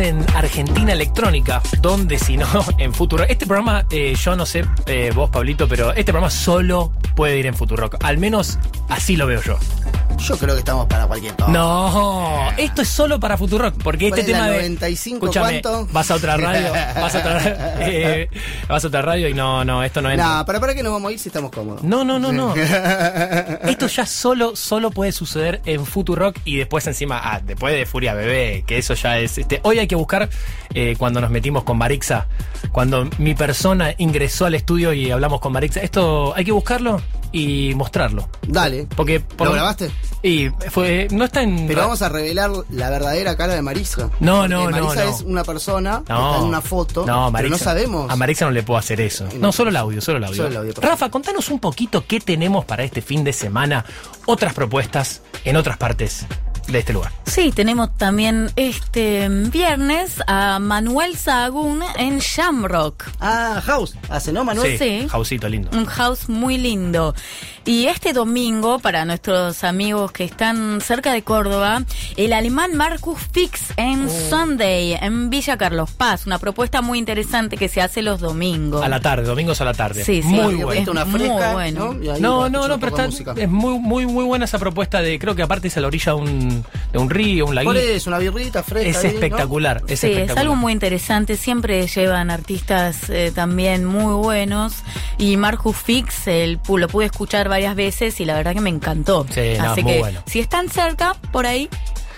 En 0.00 0.24
Argentina 0.36 0.92
Electrónica, 0.92 1.60
donde 1.80 2.18
si 2.18 2.36
no, 2.36 2.46
en 2.78 2.94
Futuro. 2.94 3.24
Este 3.24 3.46
programa, 3.46 3.84
eh, 3.90 4.14
yo 4.14 4.36
no 4.36 4.46
sé 4.46 4.64
eh, 4.86 5.10
vos, 5.14 5.28
Pablito, 5.30 5.66
pero 5.66 5.90
este 5.90 6.12
programa 6.12 6.30
solo 6.30 6.92
puede 7.16 7.38
ir 7.38 7.46
en 7.46 7.54
Futurock. 7.54 7.96
Al 8.04 8.18
menos 8.18 8.58
así 8.88 9.16
lo 9.16 9.26
veo 9.26 9.42
yo. 9.42 9.58
Yo 10.28 10.36
creo 10.36 10.54
que 10.54 10.58
estamos 10.58 10.86
para 10.86 11.06
cualquier 11.06 11.34
cosa. 11.36 11.50
No, 11.50 12.50
esto 12.58 12.82
es 12.82 12.88
solo 12.88 13.18
para 13.18 13.38
Futurock, 13.38 13.82
porque 13.82 14.10
¿Cuál 14.10 14.20
este 14.20 14.32
es 14.32 14.38
la 14.38 14.44
tema 14.44 14.56
de. 14.58 14.62
95 14.68 15.24
Escúchame, 15.24 15.62
cuánto? 15.62 15.88
vas 15.90 16.10
a 16.10 16.14
otra 16.16 16.36
radio, 16.36 16.70
vas 16.96 17.14
a 17.14 17.18
otra, 17.18 17.76
eh, 17.80 18.28
vas 18.68 18.84
a 18.84 18.88
otra 18.88 19.00
radio 19.00 19.26
y 19.30 19.32
no, 19.32 19.64
no, 19.64 19.82
esto 19.82 20.02
no 20.02 20.10
entra. 20.10 20.26
Nah, 20.26 20.44
para 20.44 20.60
para 20.60 20.74
que 20.74 20.82
nos 20.82 20.92
vamos 20.92 21.08
a 21.08 21.12
ir 21.14 21.18
si 21.18 21.30
estamos 21.30 21.50
cómodos. 21.50 21.82
No, 21.82 22.04
no, 22.04 22.18
no, 22.18 22.30
no. 22.32 22.54
Esto 23.64 23.86
ya 23.86 24.04
solo, 24.04 24.54
solo 24.54 24.90
puede 24.90 25.12
suceder 25.12 25.62
en 25.64 25.86
Futurock 25.86 26.36
y 26.44 26.56
después 26.56 26.86
encima, 26.86 27.22
ah, 27.24 27.40
después 27.42 27.74
de 27.74 27.86
Furia 27.86 28.12
Bebé, 28.12 28.64
que 28.66 28.76
eso 28.76 28.92
ya 28.92 29.18
es. 29.18 29.38
Este, 29.38 29.60
hoy 29.62 29.78
hay 29.78 29.86
que 29.86 29.96
buscar 29.96 30.28
eh, 30.74 30.94
cuando 30.98 31.22
nos 31.22 31.30
metimos 31.30 31.64
con 31.64 31.78
Marixa, 31.78 32.26
cuando 32.70 33.08
mi 33.16 33.34
persona 33.34 33.94
ingresó 33.96 34.44
al 34.44 34.54
estudio 34.56 34.92
y 34.92 35.10
hablamos 35.10 35.40
con 35.40 35.54
Marixa. 35.54 35.80
Esto 35.80 36.34
hay 36.36 36.44
que 36.44 36.52
buscarlo 36.52 37.00
y 37.32 37.74
mostrarlo. 37.74 38.28
Dale. 38.46 38.86
Porque 38.94 39.20
por 39.20 39.48
¿Lo 39.48 39.54
grabaste? 39.54 39.90
Y 40.28 40.50
fue, 40.70 41.08
no 41.10 41.24
está 41.24 41.42
en. 41.42 41.66
Pero 41.66 41.80
vamos 41.80 42.02
a 42.02 42.10
revelar 42.10 42.50
la 42.68 42.90
verdadera 42.90 43.34
cara 43.34 43.54
de 43.54 43.62
Marisa. 43.62 44.10
No, 44.20 44.46
no, 44.46 44.70
no, 44.70 44.70
Marisa 44.70 45.04
no. 45.04 45.10
es 45.10 45.22
una 45.22 45.42
persona 45.42 46.02
que 46.06 46.12
está 46.12 46.36
en 46.36 46.44
una 46.44 46.60
foto, 46.60 47.06
No, 47.06 47.32
pero 47.32 47.48
no 47.48 47.56
sabemos. 47.56 48.10
A 48.10 48.16
Marixa 48.16 48.44
no 48.44 48.50
le 48.50 48.62
puedo 48.62 48.78
hacer 48.78 49.00
eso. 49.00 49.26
No, 49.38 49.52
solo 49.52 49.70
el 49.70 49.76
audio, 49.76 50.02
solo 50.02 50.18
el 50.18 50.24
audio. 50.24 50.36
Solo 50.36 50.48
el 50.48 50.56
audio. 50.58 50.74
Rafa, 50.82 51.10
contanos 51.10 51.48
un 51.48 51.60
poquito 51.60 52.04
qué 52.06 52.20
tenemos 52.20 52.66
para 52.66 52.84
este 52.84 53.00
fin 53.00 53.24
de 53.24 53.32
semana, 53.32 53.86
otras 54.26 54.52
propuestas 54.52 55.22
en 55.44 55.56
otras 55.56 55.78
partes 55.78 56.26
de 56.68 56.78
este 56.78 56.92
lugar. 56.92 57.12
Sí, 57.26 57.50
tenemos 57.52 57.96
también 57.96 58.50
este 58.56 59.28
viernes 59.28 60.22
a 60.26 60.58
Manuel 60.58 61.16
Sahagún 61.16 61.82
en 61.96 62.18
Shamrock. 62.18 63.04
Ah, 63.20 63.62
House. 63.64 63.96
¿Hace 64.08 64.32
no, 64.32 64.44
Manuel? 64.44 64.78
Sí. 64.78 65.06
Jausito 65.08 65.48
lindo. 65.48 65.70
Un 65.72 65.86
house 65.86 66.28
muy 66.28 66.58
lindo. 66.58 67.14
Y 67.68 67.86
este 67.88 68.14
domingo, 68.14 68.78
para 68.78 69.04
nuestros 69.04 69.62
amigos 69.62 70.10
que 70.10 70.24
están 70.24 70.80
cerca 70.80 71.12
de 71.12 71.22
Córdoba, 71.22 71.82
el 72.16 72.32
alemán 72.32 72.74
Marcus 72.74 73.18
Fix. 73.30 73.67
Sunday, 74.30 74.94
en 75.00 75.30
Villa 75.30 75.56
Carlos 75.56 75.90
Paz. 75.92 76.26
Una 76.26 76.38
propuesta 76.38 76.82
muy 76.82 76.98
interesante 76.98 77.56
que 77.56 77.68
se 77.68 77.80
hace 77.80 78.02
los 78.02 78.20
domingos. 78.20 78.82
A 78.84 78.88
la 78.88 79.00
tarde, 79.00 79.24
domingos 79.24 79.60
a 79.60 79.64
la 79.64 79.74
tarde. 79.74 80.04
Sí, 80.04 80.22
sí. 80.22 80.28
Muy 80.28 80.54
Es 80.56 80.62
bueno. 80.64 80.92
Una 80.92 81.04
muy 81.04 81.28
bueno. 81.28 81.94
¿no? 82.20 82.48
No, 82.48 82.68
no, 82.68 82.78
pero 82.80 82.96
está, 82.96 83.06
es 83.36 83.48
muy, 83.48 83.78
muy, 83.78 84.06
muy 84.06 84.24
buena 84.24 84.44
esa 84.44 84.58
propuesta 84.58 85.00
de, 85.00 85.18
creo 85.18 85.34
que 85.34 85.42
aparte 85.42 85.68
es 85.68 85.76
a 85.76 85.80
la 85.80 85.86
orilla 85.88 86.12
de 86.12 86.18
un, 86.18 86.64
de 86.92 86.98
un 86.98 87.10
río, 87.10 87.46
un 87.46 87.54
laguito. 87.54 87.74
Eso, 87.78 88.10
una 88.10 88.18
birrita 88.18 88.62
fresca. 88.62 88.88
Es 88.90 88.96
ahí, 88.98 89.04
¿no? 89.04 89.08
espectacular, 89.14 89.76
es 89.88 90.00
sí, 90.00 90.06
espectacular. 90.06 90.30
es 90.30 90.36
algo 90.36 90.56
muy 90.56 90.72
interesante. 90.72 91.36
Siempre 91.36 91.86
llevan 91.86 92.30
artistas 92.30 93.08
eh, 93.10 93.32
también 93.34 93.84
muy 93.84 94.14
buenos. 94.14 94.74
Y 95.18 95.36
Marcus 95.36 95.76
Fix 95.76 96.26
el, 96.28 96.60
pu- 96.62 96.78
lo 96.78 96.88
pude 96.88 97.06
escuchar 97.06 97.48
varias 97.48 97.74
veces 97.74 98.20
y 98.20 98.24
la 98.24 98.34
verdad 98.34 98.54
que 98.54 98.60
me 98.60 98.70
encantó. 98.70 99.26
Sí, 99.30 99.40
no, 99.58 99.72
Así 99.72 99.82
muy 99.82 99.92
que 99.92 99.98
bueno. 100.00 100.20
si 100.26 100.40
están 100.40 100.68
cerca, 100.68 101.14
por 101.32 101.46
ahí, 101.46 101.68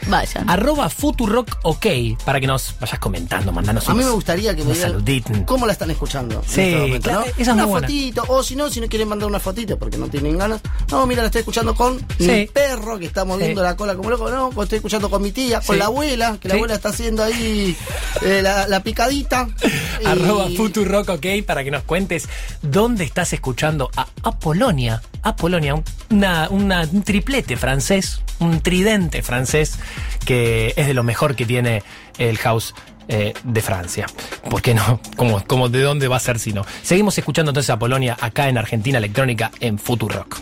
vayan. 0.08 0.48
Arroba 0.48 0.88
Futurock 0.90 1.58
OK, 1.62 1.86
para 2.24 2.40
que 2.40 2.46
nos 2.46 2.74
vayas 2.80 2.98
comentando, 2.98 3.52
mandanos 3.52 3.88
A 3.88 3.94
mí 3.94 4.02
me 4.04 4.10
gustaría 4.10 4.54
que 4.54 4.64
me 4.64 4.74
digan 5.02 5.44
cómo 5.44 5.66
la 5.66 5.72
están 5.72 5.90
escuchando. 5.90 6.42
en 6.42 6.48
Sí, 6.48 6.60
este 6.62 6.76
momento, 6.80 7.00
claro, 7.10 7.20
¿no? 7.20 7.26
esa 7.26 7.40
es 7.42 7.48
una 7.48 7.62
muy 7.64 7.70
buena. 7.72 7.86
fotito, 7.86 8.24
o 8.28 8.42
si 8.42 8.56
no, 8.56 8.70
si 8.70 8.80
no 8.80 8.86
quieren 8.88 9.08
mandar 9.08 9.28
una 9.28 9.40
fotito 9.40 9.78
porque 9.78 9.96
no 9.98 10.08
tienen 10.08 10.38
ganas. 10.38 10.60
No, 10.90 11.06
mira, 11.06 11.22
la 11.22 11.26
estoy 11.26 11.40
escuchando 11.40 11.74
con 11.74 11.96
mi 12.18 12.26
Sí. 12.26 12.50
perro 12.52 12.98
que 12.98 13.06
está 13.06 13.24
moviendo 13.24 13.60
Sí. 13.60 13.66
la 13.66 13.76
cola 13.76 13.94
como 13.94 14.10
loco. 14.10 14.30
No, 14.30 14.50
pues 14.50 14.66
estoy 14.66 14.76
escuchando 14.76 15.10
con 15.10 15.22
mi 15.22 15.32
tía, 15.32 15.60
con 15.60 15.76
Sí. 15.76 15.78
la 15.78 15.86
abuela, 15.86 16.36
que 16.40 16.48
la 16.48 16.54
Sí. 16.54 16.58
abuela 16.58 16.74
está 16.74 16.88
haciendo 16.90 17.22
ahí 17.22 17.76
eh, 18.22 18.40
la, 18.42 18.66
la 18.68 18.82
picadita. 18.82 19.48
Y- 20.00 20.06
Arroba 20.06 20.48
Futurock 20.56 21.08
OK 21.10 21.26
para 21.46 21.62
que 21.64 21.70
nos 21.70 21.82
cuentes 21.84 22.28
dónde 22.62 23.04
estás 23.04 23.32
escuchando 23.32 23.90
a 23.96 24.06
Apolonia. 24.22 25.02
Apolonia, 25.22 25.74
un- 25.74 25.84
una, 26.10 26.48
una- 26.48 26.88
un 26.90 27.02
triplete 27.02 27.56
francés, 27.56 28.20
un 28.38 28.60
tridente 28.60 29.22
francés 29.22 29.74
que 30.24 30.74
es 30.76 30.86
de 30.86 30.94
lo 30.94 31.02
mejor 31.02 31.36
que 31.36 31.46
tiene 31.46 31.82
el 32.18 32.38
house 32.38 32.74
eh, 33.08 33.34
de 33.42 33.60
Francia. 33.60 34.06
¿Por 34.48 34.62
qué 34.62 34.74
no? 34.74 35.00
Como, 35.16 35.44
como 35.44 35.68
de 35.68 35.82
dónde 35.82 36.08
va 36.08 36.16
a 36.16 36.20
ser 36.20 36.38
si 36.38 36.52
no? 36.52 36.64
Seguimos 36.82 37.16
escuchando 37.18 37.50
entonces 37.50 37.70
a 37.70 37.78
Polonia 37.78 38.16
acá 38.20 38.48
en 38.48 38.58
Argentina 38.58 38.98
Electrónica 38.98 39.50
en 39.60 39.78
Futurock. 39.78 40.40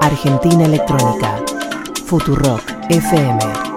Argentina 0.00 0.64
Electrónica. 0.64 1.42
Futurock 2.06 2.62
FM. 2.90 3.71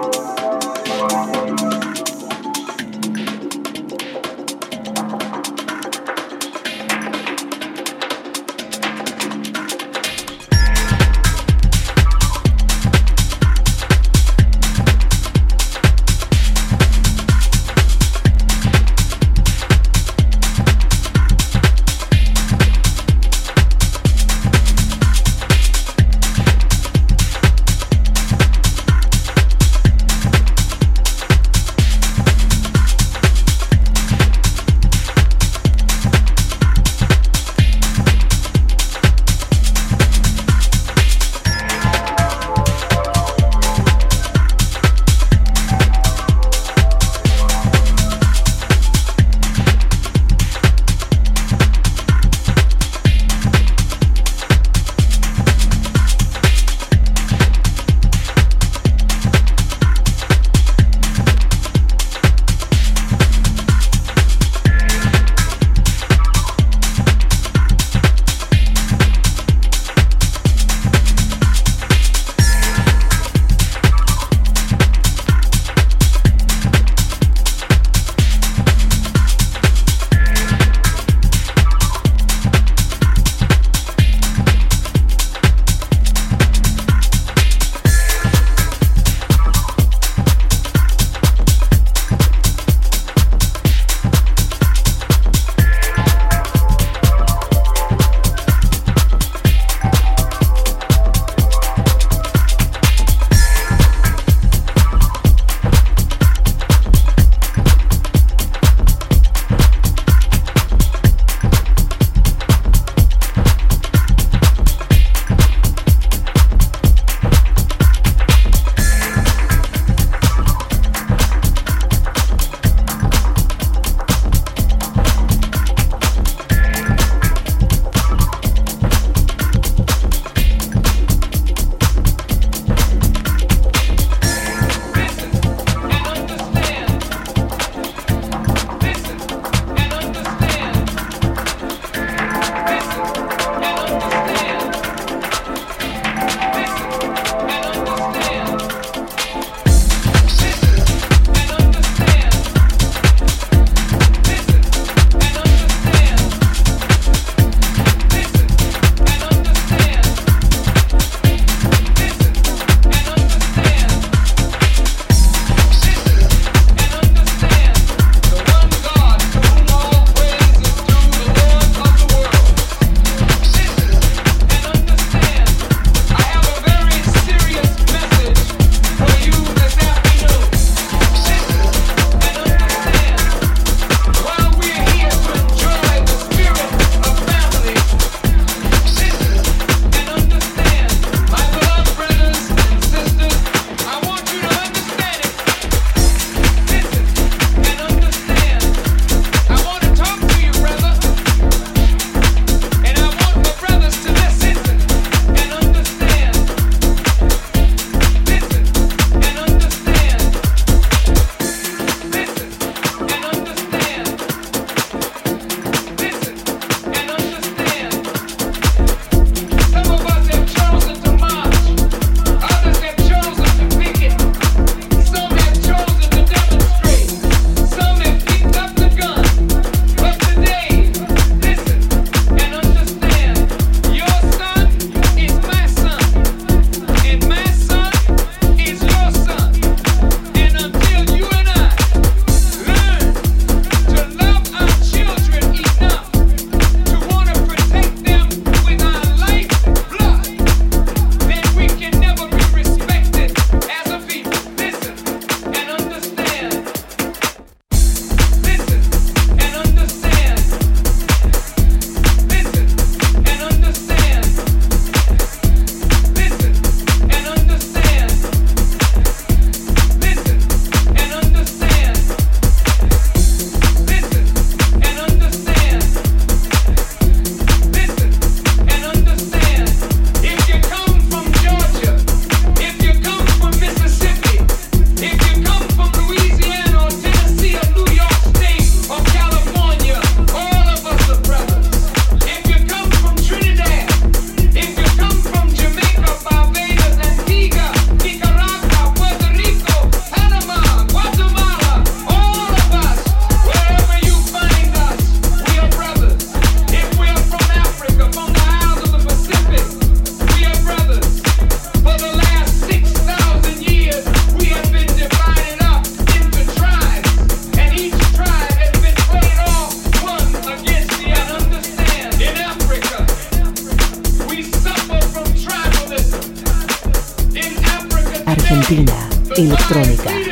Argentina 328.66 329.08
Electrónica. 329.36 330.25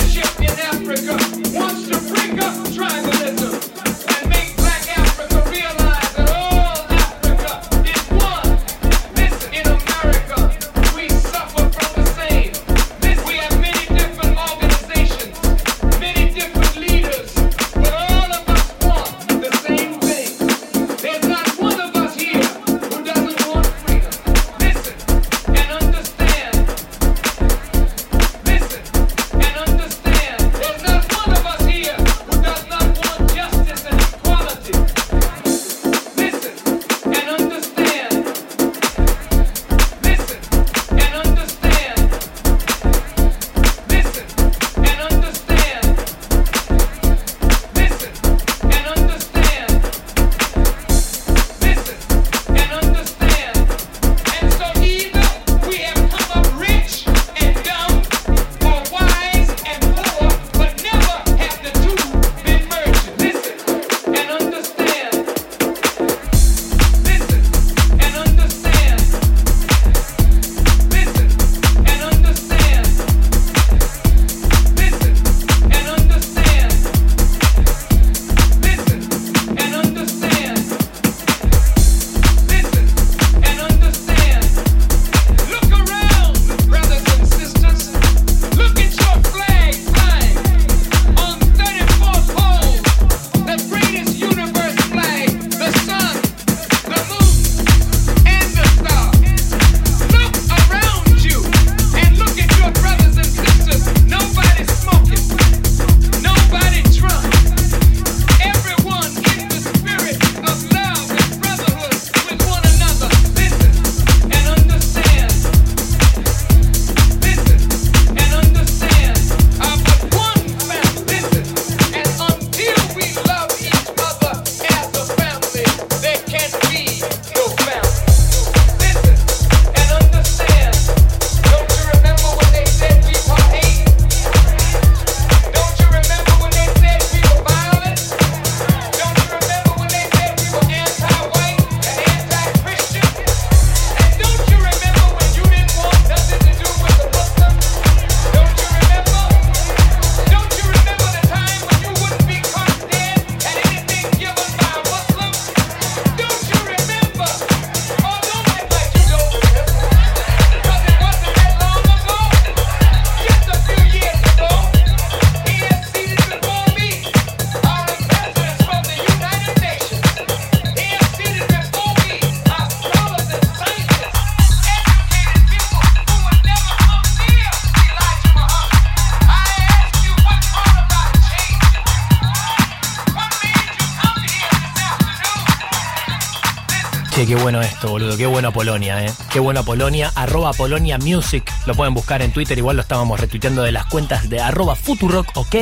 Boludo. 188.15 188.19
Qué 188.19 188.27
bueno 188.27 188.53
Polonia, 188.53 189.05
eh. 189.05 189.13
Qué 189.33 189.41
bueno 189.41 189.65
Polonia. 189.65 190.13
Arroba 190.15 190.53
Polonia 190.53 190.99
Music. 190.99 191.51
Lo 191.67 191.75
pueden 191.75 191.95
buscar 191.95 192.23
en 192.23 192.33
Twitter. 192.33 192.57
Igual 192.59 192.77
lo 192.77 192.83
estábamos 192.83 193.21
retuiteando 193.21 193.63
de 193.63 193.73
las 193.73 193.87
cuentas 193.87 194.29
de 194.29 194.41
arroba 194.41 194.75
Futurock 194.77 195.29
OK 195.37 195.55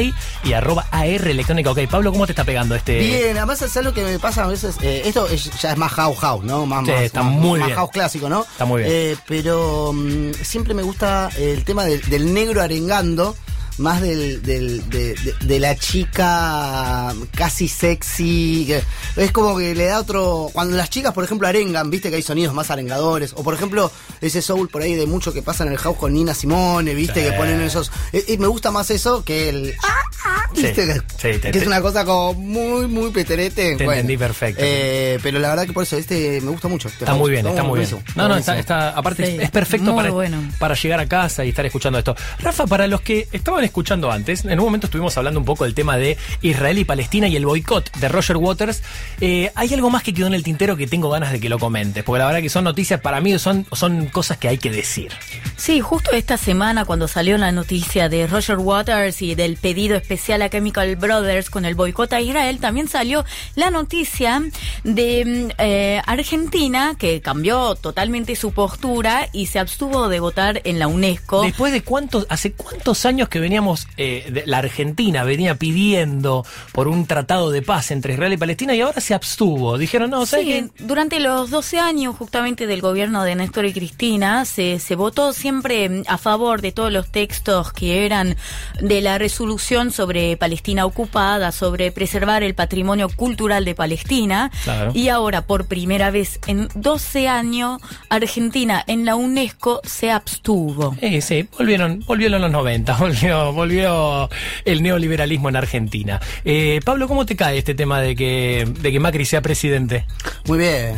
y 0.44 0.52
arroba 0.52 0.86
AR 0.90 1.06
Electrónica 1.28 1.70
OK. 1.70 1.80
Pablo, 1.90 2.12
¿cómo 2.12 2.26
te 2.26 2.32
está 2.32 2.44
pegando 2.44 2.74
este? 2.74 2.98
Bien, 2.98 3.36
además 3.36 3.62
es 3.62 3.76
algo 3.76 3.92
que 3.92 4.02
me 4.02 4.18
pasa 4.18 4.44
a 4.44 4.46
veces. 4.46 4.76
eh, 4.82 5.02
esto 5.04 5.26
es- 5.28 5.50
ya 5.60 5.72
es 5.72 5.76
más 5.78 5.92
house 5.92 6.18
house, 6.18 6.44
¿no? 6.44 6.66
Más, 6.66 6.84
Sí, 6.84 6.92
más- 6.92 7.02
está 7.02 7.22
más- 7.22 7.32
muy 7.32 7.58
más 7.58 7.68
bien. 7.68 7.76
house 7.76 7.90
clásico, 7.90 8.28
¿no? 8.28 8.42
Está 8.42 8.64
muy 8.64 8.82
bien. 8.82 8.92
Eh, 8.94 9.16
pero 9.26 9.92
mm, 9.92 10.32
siempre 10.42 10.74
me 10.74 10.82
gusta 10.82 11.30
el 11.36 11.64
tema 11.64 11.84
del, 11.84 12.00
del 12.08 12.32
negro 12.34 12.62
arengando. 12.62 13.36
Más 13.78 14.02
del, 14.02 14.42
del- 14.42 14.88
de, 14.90 15.14
de- 15.14 15.34
de 15.40 15.58
la 15.58 15.74
chica 15.76 17.14
casi 17.34 17.68
sexy. 17.68 18.74
Es 19.16 19.32
como 19.32 19.56
que 19.58 19.74
le 19.74 19.86
da 19.86 19.98
otro. 20.00 20.48
Cuando 20.52 20.76
las 20.76 20.90
chicas, 20.90 21.12
por 21.12 21.24
ejemplo, 21.24 21.46
arengan, 21.48 21.90
viste 21.90 22.10
que 22.10 22.16
hay 22.16 22.22
sonidos 22.22 22.54
más 22.54 22.70
arengadores. 22.70 23.32
O 23.36 23.42
por 23.42 23.54
ejemplo, 23.54 23.90
ese 24.20 24.42
soul 24.42 24.68
por 24.68 24.82
ahí 24.82 24.94
de 24.94 25.06
mucho 25.06 25.32
que 25.32 25.42
pasa 25.42 25.64
en 25.64 25.72
el 25.72 25.78
house 25.78 25.96
con 25.98 26.12
Nina 26.14 26.34
Simone, 26.34 26.94
viste, 26.94 27.24
Sí. 27.24 27.30
que 27.30 27.36
ponen 27.36 27.60
esos. 27.60 27.90
eh, 28.12 28.24
Y 28.28 28.38
me 28.38 28.46
gusta 28.46 28.70
más 28.70 28.90
eso 28.90 29.24
que 29.24 29.48
el. 29.48 29.74
ah, 29.82 30.48
Sí, 30.54 30.62
¿viste? 30.62 30.86
Que- 30.86 31.00
sí, 31.34 31.38
te- 31.40 31.50
que 31.50 31.58
es 31.58 31.66
una 31.66 31.80
cosa 31.80 32.04
como 32.04 32.34
muy, 32.34 32.86
muy 32.86 33.10
peterete. 33.10 33.74
Te 33.76 33.84
Bueno, 33.84 33.92
entendí 34.00 34.16
perfecto. 34.18 34.60
eh, 34.62 35.18
pero 35.22 35.38
la 35.38 35.48
verdad 35.48 35.66
que 35.66 35.72
por 35.72 35.82
eso 35.84 35.96
este 35.96 36.40
me 36.42 36.50
gusta 36.50 36.68
mucho. 36.68 36.88
este 36.88 37.04
Está 37.04 37.14
muy 37.14 37.30
bien, 37.30 37.46
está 37.46 37.62
muy 37.62 37.80
bien. 37.80 37.90
No, 38.14 38.28
no, 38.28 38.36
está, 38.36 38.58
está- 38.58 38.90
aparte 38.90 39.26
Sí, 39.26 39.36
es 39.40 39.50
perfecto 39.50 39.96
para, 39.96 40.10
bueno. 40.10 40.42
para 40.58 40.74
llegar 40.74 41.00
a 41.00 41.06
casa 41.06 41.44
y 41.44 41.48
estar 41.48 41.64
escuchando 41.64 41.98
esto. 41.98 42.14
Rafa, 42.40 42.66
para 42.66 42.86
los 42.86 43.00
que 43.00 43.28
estaban 43.32 43.64
escuchando 43.64 44.10
antes, 44.12 44.44
en 44.44 44.58
un 44.58 44.64
momento 44.66 44.86
estuvimos 44.88 45.16
hablando 45.16 45.40
un 45.40 45.46
poco 45.46 45.64
del 45.64 45.74
tema 45.74 45.96
de 45.96 46.18
Israel 46.42 46.78
y 46.78 46.84
Palestina 46.84 47.28
y 47.28 47.36
el 47.36 47.46
boicot 47.46 47.90
de 47.96 48.08
Roger 48.08 48.36
Waters. 48.36 48.81
Eh, 49.24 49.52
hay 49.54 49.72
algo 49.72 49.88
más 49.88 50.02
que 50.02 50.12
quedó 50.12 50.26
en 50.26 50.34
el 50.34 50.42
tintero 50.42 50.76
que 50.76 50.88
tengo 50.88 51.08
ganas 51.08 51.30
de 51.30 51.38
que 51.38 51.48
lo 51.48 51.60
comentes, 51.60 52.02
porque 52.02 52.18
la 52.18 52.26
verdad 52.26 52.40
que 52.42 52.48
son 52.48 52.64
noticias, 52.64 53.00
para 53.00 53.20
mí 53.20 53.38
son, 53.38 53.64
son 53.70 54.06
cosas 54.06 54.36
que 54.36 54.48
hay 54.48 54.58
que 54.58 54.72
decir. 54.72 55.12
Sí, 55.54 55.80
justo 55.80 56.10
esta 56.10 56.36
semana 56.36 56.84
cuando 56.84 57.06
salió 57.06 57.38
la 57.38 57.52
noticia 57.52 58.08
de 58.08 58.26
Roger 58.26 58.58
Waters 58.58 59.22
y 59.22 59.36
del 59.36 59.58
pedido 59.58 59.94
especial 59.94 60.42
a 60.42 60.50
Chemical 60.50 60.96
Brothers 60.96 61.50
con 61.50 61.64
el 61.64 61.76
boicot 61.76 62.12
a 62.12 62.20
Israel, 62.20 62.58
también 62.58 62.88
salió 62.88 63.24
la 63.54 63.70
noticia 63.70 64.42
de 64.84 65.24
mm, 65.24 65.50
eh, 65.58 66.02
Argentina 66.06 66.94
que 66.98 67.20
cambió 67.20 67.74
totalmente 67.76 68.34
su 68.36 68.52
postura 68.52 69.28
y 69.32 69.46
se 69.46 69.58
abstuvo 69.58 70.08
de 70.08 70.20
votar 70.20 70.60
en 70.64 70.78
la 70.78 70.86
UNESCO. 70.88 71.42
Después 71.42 71.72
de 71.72 71.82
cuántos, 71.82 72.26
hace 72.28 72.52
cuántos 72.52 73.04
años 73.06 73.28
que 73.28 73.38
veníamos, 73.38 73.86
eh, 73.96 74.28
de- 74.32 74.44
la 74.46 74.58
Argentina 74.58 75.22
venía 75.24 75.54
pidiendo 75.56 76.44
por 76.72 76.88
un 76.88 77.06
tratado 77.06 77.50
de 77.50 77.62
paz 77.62 77.90
entre 77.90 78.14
Israel 78.14 78.32
y 78.32 78.36
Palestina 78.36 78.74
y 78.74 78.80
ahora 78.80 79.00
se 79.00 79.14
abstuvo. 79.14 79.78
Dijeron, 79.78 80.10
no, 80.10 80.26
¿sabes 80.26 80.46
Sí, 80.46 80.52
qué? 80.76 80.84
durante 80.84 81.20
los 81.20 81.50
12 81.50 81.78
años 81.78 82.16
justamente 82.16 82.66
del 82.66 82.80
gobierno 82.80 83.22
de 83.24 83.34
Néstor 83.34 83.66
y 83.66 83.72
Cristina 83.72 84.44
se, 84.44 84.78
se 84.80 84.96
votó 84.96 85.32
siempre 85.32 85.88
mm, 85.88 86.02
a 86.08 86.18
favor 86.18 86.60
de 86.60 86.72
todos 86.72 86.92
los 86.92 87.10
textos 87.10 87.72
que 87.72 88.04
eran 88.04 88.36
de 88.80 89.00
la 89.00 89.18
resolución 89.18 89.90
sobre 89.92 90.36
Palestina 90.36 90.86
ocupada, 90.86 91.52
sobre 91.52 91.92
preservar 91.92 92.42
el 92.42 92.54
patrimonio 92.54 93.08
cultural 93.14 93.64
de 93.64 93.74
Palestina. 93.74 94.50
Claro. 94.64 94.71
Y 94.94 95.08
ahora, 95.08 95.42
por 95.42 95.66
primera 95.66 96.10
vez 96.10 96.38
en 96.46 96.68
12 96.74 97.28
años, 97.28 97.80
Argentina 98.08 98.82
en 98.86 99.04
la 99.04 99.16
UNESCO 99.16 99.80
se 99.84 100.10
abstuvo. 100.10 100.96
Eh, 101.00 101.20
sí, 101.20 101.48
volvieron, 101.56 102.00
volvieron 102.06 102.40
los 102.40 102.50
90, 102.50 102.96
volvió, 102.98 103.52
volvió 103.52 104.28
el 104.64 104.82
neoliberalismo 104.82 105.48
en 105.48 105.56
Argentina. 105.56 106.20
Eh, 106.44 106.80
Pablo, 106.84 107.08
¿cómo 107.08 107.26
te 107.26 107.36
cae 107.36 107.58
este 107.58 107.74
tema 107.74 108.00
de 108.00 108.16
que, 108.16 108.68
de 108.80 108.92
que 108.92 109.00
Macri 109.00 109.24
sea 109.24 109.42
presidente? 109.42 110.06
Muy 110.46 110.58
bien. 110.58 110.96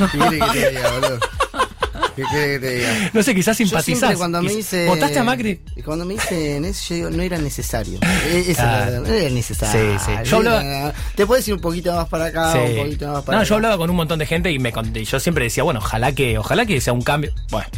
¿Qué 2.20 2.26
quiere 2.30 2.52
que 2.52 2.58
te 2.60 2.70
diga, 2.74 2.88
boludo? 2.88 3.00
¿Qué 3.00 3.00
quiere 3.00 3.00
que 3.00 3.00
te 3.00 3.00
diga? 3.04 3.10
No 3.14 3.22
sé, 3.22 3.34
quizás 3.34 3.56
simpatizás. 3.56 3.98
siempre 3.98 4.16
cuando 4.18 4.42
me 4.42 4.52
Y- 4.52 4.56
dice... 4.56 4.86
¿Votaste 4.86 5.18
a 5.18 5.24
Macri? 5.24 5.60
Y 5.76 5.82
cuando 5.82 6.04
me 6.04 6.14
dicen 6.14 6.64
eso, 6.64 6.88
yo 6.90 6.94
digo, 6.96 7.10
no 7.10 7.22
era 7.22 7.38
necesario. 7.38 7.98
Eh, 8.02 8.44
Eso 8.48 8.60
Claro. 8.62 9.00
no 9.00 9.06
era 9.06 9.30
necesario. 9.30 9.98
Sí, 9.98 10.04
sí. 10.06 10.30
Yo 10.30 10.36
hablaba- 10.38 10.92
Te 11.14 11.26
puedes 11.26 11.46
ir 11.48 11.54
un 11.54 11.60
poquito 11.60 11.94
más 11.94 12.08
para 12.08 12.26
acá, 12.26 12.52
Sí. 12.52 12.58
un 12.58 12.84
poquito 12.84 13.08
más 13.12 13.22
para 13.24 13.36
No, 13.38 13.42
acá. 13.42 13.48
yo 13.48 13.54
hablaba 13.56 13.76
con 13.78 13.90
un 13.90 13.96
montón 13.96 14.18
de 14.18 14.26
gente 14.26 14.50
y 14.52 14.58
me 14.58 14.72
conté, 14.72 15.04
yo 15.04 15.18
siempre 15.20 15.44
decía, 15.44 15.62
bueno, 15.62 15.80
ojalá 15.80 16.12
que, 16.12 16.38
ojalá 16.38 16.66
que 16.66 16.80
sea 16.80 16.92
un 16.92 17.02
cambio. 17.02 17.32
Bueno. 17.50 17.68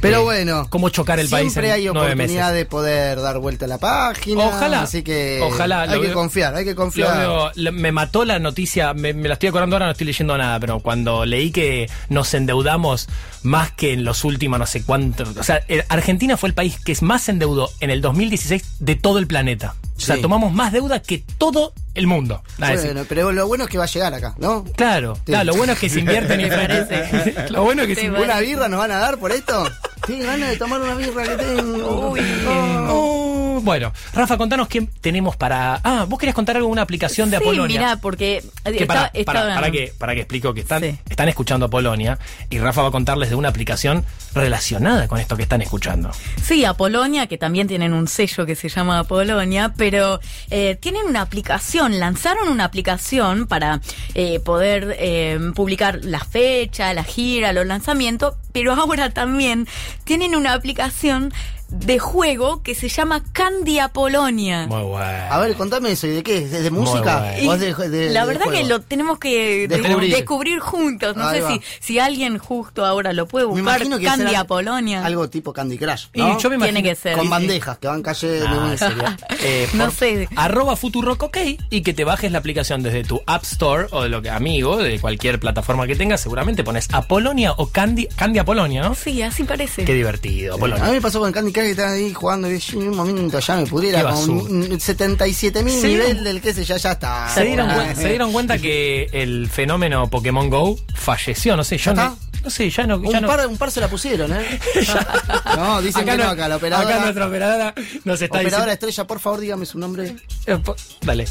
Pero 0.00 0.20
Eh, 0.20 0.24
bueno. 0.24 0.66
Cómo 0.70 0.88
chocar 0.88 1.18
el 1.20 1.28
país 1.28 1.52
Siempre 1.52 1.72
hay 1.72 1.88
oportunidad 1.88 2.52
de 2.52 2.64
poder 2.66 3.20
dar 3.20 3.38
vuelta 3.38 3.64
a 3.64 3.68
la 3.68 3.78
página. 3.78 4.44
Ojalá. 4.44 4.82
Así 4.82 5.02
que. 5.02 5.40
Ojalá, 5.42 5.82
Hay 5.82 6.00
que 6.00 6.06
veo- 6.08 6.14
confiar, 6.14 6.54
hay 6.54 6.64
que 6.64 6.74
confiar. 6.74 7.18
veo- 7.18 7.72
me 7.72 7.92
mató 7.92 8.24
la 8.24 8.38
noticia, 8.38 8.94
me, 8.94 9.12
me 9.12 9.28
la 9.28 9.34
estoy 9.34 9.48
acordando 9.48 9.76
ahora, 9.76 9.86
no 9.86 9.92
estoy 9.92 10.06
leyendo 10.06 10.36
nada, 10.36 10.58
pero 10.60 10.80
cuando 10.80 11.24
leí 11.24 11.50
que 11.50 11.88
nos 12.08 12.32
endeudamos 12.34 13.08
más 13.42 13.70
que 13.72 13.92
en 13.92 14.04
los 14.04 14.24
últimos 14.24 14.58
no 14.58 14.66
sé 14.66 14.82
cuántos. 14.82 15.36
O 15.36 15.42
sea, 15.42 15.62
eh, 15.68 15.84
Argentina 15.88 16.36
fue 16.36 16.48
el 16.48 16.54
país 16.54 16.78
que 16.84 16.96
más 17.00 17.22
se 17.22 17.30
endeudó 17.32 17.70
en 17.80 17.90
el 17.90 18.00
2016 18.00 18.62
de 18.80 18.96
todo 18.96 19.18
el 19.18 19.26
planeta. 19.26 19.74
O 19.96 20.00
sea, 20.00 20.16
Sí. 20.16 20.22
tomamos 20.22 20.52
más 20.52 20.72
deuda 20.72 21.00
que 21.00 21.22
todo 21.38 21.72
el 21.96 22.06
mundo. 22.06 22.42
Nada, 22.58 22.72
decir, 22.74 22.96
pero 23.08 23.32
lo 23.32 23.46
bueno 23.48 23.64
es 23.64 23.70
que 23.70 23.78
va 23.78 23.84
a 23.84 23.88
llegar 23.88 24.14
acá, 24.14 24.34
¿no? 24.38 24.64
Claro, 24.76 25.18
claro, 25.24 25.44
lo 25.44 25.54
bueno 25.56 25.72
es 25.72 25.78
que 25.78 25.88
se 25.88 25.98
invierte 26.00 26.34
en 26.34 26.40
Me 26.42 26.46
infraestructura. 26.46 27.46
Lo 27.50 27.62
bueno 27.64 27.82
es 27.82 27.88
que 27.88 27.94
se 27.94 28.00
Sí, 28.02 28.06
invierte. 28.06 28.30
¿Una 28.30 28.40
birra 28.40 28.68
nos 28.68 28.78
van 28.80 28.90
a 28.92 28.98
dar 28.98 29.18
por 29.18 29.32
esto? 29.32 29.68
Sí, 30.06 30.18
ganas 30.20 30.50
de 30.50 30.56
tomar 30.56 30.80
una 30.80 30.94
birra 30.94 31.22
que 31.24 31.36
tengo. 31.36 32.10
Uy. 32.10 32.20
Oh, 32.46 33.25
bueno, 33.62 33.92
Rafa, 34.14 34.36
contanos 34.36 34.68
qué 34.68 34.86
tenemos 35.00 35.36
para. 35.36 35.80
Ah, 35.84 36.06
vos 36.08 36.18
querías 36.18 36.34
contar 36.34 36.56
algo 36.56 36.68
de 36.68 36.72
una 36.72 36.82
aplicación 36.82 37.30
de 37.30 37.38
sí, 37.38 37.42
Apolonia. 37.44 37.78
mirá, 37.80 37.96
porque 37.96 38.42
Que 38.64 38.70
está- 38.70 38.86
para, 38.86 39.06
está- 39.12 39.32
para, 39.32 39.54
para 39.54 39.70
que, 39.70 39.92
para 39.98 40.14
que 40.14 40.20
explico 40.20 40.52
que 40.54 40.60
están, 40.60 40.82
Sí. 40.82 40.98
están 41.08 41.28
escuchando 41.28 41.68
Polonia 41.70 42.18
y 42.50 42.58
Rafa 42.58 42.82
va 42.82 42.88
a 42.88 42.90
contarles 42.90 43.30
de 43.30 43.36
una 43.36 43.48
aplicación 43.48 44.04
relacionada 44.34 45.08
con 45.08 45.18
esto 45.18 45.36
que 45.36 45.42
están 45.42 45.62
escuchando. 45.62 46.10
Sí, 46.42 46.64
Apolonia, 46.64 47.26
que 47.26 47.38
también 47.38 47.66
tienen 47.68 47.92
un 47.92 48.06
sello 48.08 48.44
que 48.46 48.54
se 48.54 48.68
llama 48.68 48.98
Apolonia, 48.98 49.72
pero 49.76 50.20
eh, 50.50 50.76
tienen 50.80 51.06
una 51.06 51.22
aplicación, 51.22 51.98
lanzaron 51.98 52.48
una 52.48 52.64
aplicación 52.64 53.46
para 53.46 53.80
eh, 54.14 54.40
poder 54.40 54.96
eh, 54.98 55.38
publicar 55.54 56.00
la 56.02 56.20
fecha, 56.20 56.92
la 56.94 57.04
gira, 57.04 57.52
los 57.52 57.66
lanzamientos, 57.66 58.34
pero 58.52 58.72
ahora 58.74 59.10
también 59.10 59.66
tienen 60.04 60.34
una 60.36 60.52
aplicación 60.54 61.32
de 61.68 61.98
juego 61.98 62.62
que 62.62 62.74
se 62.74 62.88
llama 62.88 63.22
Candy 63.32 63.80
Apolonia. 63.80 64.66
Muy 64.68 64.82
bueno. 64.82 65.06
A 65.30 65.38
ver, 65.40 65.54
contame 65.56 65.90
eso. 65.92 66.06
¿Y 66.06 66.10
de 66.10 66.22
qué? 66.22 66.46
¿De, 66.46 66.62
de 66.62 66.70
Muy 66.70 66.82
música? 66.82 67.18
bueno. 67.34 67.50
¿O 67.50 67.54
es 67.54 67.60
de- 67.60 67.88
de- 67.88 68.10
la 68.10 68.20
de 68.20 68.26
verdad 68.26 68.44
juego? 68.44 68.58
que 68.62 68.64
lo 68.68 68.80
tenemos 68.82 69.18
que 69.18 69.66
de- 69.68 69.76
Descubrir. 69.78 70.14
descubrir, 70.14 70.58
juntos. 70.60 71.16
No 71.16 71.26
Ahí 71.26 71.38
sé 71.38 71.42
va. 71.42 71.50
si, 71.52 71.60
si 71.80 71.98
alguien 71.98 72.38
justo 72.38 72.84
ahora 72.86 73.12
lo 73.12 73.26
puede 73.26 73.46
Me 73.46 73.50
buscar. 73.50 73.76
imagino 73.80 73.98
que 73.98 74.04
Candy 74.04 74.34
Apolonia. 74.36 75.04
Algo 75.04 75.28
tipo 75.28 75.52
Candy 75.52 75.76
Crush. 75.76 76.06
Y 76.14 76.20
¿no? 76.20 76.38
yo 76.38 76.50
me 76.50 76.56
Tiene 76.56 76.78
imagino- 76.80 76.88
que 76.88 76.94
ser. 76.94 77.16
Con 77.16 77.28
bandejas 77.30 77.78
que 77.78 77.88
van 77.88 78.02
cayendo. 78.02 78.46
Ah, 78.48 78.74
serio. 78.78 79.04
Eh, 79.42 79.68
No 79.74 79.90
sé. 79.90 80.28
Arroba 80.36 80.76
Futurock 80.76 81.22
OK 81.24 81.36
y 81.70 81.82
que 81.82 81.92
te 81.94 82.04
bajes 82.04 82.32
la 82.32 82.38
aplicación 82.38 82.82
desde 82.82 83.04
tu 83.04 83.20
App 83.26 83.42
Store 83.44 83.86
o 83.90 84.02
de 84.02 84.08
lo 84.08 84.22
que 84.22 84.30
amigo, 84.30 84.76
de 84.78 84.98
cualquier 85.00 85.38
plataforma 85.40 85.86
que 85.86 85.94
tengas, 85.96 86.20
seguramente 86.20 86.64
pones 86.64 86.88
Apolonia 86.92 87.52
o 87.56 87.66
Candy, 87.68 88.06
Candy 88.06 88.38
Apolonia, 88.38 88.82
¿no? 88.82 88.94
Sí, 88.94 89.20
así 89.22 89.44
parece. 89.44 89.84
Qué 89.84 89.94
divertido, 89.94 90.54
A 90.54 90.58
mí 90.86 90.92
me 90.92 91.00
pasó 91.00 91.20
con 91.20 91.32
Candy 91.32 91.52
Que 91.62 91.70
estaba 91.70 91.92
ahí 91.92 92.12
jugando 92.12 92.52
y 92.52 92.58
yo 92.58 92.80
en 92.82 92.88
un 92.88 92.96
momento 92.96 93.38
ya 93.38 93.56
me 93.56 93.66
pudiera 93.66 94.02
con 94.02 94.78
77 94.80 95.62
mil 95.62 95.80
Se 95.80 95.88
nivel 95.88 96.22
del 96.22 96.40
que 96.42 96.52
sé 96.52 96.64
ya, 96.64 96.76
ya 96.76 96.92
está. 96.92 97.30
¿Se 97.32 97.44
dieron, 97.44 97.70
Ah, 97.70 97.76
cuen- 97.76 97.94
se 97.96 98.08
dieron 98.10 98.30
cuenta 98.32 98.58
que 98.58 99.08
el 99.12 99.48
fenómeno 99.48 100.08
Pokémon 100.10 100.50
Go 100.50 100.78
falleció? 100.94 101.56
No 101.56 101.64
sé, 101.64 101.78
yo 101.78 101.94
¿Ya 101.94 102.08
no? 102.10 102.18
No 102.46 102.50
sé, 102.50 102.70
ya 102.70 102.86
no. 102.86 103.02
ya 103.02 103.08
Un 103.18 103.22
no- 103.22 103.26
par, 103.28 103.44
un 103.48 103.56
par 103.56 103.72
se 103.72 103.80
la 103.80 103.88
pusieron, 103.88 104.32
¿eh? 104.32 104.60
no, 105.56 105.82
dicen 105.82 106.04
que 106.04 106.16
no 106.16 106.28
acá, 106.28 106.46
la 106.46 106.56
operadora. 106.56 106.88
Acá 106.88 107.00
nuestra 107.02 107.26
operadora 107.26 107.74
nos 108.04 108.22
está 108.22 108.36
Operadora 108.38 108.44
diciendo. 108.66 108.72
estrella, 108.72 109.04
por 109.08 109.18
favor, 109.18 109.40
dígame 109.40 109.66
su 109.66 109.78
nombre. 109.80 110.14
Eh, 110.46 110.56
po- 110.58 110.76
Dale, 111.02 111.26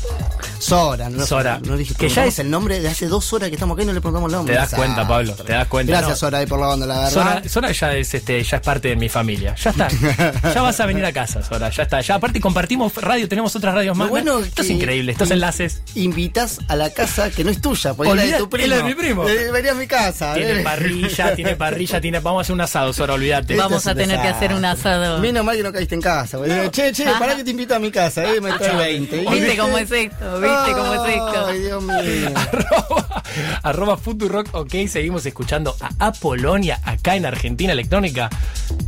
Sora, 0.59 1.09
no, 1.09 1.25
Sora. 1.25 1.59
No 1.63 1.77
dije 1.77 1.95
Que 1.95 2.09
ya 2.09 2.25
es- 2.25 2.39
el 2.39 2.49
nombre 2.51 2.81
de 2.81 2.89
hace 2.89 3.07
dos 3.07 3.31
horas 3.31 3.47
que 3.47 3.55
estamos 3.55 3.75
acá 3.75 3.83
y 3.83 3.85
no 3.85 3.93
le 3.93 4.01
preguntamos 4.01 4.29
el 4.29 4.35
nombre. 4.35 4.53
Te 4.55 4.59
das 4.59 4.73
cuenta, 4.73 5.07
Pablo, 5.07 5.33
te 5.35 5.53
das 5.53 5.67
cuenta, 5.69 5.93
Gracias. 5.93 6.19
Sora, 6.19 6.39
ahí 6.39 6.47
por 6.47 6.59
la 6.59 6.69
onda, 6.69 6.85
la 6.85 6.95
verdad. 6.95 7.11
Sora, 7.11 7.49
Sora 7.49 7.71
ya 7.71 7.93
es 7.95 8.13
este, 8.13 8.43
ya 8.43 8.57
es 8.57 8.61
parte 8.63 8.89
de 8.89 8.97
mi 8.97 9.07
familia. 9.07 9.55
Ya 9.55 9.69
está. 9.69 9.87
Ya 10.53 10.61
vas 10.61 10.79
a 10.79 10.85
venir 10.85 11.05
a 11.05 11.13
casa, 11.13 11.41
Sora. 11.43 11.69
Ya 11.69 11.83
está. 11.83 12.01
Ya 12.01 12.15
aparte 12.15 12.39
compartimos 12.41 12.93
radio, 12.95 13.27
tenemos 13.29 13.55
otras 13.55 13.73
radios 13.73 13.95
más. 13.95 14.07
Lo 14.07 14.11
bueno 14.11 14.39
Esto 14.39 14.61
es 14.63 14.69
increíble, 14.69 15.13
estos 15.13 15.31
enlaces. 15.31 15.81
Invitas 15.95 16.59
a 16.67 16.75
la 16.75 16.89
casa 16.91 17.29
que 17.31 17.43
no 17.45 17.51
es 17.51 17.61
tuya, 17.61 17.93
porque 17.93 18.11
es 18.11 18.15
la 18.17 18.23
de 18.25 18.37
tu 18.37 18.49
primo. 18.49 18.63
es 18.65 18.69
la 18.69 18.75
de 18.77 18.83
mi 18.83 18.93
primo. 18.95 19.27
Eh, 19.27 19.69
a 19.69 19.73
mi 19.73 19.87
casa. 19.87 20.33
Tiene 20.33 20.51
eh. 20.51 20.63
Parrilla, 21.06 21.36
tiene 21.36 21.56
parrilla, 21.56 22.02
tiene. 22.02 22.19
Vamos 22.19 22.40
a 22.40 22.41
hacer 22.41 22.53
un 22.53 22.61
asado, 22.61 22.94
Sora, 22.94 23.14
olvídate. 23.14 23.53
Esto 23.53 23.64
Vamos 23.64 23.88
a 23.88 23.95
tener 23.95 24.22
que 24.22 24.27
hacer 24.27 24.53
un 24.53 24.65
asado. 24.65 25.19
Menos 25.19 25.44
mal 25.44 25.56
que 25.56 25.64
no 25.64 25.72
caíste 25.72 25.95
en 25.95 26.02
casa. 26.02 26.38
digo, 26.38 26.72
che, 26.72 26.91
che, 26.91 27.06
pará 27.19 27.36
que 27.36 27.44
te 27.44 27.52
invito 27.52 27.76
a 27.76 27.80
mi 27.80 27.91
casa, 27.91 28.23
eh, 28.23 28.41
me 28.41 28.52
trae 28.53 28.76
20. 28.76 29.23
¿Y 29.23 29.26
¿Viste 29.30 29.57
cómo 29.57 29.77
es 29.77 29.91
esto? 29.91 30.40
¿Viste 30.40 30.72
cómo 30.73 31.06
es 31.06 31.14
esto? 31.14 31.45
Ay, 31.48 31.60
Dios 31.60 31.84
mío. 31.84 32.30
arroba, 32.36 33.23
arroba 33.64 33.98
Futurock, 33.98 34.53
ok, 34.53 34.73
seguimos 34.88 35.26
escuchando 35.26 35.76
a 35.80 36.07
Apolonia 36.07 36.80
acá 36.84 37.15
en 37.15 37.26
Argentina 37.26 37.73
Electrónica 37.73 38.30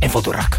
en 0.00 0.10
Futurock. 0.10 0.58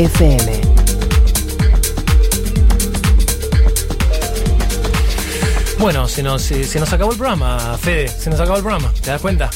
FM. 0.00 0.60
Bueno, 5.78 6.08
se 6.08 6.22
nos, 6.22 6.50
eh, 6.50 6.64
se 6.64 6.80
nos 6.80 6.90
acabó 6.90 7.12
el 7.12 7.18
programa, 7.18 7.76
Fede. 7.78 8.08
Se 8.08 8.30
nos 8.30 8.40
acabó 8.40 8.56
el 8.56 8.62
programa. 8.62 8.94
¿Te 9.02 9.10
das 9.10 9.20
cuenta? 9.20 9.50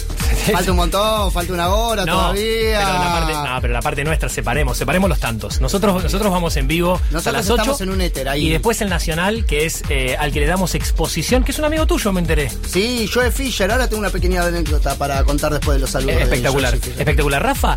Falta 0.52 0.70
un 0.70 0.76
montón, 0.76 1.32
falta 1.32 1.52
una 1.52 1.68
hora 1.68 2.04
No, 2.04 2.12
todavía. 2.12 2.78
Pero 2.78 2.92
la, 2.92 3.12
parte, 3.12 3.32
no, 3.32 3.60
pero 3.60 3.72
la 3.72 3.82
parte 3.82 4.04
nuestra, 4.04 4.28
separemos, 4.28 4.76
separemos 4.76 5.08
los 5.08 5.18
tantos. 5.18 5.60
Nosotros, 5.60 6.02
nosotros 6.02 6.30
vamos 6.30 6.56
en 6.56 6.66
vivo 6.66 6.96
a 6.96 7.12
Nosotros 7.12 7.32
las 7.32 7.50
8. 7.50 7.62
estamos 7.62 7.80
en 7.80 7.90
un 7.90 8.00
éter 8.00 8.28
ahí. 8.28 8.46
Y 8.46 8.50
después 8.50 8.80
el 8.82 8.90
Nacional, 8.90 9.46
que 9.46 9.64
es 9.64 9.82
eh, 9.88 10.16
al 10.18 10.32
que 10.32 10.40
le 10.40 10.46
damos 10.46 10.74
exposición, 10.74 11.44
que 11.44 11.52
es 11.52 11.58
un 11.58 11.64
amigo 11.64 11.86
tuyo, 11.86 12.12
me 12.12 12.20
enteré. 12.20 12.50
Sí, 12.68 13.08
Joe 13.12 13.30
Fisher. 13.30 13.70
Ahora 13.70 13.88
tengo 13.88 14.00
una 14.00 14.10
pequeña 14.10 14.44
anécdota 14.44 14.96
para 14.96 15.22
contar 15.24 15.52
después 15.52 15.76
de 15.76 15.80
los 15.80 15.90
saludos. 15.90 16.14
Eh, 16.14 16.18
de 16.18 16.24
espectacular, 16.24 16.74
espectacular. 16.74 17.42
Rafa, 17.42 17.76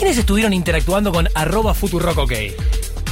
¿quiénes 0.00 0.16
estuvieron 0.16 0.54
interactuando 0.54 1.12
con 1.12 1.28
arroba 1.34 1.74
Futurock 1.74 2.16
OK? 2.16 2.32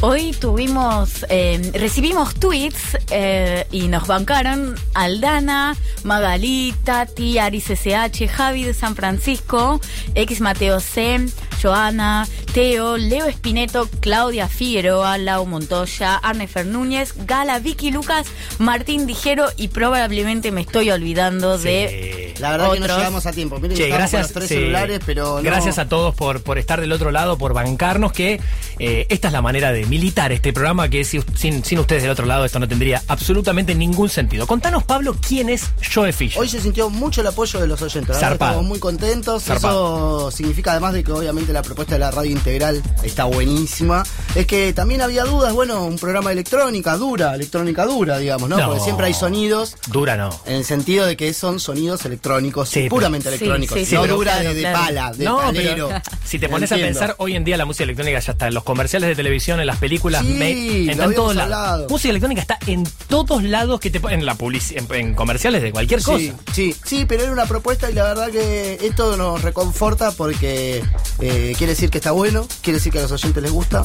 Hoy 0.01 0.33
tuvimos, 0.33 1.27
eh, 1.29 1.71
recibimos 1.75 2.35
tweets 2.35 2.97
eh, 3.11 3.67
y 3.71 3.89
nos 3.89 4.07
bancaron 4.07 4.75
Aldana, 4.95 5.77
Magalí, 6.05 6.75
Tati, 6.85 7.37
Ari 7.39 7.61
CCH, 7.61 8.27
Javi 8.31 8.63
de 8.63 8.73
San 8.73 8.97
Francisco, 8.97 9.83
X 10.15 10.41
Mateo 10.41 10.81
C, 10.81 11.27
Joana, 11.61 12.27
Teo, 12.55 12.97
Leo 12.97 13.27
Espineto, 13.27 13.87
Claudia 14.01 14.49
Figueroa, 14.49 15.19
Lau 15.19 15.45
Montoya, 15.45 16.15
Arne 16.15 16.47
Fernúñez, 16.47 17.13
Gala, 17.27 17.59
Vicky 17.59 17.91
Lucas, 17.91 18.29
Martín 18.59 19.07
Dijero 19.07 19.49
y 19.59 19.69
probablemente 19.69 20.53
me 20.53 20.63
estoy 20.63 20.91
olvidando 20.91 21.59
de 21.59 22.18
La 22.41 22.51
verdad 22.53 22.73
que 22.73 22.81
no 22.81 22.87
llegamos 22.87 23.27
a 23.27 23.33
tiempo. 23.33 23.59
Miren, 23.59 23.77
Che, 23.77 23.89
con 23.89 23.99
gracias, 23.99 24.23
los 24.23 24.33
tres 24.33 24.49
sí. 24.49 24.55
celulares, 24.55 25.01
pero 25.05 25.37
no. 25.37 25.43
gracias 25.43 25.79
a 25.79 25.89
todos 25.89 26.15
por, 26.15 26.43
por 26.43 26.59
estar 26.59 26.81
del 26.81 26.93
otro 26.93 27.11
lado, 27.11 27.37
por 27.39 27.53
bancarnos, 27.55 28.13
que 28.13 28.41
eh, 28.79 29.07
esta 29.09 29.29
es 29.29 29.33
la 29.33 29.43
manera 29.43 29.73
de 29.73 29.87
militar 29.87 30.33
este 30.33 30.53
programa, 30.53 30.89
que 30.89 31.05
si- 31.05 31.23
sin, 31.37 31.65
sin 31.65 31.79
ustedes 31.79 32.03
del 32.03 32.13
otro 32.13 32.27
lado 32.27 32.45
esto 32.45 32.59
no 32.59 32.69
tendría 32.69 33.03
absolutamente 33.09 33.75
ningún 33.75 34.09
sentido. 34.09 34.47
Contanos, 34.47 34.85
Pablo, 34.85 35.17
quién 35.27 35.49
es 35.49 35.65
Joe 35.95 36.13
Fisher. 36.13 36.41
Hoy 36.41 36.49
se 36.49 36.61
sintió 36.61 36.91
mucho 36.91 37.21
el 37.21 37.27
apoyo 37.27 37.61
de 37.61 37.67
los 37.67 37.81
oyentes. 37.83 38.09
La 38.11 38.15
verdad, 38.15 38.29
Zarpado. 38.31 38.51
Estamos 38.53 38.69
muy 38.69 38.79
contentos. 38.79 39.49
Eso 39.49 40.31
significa, 40.31 40.73
además 40.73 40.93
de 40.95 41.03
que 41.05 41.13
obviamente 41.13 41.53
la 41.53 41.63
propuesta 41.63 41.95
de 41.95 41.99
la 42.01 42.11
radio 42.11 42.31
integral 42.31 42.83
está 43.03 43.25
buenísima, 43.25 44.05
es 44.35 44.47
que 44.47 44.73
también 44.73 45.03
había 45.03 45.25
dudas. 45.25 45.53
Bueno, 45.53 45.85
un 45.85 45.99
programa 45.99 46.31
de 46.31 46.35
electrónica 46.35 46.97
dura, 46.97 47.35
electrónica 47.35 47.85
dura, 47.85 48.19
digamos, 48.19 48.49
¿no? 48.49 48.57
No. 48.59 48.67
Porque 48.69 48.81
siempre 48.85 49.07
hay 49.07 49.15
sonidos. 49.15 49.77
Dura 49.89 50.17
no. 50.17 50.31
En 50.47 50.55
el 50.57 50.65
sentido 50.65 51.07
de 51.07 51.17
que 51.17 51.33
son 51.35 51.59
sonidos 51.61 52.05
electrónicos, 52.05 52.28
Sí, 52.69 52.89
puramente 52.89 53.31
pero- 53.31 53.37
electrónicos. 53.57 53.93
No 53.93 54.07
dura 54.07 54.33
claro, 54.33 54.49
de, 54.51 54.55
de 54.55 54.61
claro. 54.61 54.79
pala, 54.79 55.13
de 55.13 55.25
No, 55.25 55.37
palero. 55.39 55.89
pero 55.89 56.03
si 56.25 56.39
te 56.39 56.49
pones 56.49 56.71
a 56.73 56.77
pensar, 56.77 57.15
hoy 57.19 57.37
en 57.37 57.45
día 57.45 57.57
la 57.57 57.65
música 57.65 57.85
electrónica 57.85 58.19
ya 58.21 58.33
está 58.33 58.49
en 58.49 58.55
los 58.55 58.65
comerciales 58.65 59.09
de 59.09 59.17
televisión, 59.17 59.61
en 59.61 59.67
las 59.67 59.79
películas, 59.79 60.25
me- 60.25 60.91
en 60.91 61.15
todos 61.15 61.35
lados. 61.37 61.91
Música 61.91 62.11
electrónica 62.11 62.41
está 62.43 62.59
en 62.67 62.85
todos 63.09 63.43
lados 63.43 63.81
que 63.81 63.91
te 63.91 63.99
en 64.13 64.25
la 64.27 64.37
publici- 64.37 64.77
en, 64.77 64.87
en 64.95 65.15
comerciales 65.15 65.63
de 65.63 65.73
cualquier 65.73 66.03
cosa. 66.03 66.35
Sí, 66.53 66.75
sí, 66.85 67.05
pero 67.07 67.23
era 67.25 67.33
una 67.33 67.47
propuesta 67.47 67.91
y 67.91 67.95
la 67.95 68.05
verdad 68.05 68.31
que 68.31 68.79
esto 68.83 69.17
nos 69.17 69.43
reconforta 69.43 70.13
porque 70.13 70.83
eh, 71.21 71.55
quiere 71.57 71.73
decir 71.73 71.91
que 71.91 71.99
está 71.99 72.11
bueno, 72.13 72.47
quiere 72.63 72.79
decir 72.79 72.93
que 72.93 72.99
a 72.99 73.03
los 73.03 73.13
oyentes 73.13 73.43
les 73.43 73.53
gusta 73.53 73.83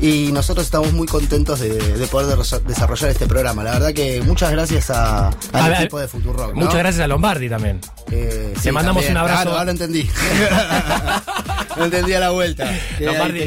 y 0.00 0.30
nosotros 0.32 0.64
estamos 0.66 0.92
muy 0.92 1.06
contentos 1.06 1.60
de, 1.60 1.70
de 1.70 2.06
poder 2.06 2.36
de- 2.36 2.60
desarrollar 2.60 3.10
este 3.10 3.26
programa. 3.26 3.64
La 3.64 3.72
verdad 3.72 3.92
que 3.92 4.20
muchas 4.22 4.50
gracias 4.52 4.90
a- 4.90 5.28
al 5.28 5.34
A 5.52 5.68
ver, 5.68 5.80
equipo 5.82 5.98
de 5.98 6.08
Futurock. 6.08 6.54
¿no? 6.54 6.60
Muchas 6.60 6.76
gracias 6.78 7.04
a 7.04 7.08
Lombardi 7.08 7.48
también. 7.48 7.80
Eh, 8.10 8.54
Le 8.64 8.72
mandamos 8.72 9.02
también. 9.02 9.12
un 9.12 9.16
abrazo. 9.18 9.42
Claro, 9.42 9.58
ahora 9.58 9.70
entendí. 9.72 10.08
no 11.76 11.84
entendí 11.86 12.12
a 12.12 12.20
la 12.20 12.30
vuelta. 12.30 12.70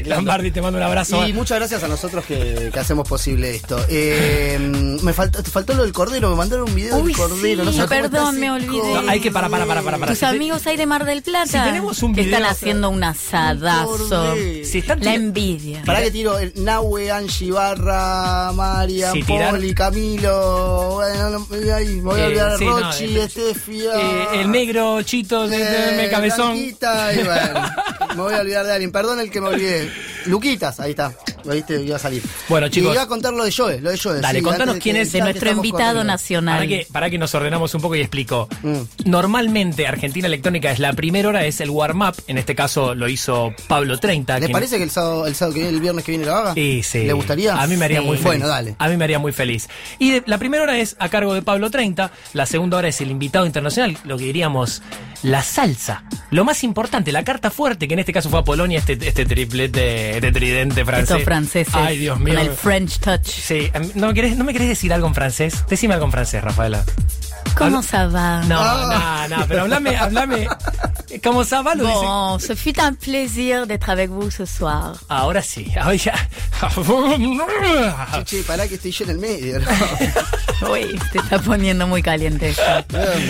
Lombardi, 0.05 0.51
te 0.51 0.61
mando 0.61 0.77
un 0.77 0.83
abrazo. 0.83 1.25
Y 1.25 1.33
muchas 1.33 1.59
gracias 1.59 1.83
a 1.83 1.87
nosotros 1.87 2.25
que, 2.25 2.69
que 2.73 2.79
hacemos 2.79 3.07
posible 3.07 3.55
esto. 3.55 3.79
Eh, 3.89 4.57
me 5.01 5.13
faltó, 5.13 5.41
te 5.41 5.49
faltó 5.49 5.73
lo 5.73 5.83
del 5.83 5.93
cordero, 5.93 6.29
me 6.31 6.35
mandaron 6.35 6.67
un 6.69 6.75
video 6.75 6.97
Uy, 6.97 7.13
del 7.13 7.15
cordero. 7.15 7.63
sí, 7.71 7.77
no 7.77 7.83
sé 7.83 7.87
perdón, 7.87 8.39
me 8.39 8.51
olvidé. 8.51 8.93
No, 9.01 9.09
hay 9.09 9.19
que 9.21 9.31
para, 9.31 9.49
para, 9.49 9.65
para, 9.65 9.81
para, 9.81 9.97
para. 9.97 10.11
Tus 10.11 10.19
Si 10.19 10.25
te- 10.25 10.31
amigos 10.35 10.67
ahí 10.67 10.75
de 10.77 10.85
Mar 10.85 11.05
del 11.05 11.21
Plata 11.23 11.45
Si 11.47 11.57
tenemos 11.69 12.03
un 12.03 12.13
que 12.13 12.21
video- 12.23 12.37
están 12.37 12.51
haciendo 12.51 12.89
un 12.89 13.03
asadazo. 13.03 14.09
Cordero. 14.09 14.65
Si 14.65 14.79
están 14.79 14.99
La 15.03 15.13
envidia. 15.15 15.83
Para 15.85 16.01
que 16.01 16.11
tiro 16.11 16.37
el 16.37 16.51
Nahue, 16.57 17.11
Angie 17.11 17.51
Barra, 17.51 18.51
Marian, 18.53 19.13
Si 19.13 19.23
tirar- 19.23 19.51
Poli, 19.51 19.73
Camilo. 19.73 20.95
Bueno, 20.95 21.29
no, 21.29 21.47
ahí, 21.75 21.87
me 21.95 22.01
voy 22.01 22.19
a 22.19 22.23
Eh, 22.23 22.27
olvidar 22.27 22.57
sí, 22.57 22.65
no, 22.65 22.79
Rochi, 22.79 23.05
eh, 23.17 23.23
Estefia. 23.23 23.91
El 24.33 24.51
negro 24.51 25.01
chito 25.03 25.47
de, 25.47 25.57
de- 25.57 25.65
de 25.95 26.05
eh, 26.05 26.09
cabezón. 26.09 26.51
Blanquita, 26.53 27.13
y 27.13 27.23
bueno, 27.23 27.61
me 28.15 28.21
voy 28.21 28.33
a 28.33 28.39
olvidar 28.41 28.65
de 28.65 28.73
alguien. 28.73 28.91
Perdón 28.91 29.19
el 29.19 29.29
que 29.31 29.41
me 29.41 29.47
olvidé. 29.49 29.91
Luquitas, 30.25 30.79
ahí 30.79 30.91
está. 30.91 31.13
Lo 31.45 31.53
viste, 31.53 31.81
iba 31.81 31.95
a 31.95 31.99
salir. 31.99 32.21
Bueno, 32.47 32.67
chicos. 32.69 32.89
Y 32.91 32.93
iba 32.93 33.03
a 33.03 33.07
contar 33.07 33.33
lo 33.33 33.43
de 33.43 33.51
Joe, 33.51 33.79
lo 33.81 33.91
de 33.91 33.97
Joe. 33.97 34.19
Dale, 34.21 34.39
sí, 34.39 34.43
contanos 34.45 34.77
quién 34.81 34.95
que- 34.95 35.01
es- 35.01 35.11
de 35.11 35.21
nuestro 35.21 35.51
invitado 35.51 36.03
nacional. 36.03 36.57
Para 36.57 36.67
que, 36.67 36.87
para 36.91 37.09
que 37.09 37.17
nos 37.17 37.33
ordenamos 37.35 37.73
un 37.75 37.81
poco 37.81 37.95
y 37.95 38.01
explico. 38.01 38.47
Mm. 38.63 38.77
Normalmente 39.05 39.87
Argentina 39.87 40.27
Electrónica 40.27 40.71
es 40.71 40.79
la 40.79 40.93
primera 40.93 41.29
hora, 41.29 41.45
es 41.45 41.59
el 41.61 41.69
warm-up. 41.69 42.15
En 42.27 42.37
este 42.37 42.55
caso 42.55 42.95
lo 42.95 43.07
hizo 43.09 43.53
Pablo 43.67 43.99
30. 43.99 44.35
¿Les 44.39 44.45
quien- 44.47 44.53
parece 44.53 44.77
que 44.77 44.83
el 44.83 44.89
sábado, 44.91 45.27
el 45.27 45.35
sábado 45.35 45.53
que 45.55 45.59
viene, 45.61 45.75
el 45.75 45.81
viernes 45.81 46.05
que 46.05 46.11
viene 46.11 46.25
lo 46.25 46.35
haga? 46.35 46.53
Sí, 46.53 46.81
sí. 46.83 47.03
¿Le 47.05 47.13
gustaría? 47.13 47.59
A 47.61 47.67
mí 47.67 47.75
me 47.77 47.85
haría 47.85 47.99
Sí. 48.01 48.05
muy 48.05 48.17
feliz. 48.17 48.25
Bueno, 48.25 48.47
dale. 48.47 48.75
A 48.77 48.87
mí 48.87 48.97
me 48.97 49.03
haría 49.03 49.19
muy 49.19 49.31
feliz. 49.31 49.67
Y 49.99 50.11
de- 50.11 50.23
la 50.25 50.37
primera 50.37 50.63
hora 50.63 50.77
es 50.77 50.95
a 50.99 51.09
cargo 51.09 51.33
de 51.33 51.41
Pablo 51.41 51.69
30, 51.71 52.11
la 52.33 52.45
segunda 52.45 52.77
hora 52.77 52.87
es 52.87 53.01
el 53.01 53.11
invitado 53.11 53.45
internacional, 53.45 53.97
lo 54.05 54.17
que 54.17 54.25
diríamos 54.25 54.81
la 55.23 55.43
salsa. 55.43 56.03
Lo 56.31 56.45
más 56.45 56.63
importante, 56.63 57.11
la 57.11 57.23
carta 57.23 57.51
fuerte, 57.51 57.87
que 57.87 57.93
en 57.93 57.99
este 57.99 58.13
caso 58.13 58.29
fue 58.29 58.39
a 58.39 58.43
Polonia, 58.43 58.79
este, 58.79 58.93
este 59.05 59.25
triplete, 59.25 60.11
este 60.15 60.31
tridente 60.31 60.85
francés. 60.85 61.07
Franceses. 61.29 61.75
Ay, 61.75 61.99
Dios 61.99 62.19
mío. 62.19 62.33
Con 62.33 62.43
el 62.43 62.51
French 62.51 62.97
touch. 62.97 63.27
Sí, 63.27 63.69
em, 63.71 63.91
¿no 63.93 64.07
me, 64.07 64.13
querés, 64.15 64.35
¿no 64.35 64.43
me 64.43 64.51
querés 64.51 64.67
decir 64.67 64.91
algo 64.91 65.07
en 65.07 65.13
francés? 65.13 65.63
Decime 65.69 65.93
algo 65.93 66.07
en 66.07 66.11
francés, 66.11 66.43
Rafaela. 66.43 66.83
¿Cómo 67.57 67.81
ça 67.81 68.07
va? 68.07 68.41
No, 68.45 68.57
Ah. 68.59 69.27
no, 69.29 69.37
no, 69.37 69.45
pero 69.47 69.61
hablame, 69.63 69.95
hablame. 69.97 70.47
¿Cómo 71.23 71.43
ça 71.43 71.61
va? 71.61 71.73
Dice- 71.75 71.83
Bon, 71.87 72.39
ce 72.39 72.55
fut 72.55 72.79
un 72.79 72.93
plaisir 72.95 73.65
d'être 73.67 73.89
avec 73.89 74.09
vous 74.09 74.29
ce 74.31 74.45
soir. 74.45 74.93
Ahora 75.09 75.41
sí, 75.41 75.71
ahora 75.79 75.95
ya. 75.95 76.13
Che, 78.15 78.23
che, 78.25 78.43
pará 78.43 78.67
que 78.67 78.75
estoy 78.75 78.91
yo 78.91 79.05
en 79.05 79.11
el 79.11 79.17
medio. 79.19 79.59
¿no? 79.59 79.67
Uy, 80.71 80.99
te 81.11 81.19
está 81.19 81.39
poniendo 81.39 81.87
muy 81.87 82.01
caliente 82.01 82.49
esto. 82.49 82.61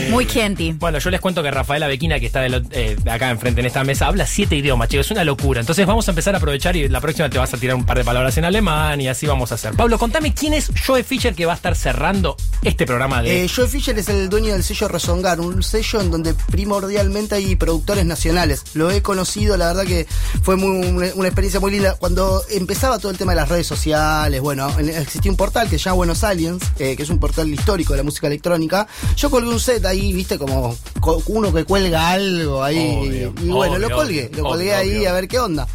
Muy 0.10 0.26
quenti. 0.26 0.72
Bueno, 0.74 0.98
yo 0.98 1.10
les 1.12 1.20
cuento 1.22 1.44
que 1.44 1.52
Rafaela 1.52 1.88
Bequina, 1.88 2.20
que 2.20 2.26
está 2.26 2.46
eh, 2.48 2.98
acá 3.10 3.30
enfrente 3.30 3.62
en 3.62 3.68
esta 3.68 3.84
mesa, 3.84 4.08
habla 4.08 4.26
siete 4.26 4.56
idiomas, 4.56 4.90
chicos, 4.90 5.06
es 5.06 5.12
una 5.12 5.24
locura. 5.24 5.60
Entonces 5.60 5.86
vamos 5.86 6.08
a 6.08 6.12
empezar 6.12 6.34
a 6.34 6.38
aprovechar 6.40 6.76
y 6.76 6.88
la 6.90 7.00
próxima 7.02 7.30
te 7.30 7.38
vas 7.38 7.54
a 7.54 7.58
tirar 7.58 7.76
un 7.76 7.86
par 7.86 7.98
de 7.98 8.04
palabras 8.04 8.36
en 8.38 8.46
alemán 8.46 9.00
y 9.00 9.08
así 9.08 9.28
vamos 9.28 9.52
a 9.52 9.56
hacer. 9.56 9.74
Pablo, 9.74 10.00
contame 10.00 10.34
quién 10.34 10.54
es 10.56 10.72
Joe 10.86 11.04
Fisher 11.04 11.36
que 11.36 11.46
va 11.46 11.54
a 11.54 11.56
estar 11.56 11.76
cerrando 11.76 12.36
este 12.64 12.86
programa 12.88 13.22
de. 13.22 13.46
Eh, 13.46 13.48
Joe 13.54 13.68
Es 14.00 14.08
el 14.08 14.30
dueño 14.30 14.54
del 14.54 14.64
sello 14.64 14.88
Resongar, 14.88 15.42
un 15.42 15.62
sello 15.62 16.00
en 16.00 16.10
donde 16.10 16.34
primordialmente 16.34 17.36
hay 17.36 17.58
productores 17.58 18.06
nacionales. 18.06 18.64
Lo 18.74 18.90
he 18.92 19.02
conocido, 19.02 19.58
la 19.58 19.68
verdad 19.68 19.84
que 19.84 20.08
fue 20.42 20.56
muy- 20.56 20.88
una, 20.88 21.28
experiencia 21.28 21.60
muy 21.60 21.72
linda. 21.72 21.96
Cuando 21.96 22.42
empezaba 22.50 22.98
todo 22.98 23.12
el 23.12 23.18
tema 23.18 23.34
de 23.34 23.38
las 23.38 23.50
redes 23.50 23.68
sociales, 23.68 24.40
bueno, 24.40 24.70
en- 24.80 24.88
existía 24.88 25.30
un 25.30 25.36
portal 25.36 25.70
que 25.70 25.78
se 25.78 25.84
llama 25.86 25.96
Buenos 25.98 26.24
Aliens, 26.24 26.64
eh, 26.80 26.96
que 26.96 27.04
es 27.04 27.10
un 27.10 27.20
portal 27.20 27.50
histórico 27.50 27.92
de 27.92 27.98
la 27.98 28.04
música 28.04 28.28
electrónica. 28.28 28.88
Yo 29.18 29.30
colgué 29.30 29.50
un 29.50 29.60
set 29.60 29.86
ahí, 29.86 30.14
viste, 30.14 30.38
como 30.40 30.78
co- 31.02 31.22
uno 31.28 31.54
que 31.54 31.66
cuelga 31.66 32.12
algo 32.12 32.64
ahí. 32.64 32.78
Obvio, 33.02 33.34
y 33.44 33.50
bueno, 33.50 33.76
obvio, 33.76 33.90
lo 33.90 33.96
colgué, 33.98 34.32
lo 34.34 34.44
colgué 34.44 34.70
obvio, 34.74 34.78
ahí 34.78 35.06
a 35.08 35.12
ver 35.12 35.28
qué 35.28 35.40
onda. 35.40 35.68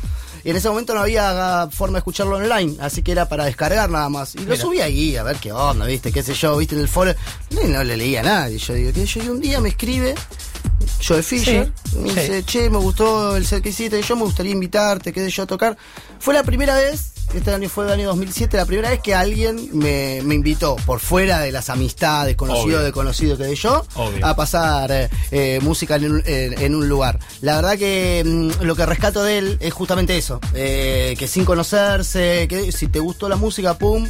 Y 0.45 0.51
en 0.51 0.57
ese 0.57 0.69
momento 0.69 0.95
no 0.95 1.01
había 1.01 1.69
forma 1.71 1.95
de 1.95 1.99
escucharlo 2.01 2.37
online, 2.37 2.77
así 2.81 3.03
que 3.03 3.13
era 3.13 3.29
para 3.29 3.47
descargar 3.47 3.89
nada 3.89 4.09
más. 4.11 4.35
Y 4.35 4.41
lo 4.41 4.55
subí 4.57 4.81
ahí 4.81 5.17
a 5.17 5.23
ver 5.23 5.37
qué 5.37 5.53
onda, 5.53 5.87
viste, 5.87 6.13
qué 6.13 6.23
sé 6.23 6.35
yo, 6.35 6.57
viste 6.59 6.75
en 6.75 6.83
el 6.83 6.89
foro. 6.89 7.15
Y 7.51 7.67
no 7.69 7.83
le 7.83 7.97
leía 7.97 8.21
a 8.21 8.25
nadie. 8.25 8.59
Yo 8.59 8.75
digo, 8.75 8.91
yo, 8.91 9.23
y 9.23 9.29
un 9.29 9.41
día 9.41 9.61
me 9.61 9.71
escribe 9.71 10.15
Joe 11.07 11.23
Fisher, 11.23 11.73
Sí, 11.91 11.97
me 11.99 12.11
sí. 12.11 12.15
dice, 12.21 12.45
che, 12.45 12.69
me 12.71 12.77
gustó 12.79 13.37
el 13.37 13.47
set 13.47 13.63
que 13.63 13.71
hiciste, 13.71 14.03
yo 14.03 14.17
me 14.17 14.23
gustaría 14.25 14.53
invitarte, 14.53 15.13
qué 15.15 15.21
sé 15.25 15.31
yo, 15.31 15.45
a 15.45 15.47
tocar. 15.47 15.77
Fue 16.19 16.35
la 16.35 16.43
primera 16.43 16.75
vez, 16.75 17.14
este 17.33 17.53
año 17.53 17.69
fue 17.69 17.85
el 17.87 17.93
año 17.93 18.07
2007, 18.09 18.57
la 18.57 18.67
primera 18.67 18.91
vez 18.91 19.01
que 19.01 19.15
alguien 19.15 19.69
me, 19.73 20.21
me 20.23 20.35
invitó, 20.35 20.77
por 20.87 21.01
fuera 21.01 21.41
de 21.41 21.51
las 21.53 21.71
amistades, 21.71 22.37
conocido 22.37 22.65
Obvio. 22.79 22.81
de 22.83 22.93
conocido 22.93 23.37
que 23.37 23.45
de 23.45 23.57
yo, 23.57 23.85
Obvio. 23.95 24.25
a 24.27 24.37
pasar 24.37 24.91
eh, 24.93 25.09
eh, 25.31 25.59
música 25.63 25.97
en 25.97 26.11
un, 26.13 26.23
en- 26.27 26.61
en 26.61 26.75
un 26.75 26.89
lugar. 26.89 27.19
La 27.41 27.57
verdad 27.57 27.77
que 27.79 28.23
mm, 28.25 28.63
lo 28.65 28.77
que 28.77 28.87
rescato 28.87 29.23
de 29.25 29.39
él 29.39 29.57
es 29.61 29.73
justamente 29.73 30.17
eso, 30.17 30.41
eh, 30.55 31.15
que 31.19 31.27
sin 31.27 31.45
conocerse, 31.45 32.47
que 32.49 32.71
si 32.73 32.87
te 32.89 33.01
gustó 33.01 33.29
la 33.29 33.37
música, 33.37 33.77
pum, 33.79 34.09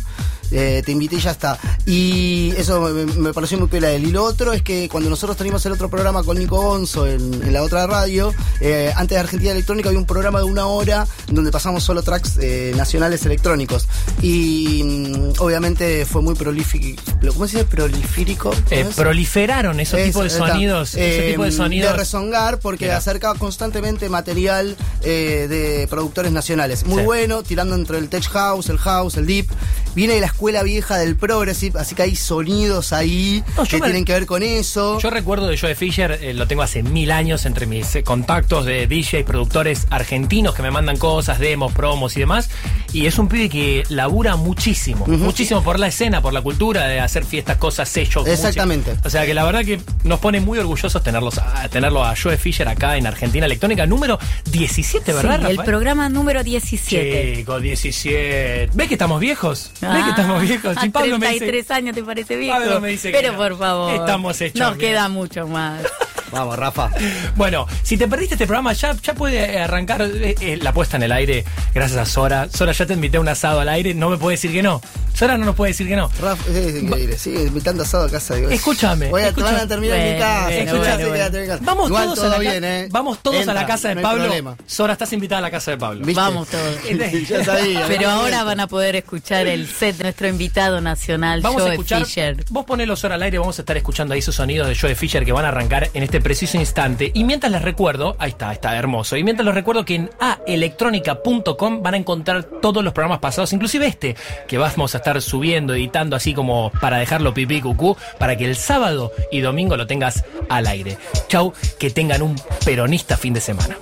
eh, 0.50 0.82
te 0.84 0.92
invité 0.92 1.16
y 1.16 1.20
ya 1.20 1.30
está. 1.32 1.58
Y 1.86 2.52
eso 2.56 2.80
me, 2.80 3.06
me 3.06 3.32
pareció 3.32 3.58
muy 3.58 3.68
pela 3.68 3.90
él. 3.90 4.04
Y 4.04 4.10
lo 4.10 4.24
otro 4.24 4.52
es 4.52 4.62
que 4.62 4.88
cuando 4.88 5.10
nosotros 5.10 5.36
teníamos 5.36 5.64
el 5.66 5.72
otro 5.72 5.88
programa 5.90 6.22
con 6.22 6.38
Nico 6.38 6.56
Gonzo 6.60 7.06
en, 7.06 7.34
en 7.42 7.52
la 7.52 7.62
otra 7.62 7.86
radio, 7.86 8.32
eh, 8.60 8.92
antes 8.96 9.16
de 9.16 9.20
Argentina 9.20 9.52
Electrónica 9.52 9.88
había 9.88 9.98
un 9.98 10.06
programa 10.06 10.38
de 10.38 10.44
una 10.44 10.66
hora 10.66 11.06
donde 11.28 11.50
pasamos 11.50 11.82
solo 11.84 12.02
tracks 12.02 12.38
eh, 12.40 12.72
nacionales 12.76 13.24
electrónicos. 13.26 13.86
Y 14.22 14.82
mm, 14.84 15.32
obviamente 15.40 16.04
fue 16.06 16.22
muy 16.22 16.34
prolífico. 16.34 17.00
¿Cómo 17.32 17.46
se 17.46 17.58
dice? 17.58 17.68
Prolifírico. 17.68 18.50
¿cómo 18.50 18.62
Eh, 18.70 18.80
es? 18.88 18.94
proliferaron 18.94 19.80
esos 19.80 19.98
Eso, 20.00 20.06
tipos 20.08 20.22
de 20.22 20.28
está. 20.28 20.48
sonidos. 20.48 20.90
ese 20.94 21.28
Eh, 21.28 21.30
tipo 21.32 21.44
de 21.44 21.52
sonidos. 21.52 21.92
De 21.92 21.96
rezongar 21.98 22.58
porque 22.58 22.86
Mira. 22.86 22.96
acerca 22.98 23.34
constantemente 23.34 24.08
material 24.08 24.76
eh, 25.02 25.46
de 25.48 25.86
productores 25.88 26.32
nacionales. 26.32 26.84
Muy 26.86 27.00
Sí. 27.00 27.04
bueno, 27.04 27.42
tirando 27.42 27.74
entre 27.74 27.98
el 27.98 28.08
tech 28.08 28.24
house, 28.30 28.68
el 28.68 28.78
house, 28.78 29.16
el 29.16 29.26
deep. 29.26 29.46
Viene 29.94 30.14
de 30.14 30.20
la 30.20 30.28
escuela 30.35 30.65
vieja 30.65 30.98
del 30.98 31.15
progressive, 31.15 31.78
así 31.78 31.94
que 31.94 32.02
hay 32.02 32.16
sonidos 32.16 32.93
ahí 32.93 33.44
No, 33.56 33.62
que 33.62 33.77
me- 33.77 33.82
tienen 33.82 34.05
que 34.05 34.12
ver 34.15 34.27
con 34.27 34.43
eso. 34.43 34.98
Yo 34.98 35.09
recuerdo 35.11 35.47
de 35.47 35.56
Joe 35.56 35.77
Fisher, 35.77 36.19
eh, 36.20 36.35
lo 36.35 36.48
tengo 36.48 36.62
hace 36.62 36.82
mil 36.82 37.12
años 37.12 37.47
entre 37.47 37.66
mis 37.66 37.94
eh, 37.94 38.02
contactos 38.02 38.66
de 38.66 38.89
DJs, 38.89 39.24
productores 39.24 39.86
argentinos 39.90 40.55
que 40.56 40.62
me 40.62 40.73
mandan 40.73 40.97
cosas, 40.97 41.39
demos, 41.39 41.73
promos 41.73 42.16
y 42.16 42.20
demás. 42.20 42.51
Y 42.93 43.06
es 43.06 43.16
un 43.19 43.28
pibe 43.28 43.48
que 43.48 43.85
labura 43.90 44.35
muchísimo, 44.35 45.06
muchísimo 45.06 45.62
por 45.62 45.78
la 45.78 45.86
escena, 45.86 46.20
por 46.20 46.32
la 46.32 46.43
cultura 46.43 46.86
de 46.89 46.98
hacer 46.98 47.24
fiestas, 47.24 47.56
cosas, 47.59 47.89
sellos. 47.89 48.27
Exactamente. 48.27 48.97
O 49.05 49.11
sea 49.11 49.24
que 49.27 49.35
la 49.35 49.44
verdad 49.44 49.65
que 49.65 49.81
nos 50.02 50.19
pone 50.19 50.40
muy 50.40 50.59
orgullosos 50.59 51.01
tenerlos 51.02 51.39
a, 51.39 51.69
tenerlo 51.69 52.05
a 52.05 52.15
Joe 52.20 52.36
Fisher 52.36 52.66
acá 52.69 52.97
en 52.97 53.06
Argentina 53.06 53.47
Electrónica, 53.47 53.86
número 53.86 54.19
17, 54.51 55.12
¿verdad? 55.12 55.40
Sí, 55.44 55.47
el 55.52 55.59
programa 55.65 56.09
número 56.09 56.43
17. 56.43 57.35
Chico, 57.36 57.61
17. 57.61 58.70
¿Ves 58.74 58.89
que 58.89 58.94
estamos 58.94 59.20
viejos? 59.20 59.70
¿Ves 59.81 60.02
que 60.05 60.11
estamos 60.11 60.23
viejos? 60.42 60.76
A 60.76 60.80
Si 60.80 60.88
Pablo 60.90 61.18
me 61.18 61.26
dice- 61.28 61.38
33 61.46 61.70
años 61.70 61.94
te 61.94 62.02
parece 62.02 62.36
viejo. 62.36 62.59
Pablo 62.59 62.80
me 62.80 62.88
dice 62.88 63.10
que 63.12 63.18
Pero 63.18 63.32
no. 63.32 63.38
por 63.38 63.59
favor. 63.59 63.94
Estamos 63.94 64.40
hechos 64.40 64.60
Nos 64.60 64.76
bien. 64.76 64.90
queda 64.92 65.09
mucho 65.09 65.46
más. 65.46 65.82
Vamos, 66.32 66.59
Rafa. 66.59 66.90
Bueno, 67.36 67.64
si 67.84 67.96
te 67.96 68.09
perdiste 68.09 68.34
este 68.34 68.46
programa, 68.46 68.72
ya, 68.72 68.92
ya 69.01 69.14
puede 69.14 69.56
arrancar 69.60 70.02
eh, 70.02 70.34
eh, 70.40 70.59
la 70.60 70.72
puesta 70.72 70.96
en 70.96 71.05
el 71.05 71.12
aire. 71.12 71.44
Gracias 71.72 72.01
a 72.01 72.05
Sora. 72.06 72.48
Sora, 72.52 72.72
ya 72.72 72.86
te 72.86 72.94
invité 72.94 73.18
a 73.18 73.20
un 73.20 73.28
asado 73.28 73.60
al 73.60 73.68
aire. 73.68 73.94
No 73.94 74.09
me 74.10 74.16
puede 74.18 74.34
decir 74.36 74.51
que 74.51 74.60
no. 74.60 74.80
Sora 75.14 75.38
no 75.38 75.44
nos 75.44 75.55
puede 75.55 75.70
decir 75.70 75.86
que 75.86 75.94
no. 75.94 76.10
Rafa, 76.20 76.51
es 76.51 76.82
increíble. 76.82 77.16
Sigue 77.18 77.44
invitando 77.44 77.84
asado 77.84 78.06
a 78.06 78.10
casa. 78.10 78.34
digo, 78.34 78.51
Escúchame, 78.51 79.10
Voy 79.10 79.20
a, 79.20 79.24
te 79.26 79.28
escúchame. 79.28 79.52
van 79.52 79.60
a 79.60 79.68
terminar 79.68 79.96
en 79.96 80.02
mi 80.02 80.10
Bueno, 80.10 80.24
casa. 80.24 80.44
bueno, 80.44 80.78
bueno, 80.78 80.96
sí, 80.96 81.05
bueno. 81.30 81.46
casa. 81.46 81.59
Vamos 81.62 81.86
Igual 81.88 82.05
todos, 82.05 82.18
todo 82.18 82.26
a 82.26 82.30
la, 82.30 82.38
bien, 82.38 82.64
¿eh? 82.64 82.88
Vamos 82.90 83.18
todos 83.22 83.36
a 83.36 83.40
Entra, 83.40 83.55
la 83.55 83.66
casa 83.66 83.88
de 83.90 83.94
no 83.94 84.02
Pablo. 84.02 84.24
problema. 84.24 84.56
Sora, 84.66 84.92
estás 84.94 85.12
invitada 85.12 85.38
a 85.38 85.42
la 85.42 85.51
casa 85.52 85.70
de 85.70 85.76
Pablo. 85.76 86.05
¿Viste? 86.05 86.20
Vamos 86.20 86.48
todos. 86.48 86.64
Ya 87.28 87.44
sabía. 87.44 87.84
Pero 87.86 88.10
ahora 88.10 88.42
van 88.42 88.59
a 88.59 88.66
poder 88.66 88.96
escuchar 88.96 89.46
el 89.46 89.68
set 89.68 89.98
de 89.98 90.02
nuestro 90.15 90.28
invitado 90.28 90.81
nacional, 90.81 91.41
Vamos 91.41 91.62
a 91.62 91.65
Joe 91.65 91.73
escuchar. 91.73 92.05
Fisher. 92.05 92.45
Vos 92.51 92.65
ponelo 92.65 92.95
Sora 92.95 93.16
al 93.16 93.23
aire, 93.24 93.39
vamos 93.39 93.59
a 93.59 93.62
estar 93.62 93.77
escuchando 93.77 94.15
ahí 94.15 94.20
esos 94.20 94.36
sonidos 94.36 94.69
de 94.69 94.77
Joe 94.77 94.95
Fisher 94.95 95.24
que 95.24 95.32
van 95.32 95.45
a 95.45 95.49
arrancar 95.49 95.91
en 95.93 96.05
este 96.05 96.20
preciso 96.20 96.57
instante. 96.57 97.11
Y 97.12 97.24
mientras 97.24 97.51
les 97.51 97.62
recuerdo, 97.62 98.15
ahí 98.20 98.31
está, 98.31 98.53
está 98.53 98.77
hermoso. 98.77 99.16
Y 99.16 99.24
mientras 99.24 99.45
les 99.45 99.57
recuerdo 99.57 99.85
que 99.85 99.97
en 99.97 100.11
aelectronica.com 100.20 101.82
van 101.82 101.95
a 101.95 101.97
encontrar 101.97 102.45
todos 102.45 102.85
los 102.85 102.93
programas 102.93 103.19
pasados, 103.19 103.53
inclusive 103.53 103.89
este, 103.89 104.15
que 104.47 104.57
vamos 104.57 104.95
a 104.95 104.99
estar 104.99 105.20
subiendo, 105.20 105.74
editando 105.74 106.15
así 106.15 106.32
como 106.32 106.70
para 106.81 106.99
dejarlo 106.99 107.35
pipí 107.35 107.61
cucú, 107.61 107.97
para 108.20 108.36
que 108.36 108.45
el 108.45 108.55
sábado 108.55 109.11
y 109.32 109.41
domingo 109.41 109.77
lo 109.77 109.89
tengas 109.89 110.23
al 110.49 110.69
aire. 110.69 110.97
Chau, 111.27 111.53
que 111.77 111.91
tengan 111.91 112.23
un 112.23 112.41
peronista 112.65 113.16
fin 113.16 113.35
de 113.35 113.41
semana. 113.41 113.77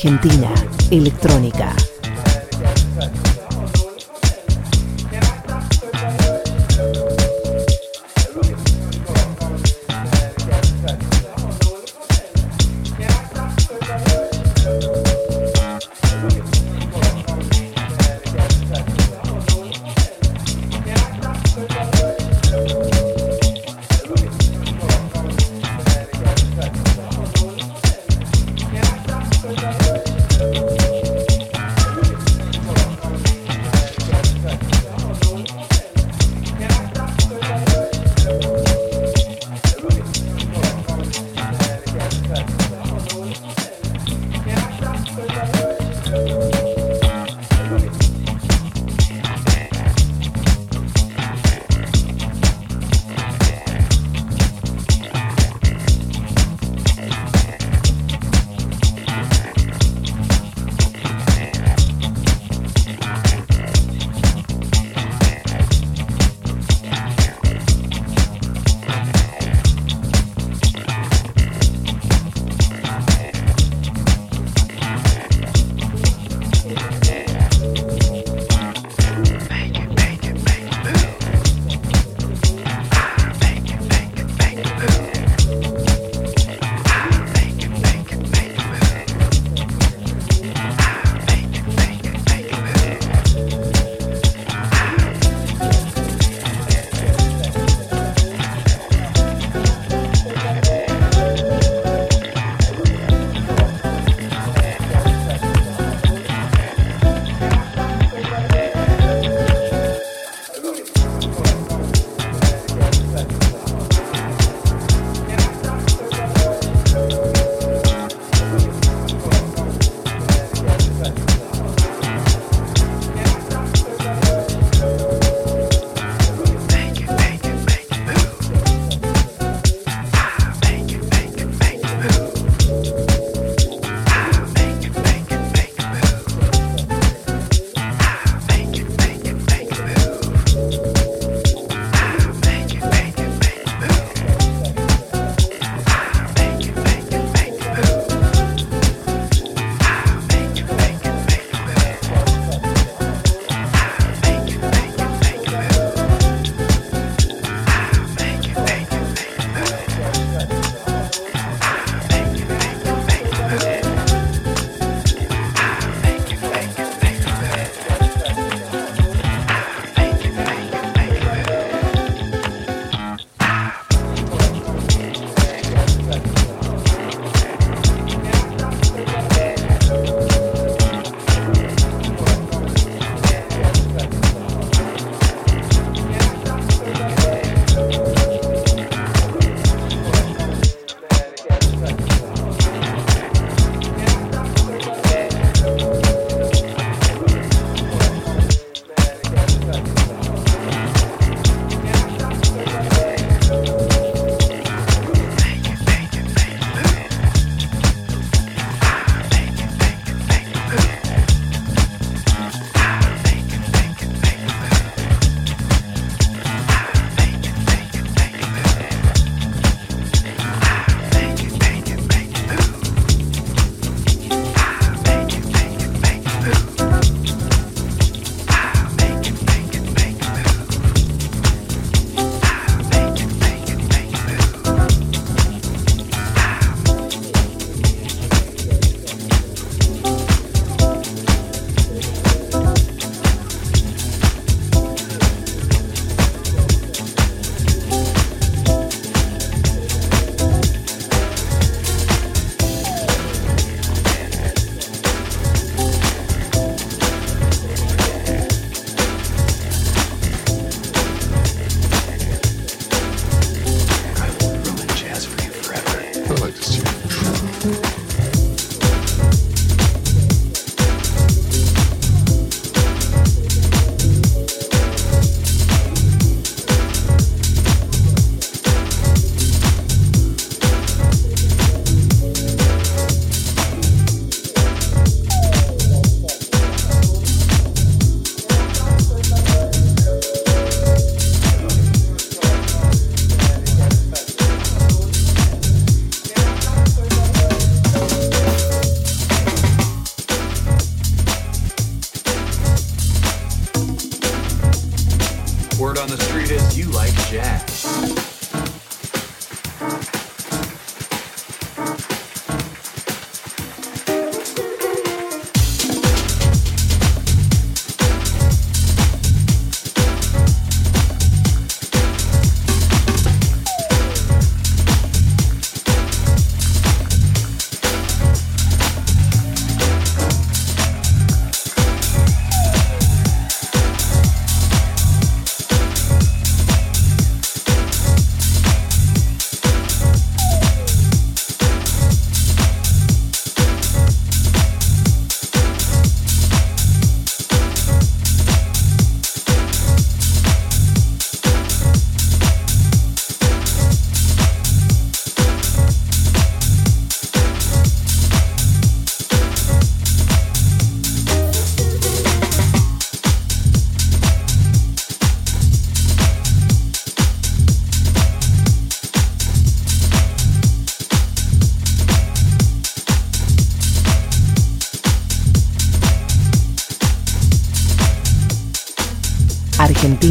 Argentina 0.00 0.50
Electrónica. 0.90 1.89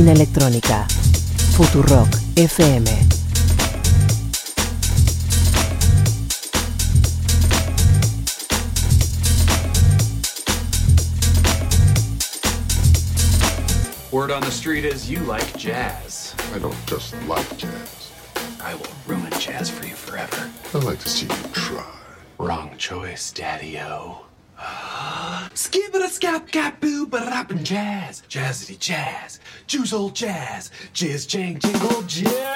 Argentina 0.10 0.50
Electrónica. 0.50 0.86
Futurock 1.54 2.10
FM. 2.36 2.86
Word 14.12 14.32
on 14.32 14.42
the 14.42 14.50
street 14.52 14.86
is 14.86 15.10
you 15.10 15.20
like 15.20 15.56
jazz. 15.58 16.34
I 16.54 16.60
don't 16.60 16.76
just 16.88 17.14
like 17.28 17.58
jazz. 17.58 18.12
I 18.64 18.74
will 18.76 18.88
ruin 19.06 19.32
jazz 19.40 19.70
for 19.70 19.86
you 19.86 19.94
forever. 19.94 20.50
I'd 20.74 20.84
like 20.84 21.00
to 21.00 21.10
see 21.10 21.28
you 21.28 21.52
try. 21.54 21.86
Wrong 22.40 22.72
choice, 22.78 23.32
Daddy-O. 23.32 24.26
Skibbity 25.54 26.10
scap 26.10 26.52
cap 26.52 26.82
boo 26.82 27.06
but 27.06 27.28
rapping 27.28 27.64
jazz. 27.64 28.24
Jazzity 28.28 28.78
jazz. 28.80 29.39
Juice 29.70 29.94
old 29.94 30.16
jazz. 30.16 30.72
Jizz 30.96 31.28
jang 31.28 31.60
jingle 31.60 32.02
jazz. 32.08 32.49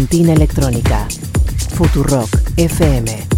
Argentina 0.00 0.32
Electrónica. 0.32 1.06
Futurock 1.74 2.34
FM. 2.56 3.29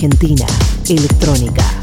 Argentina 0.00 0.46
Electrónica. 0.88 1.77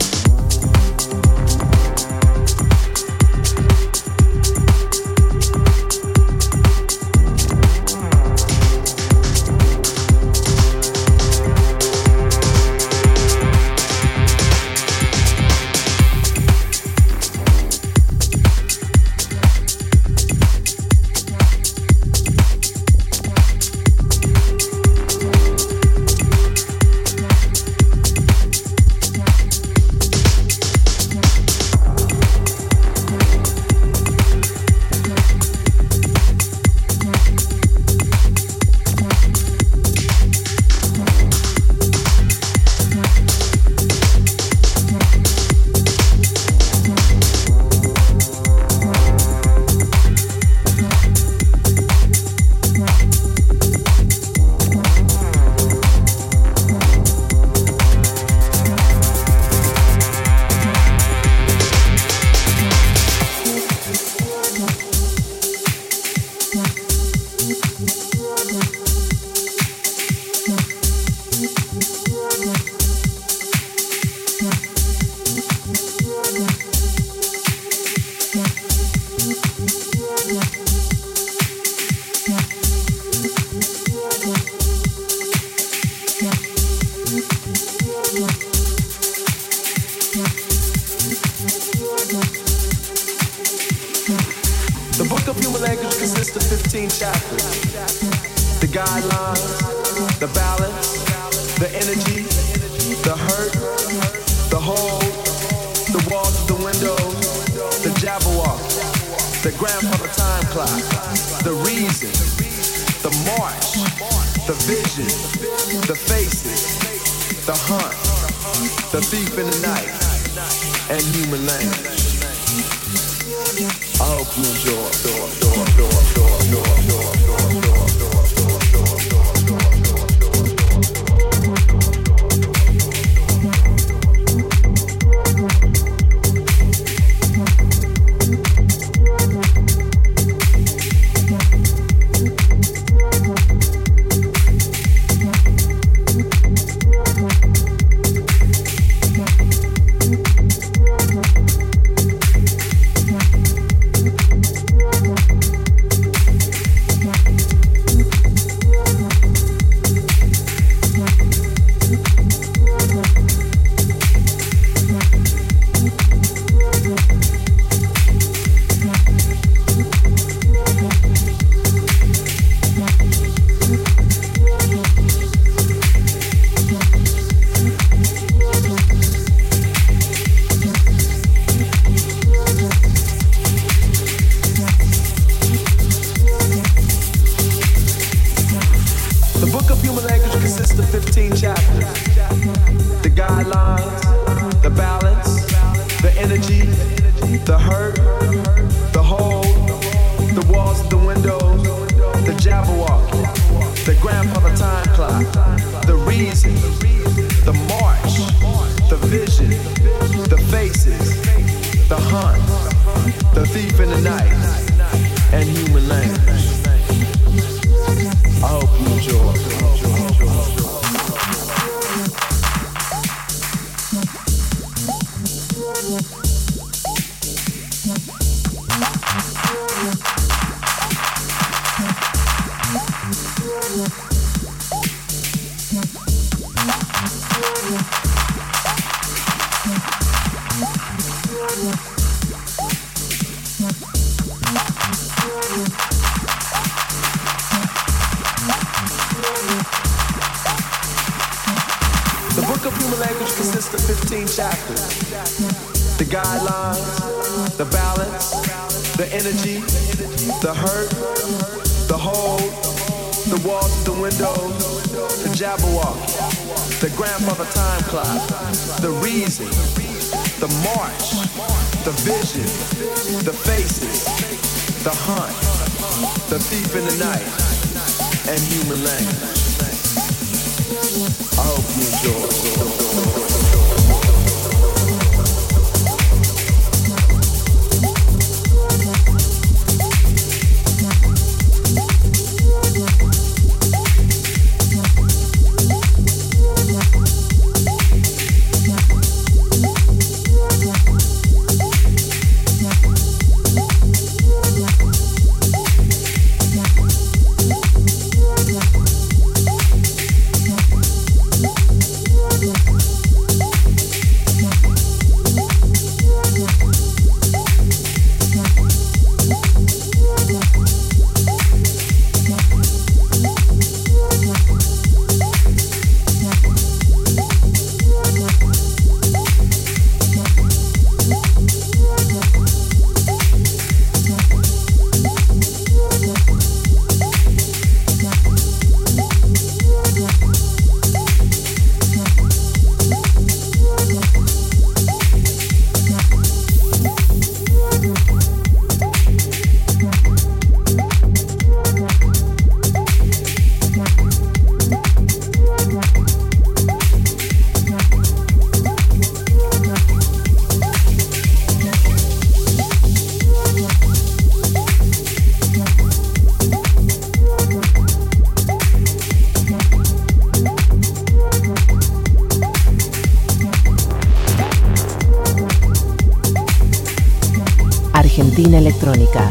Argentina 378.46 378.60
Electrónica. 378.60 379.30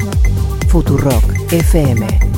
Futurock 0.67 1.53
FM. 1.53 2.34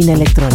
Argentina 0.00 0.12
Electrónica. 0.14 0.49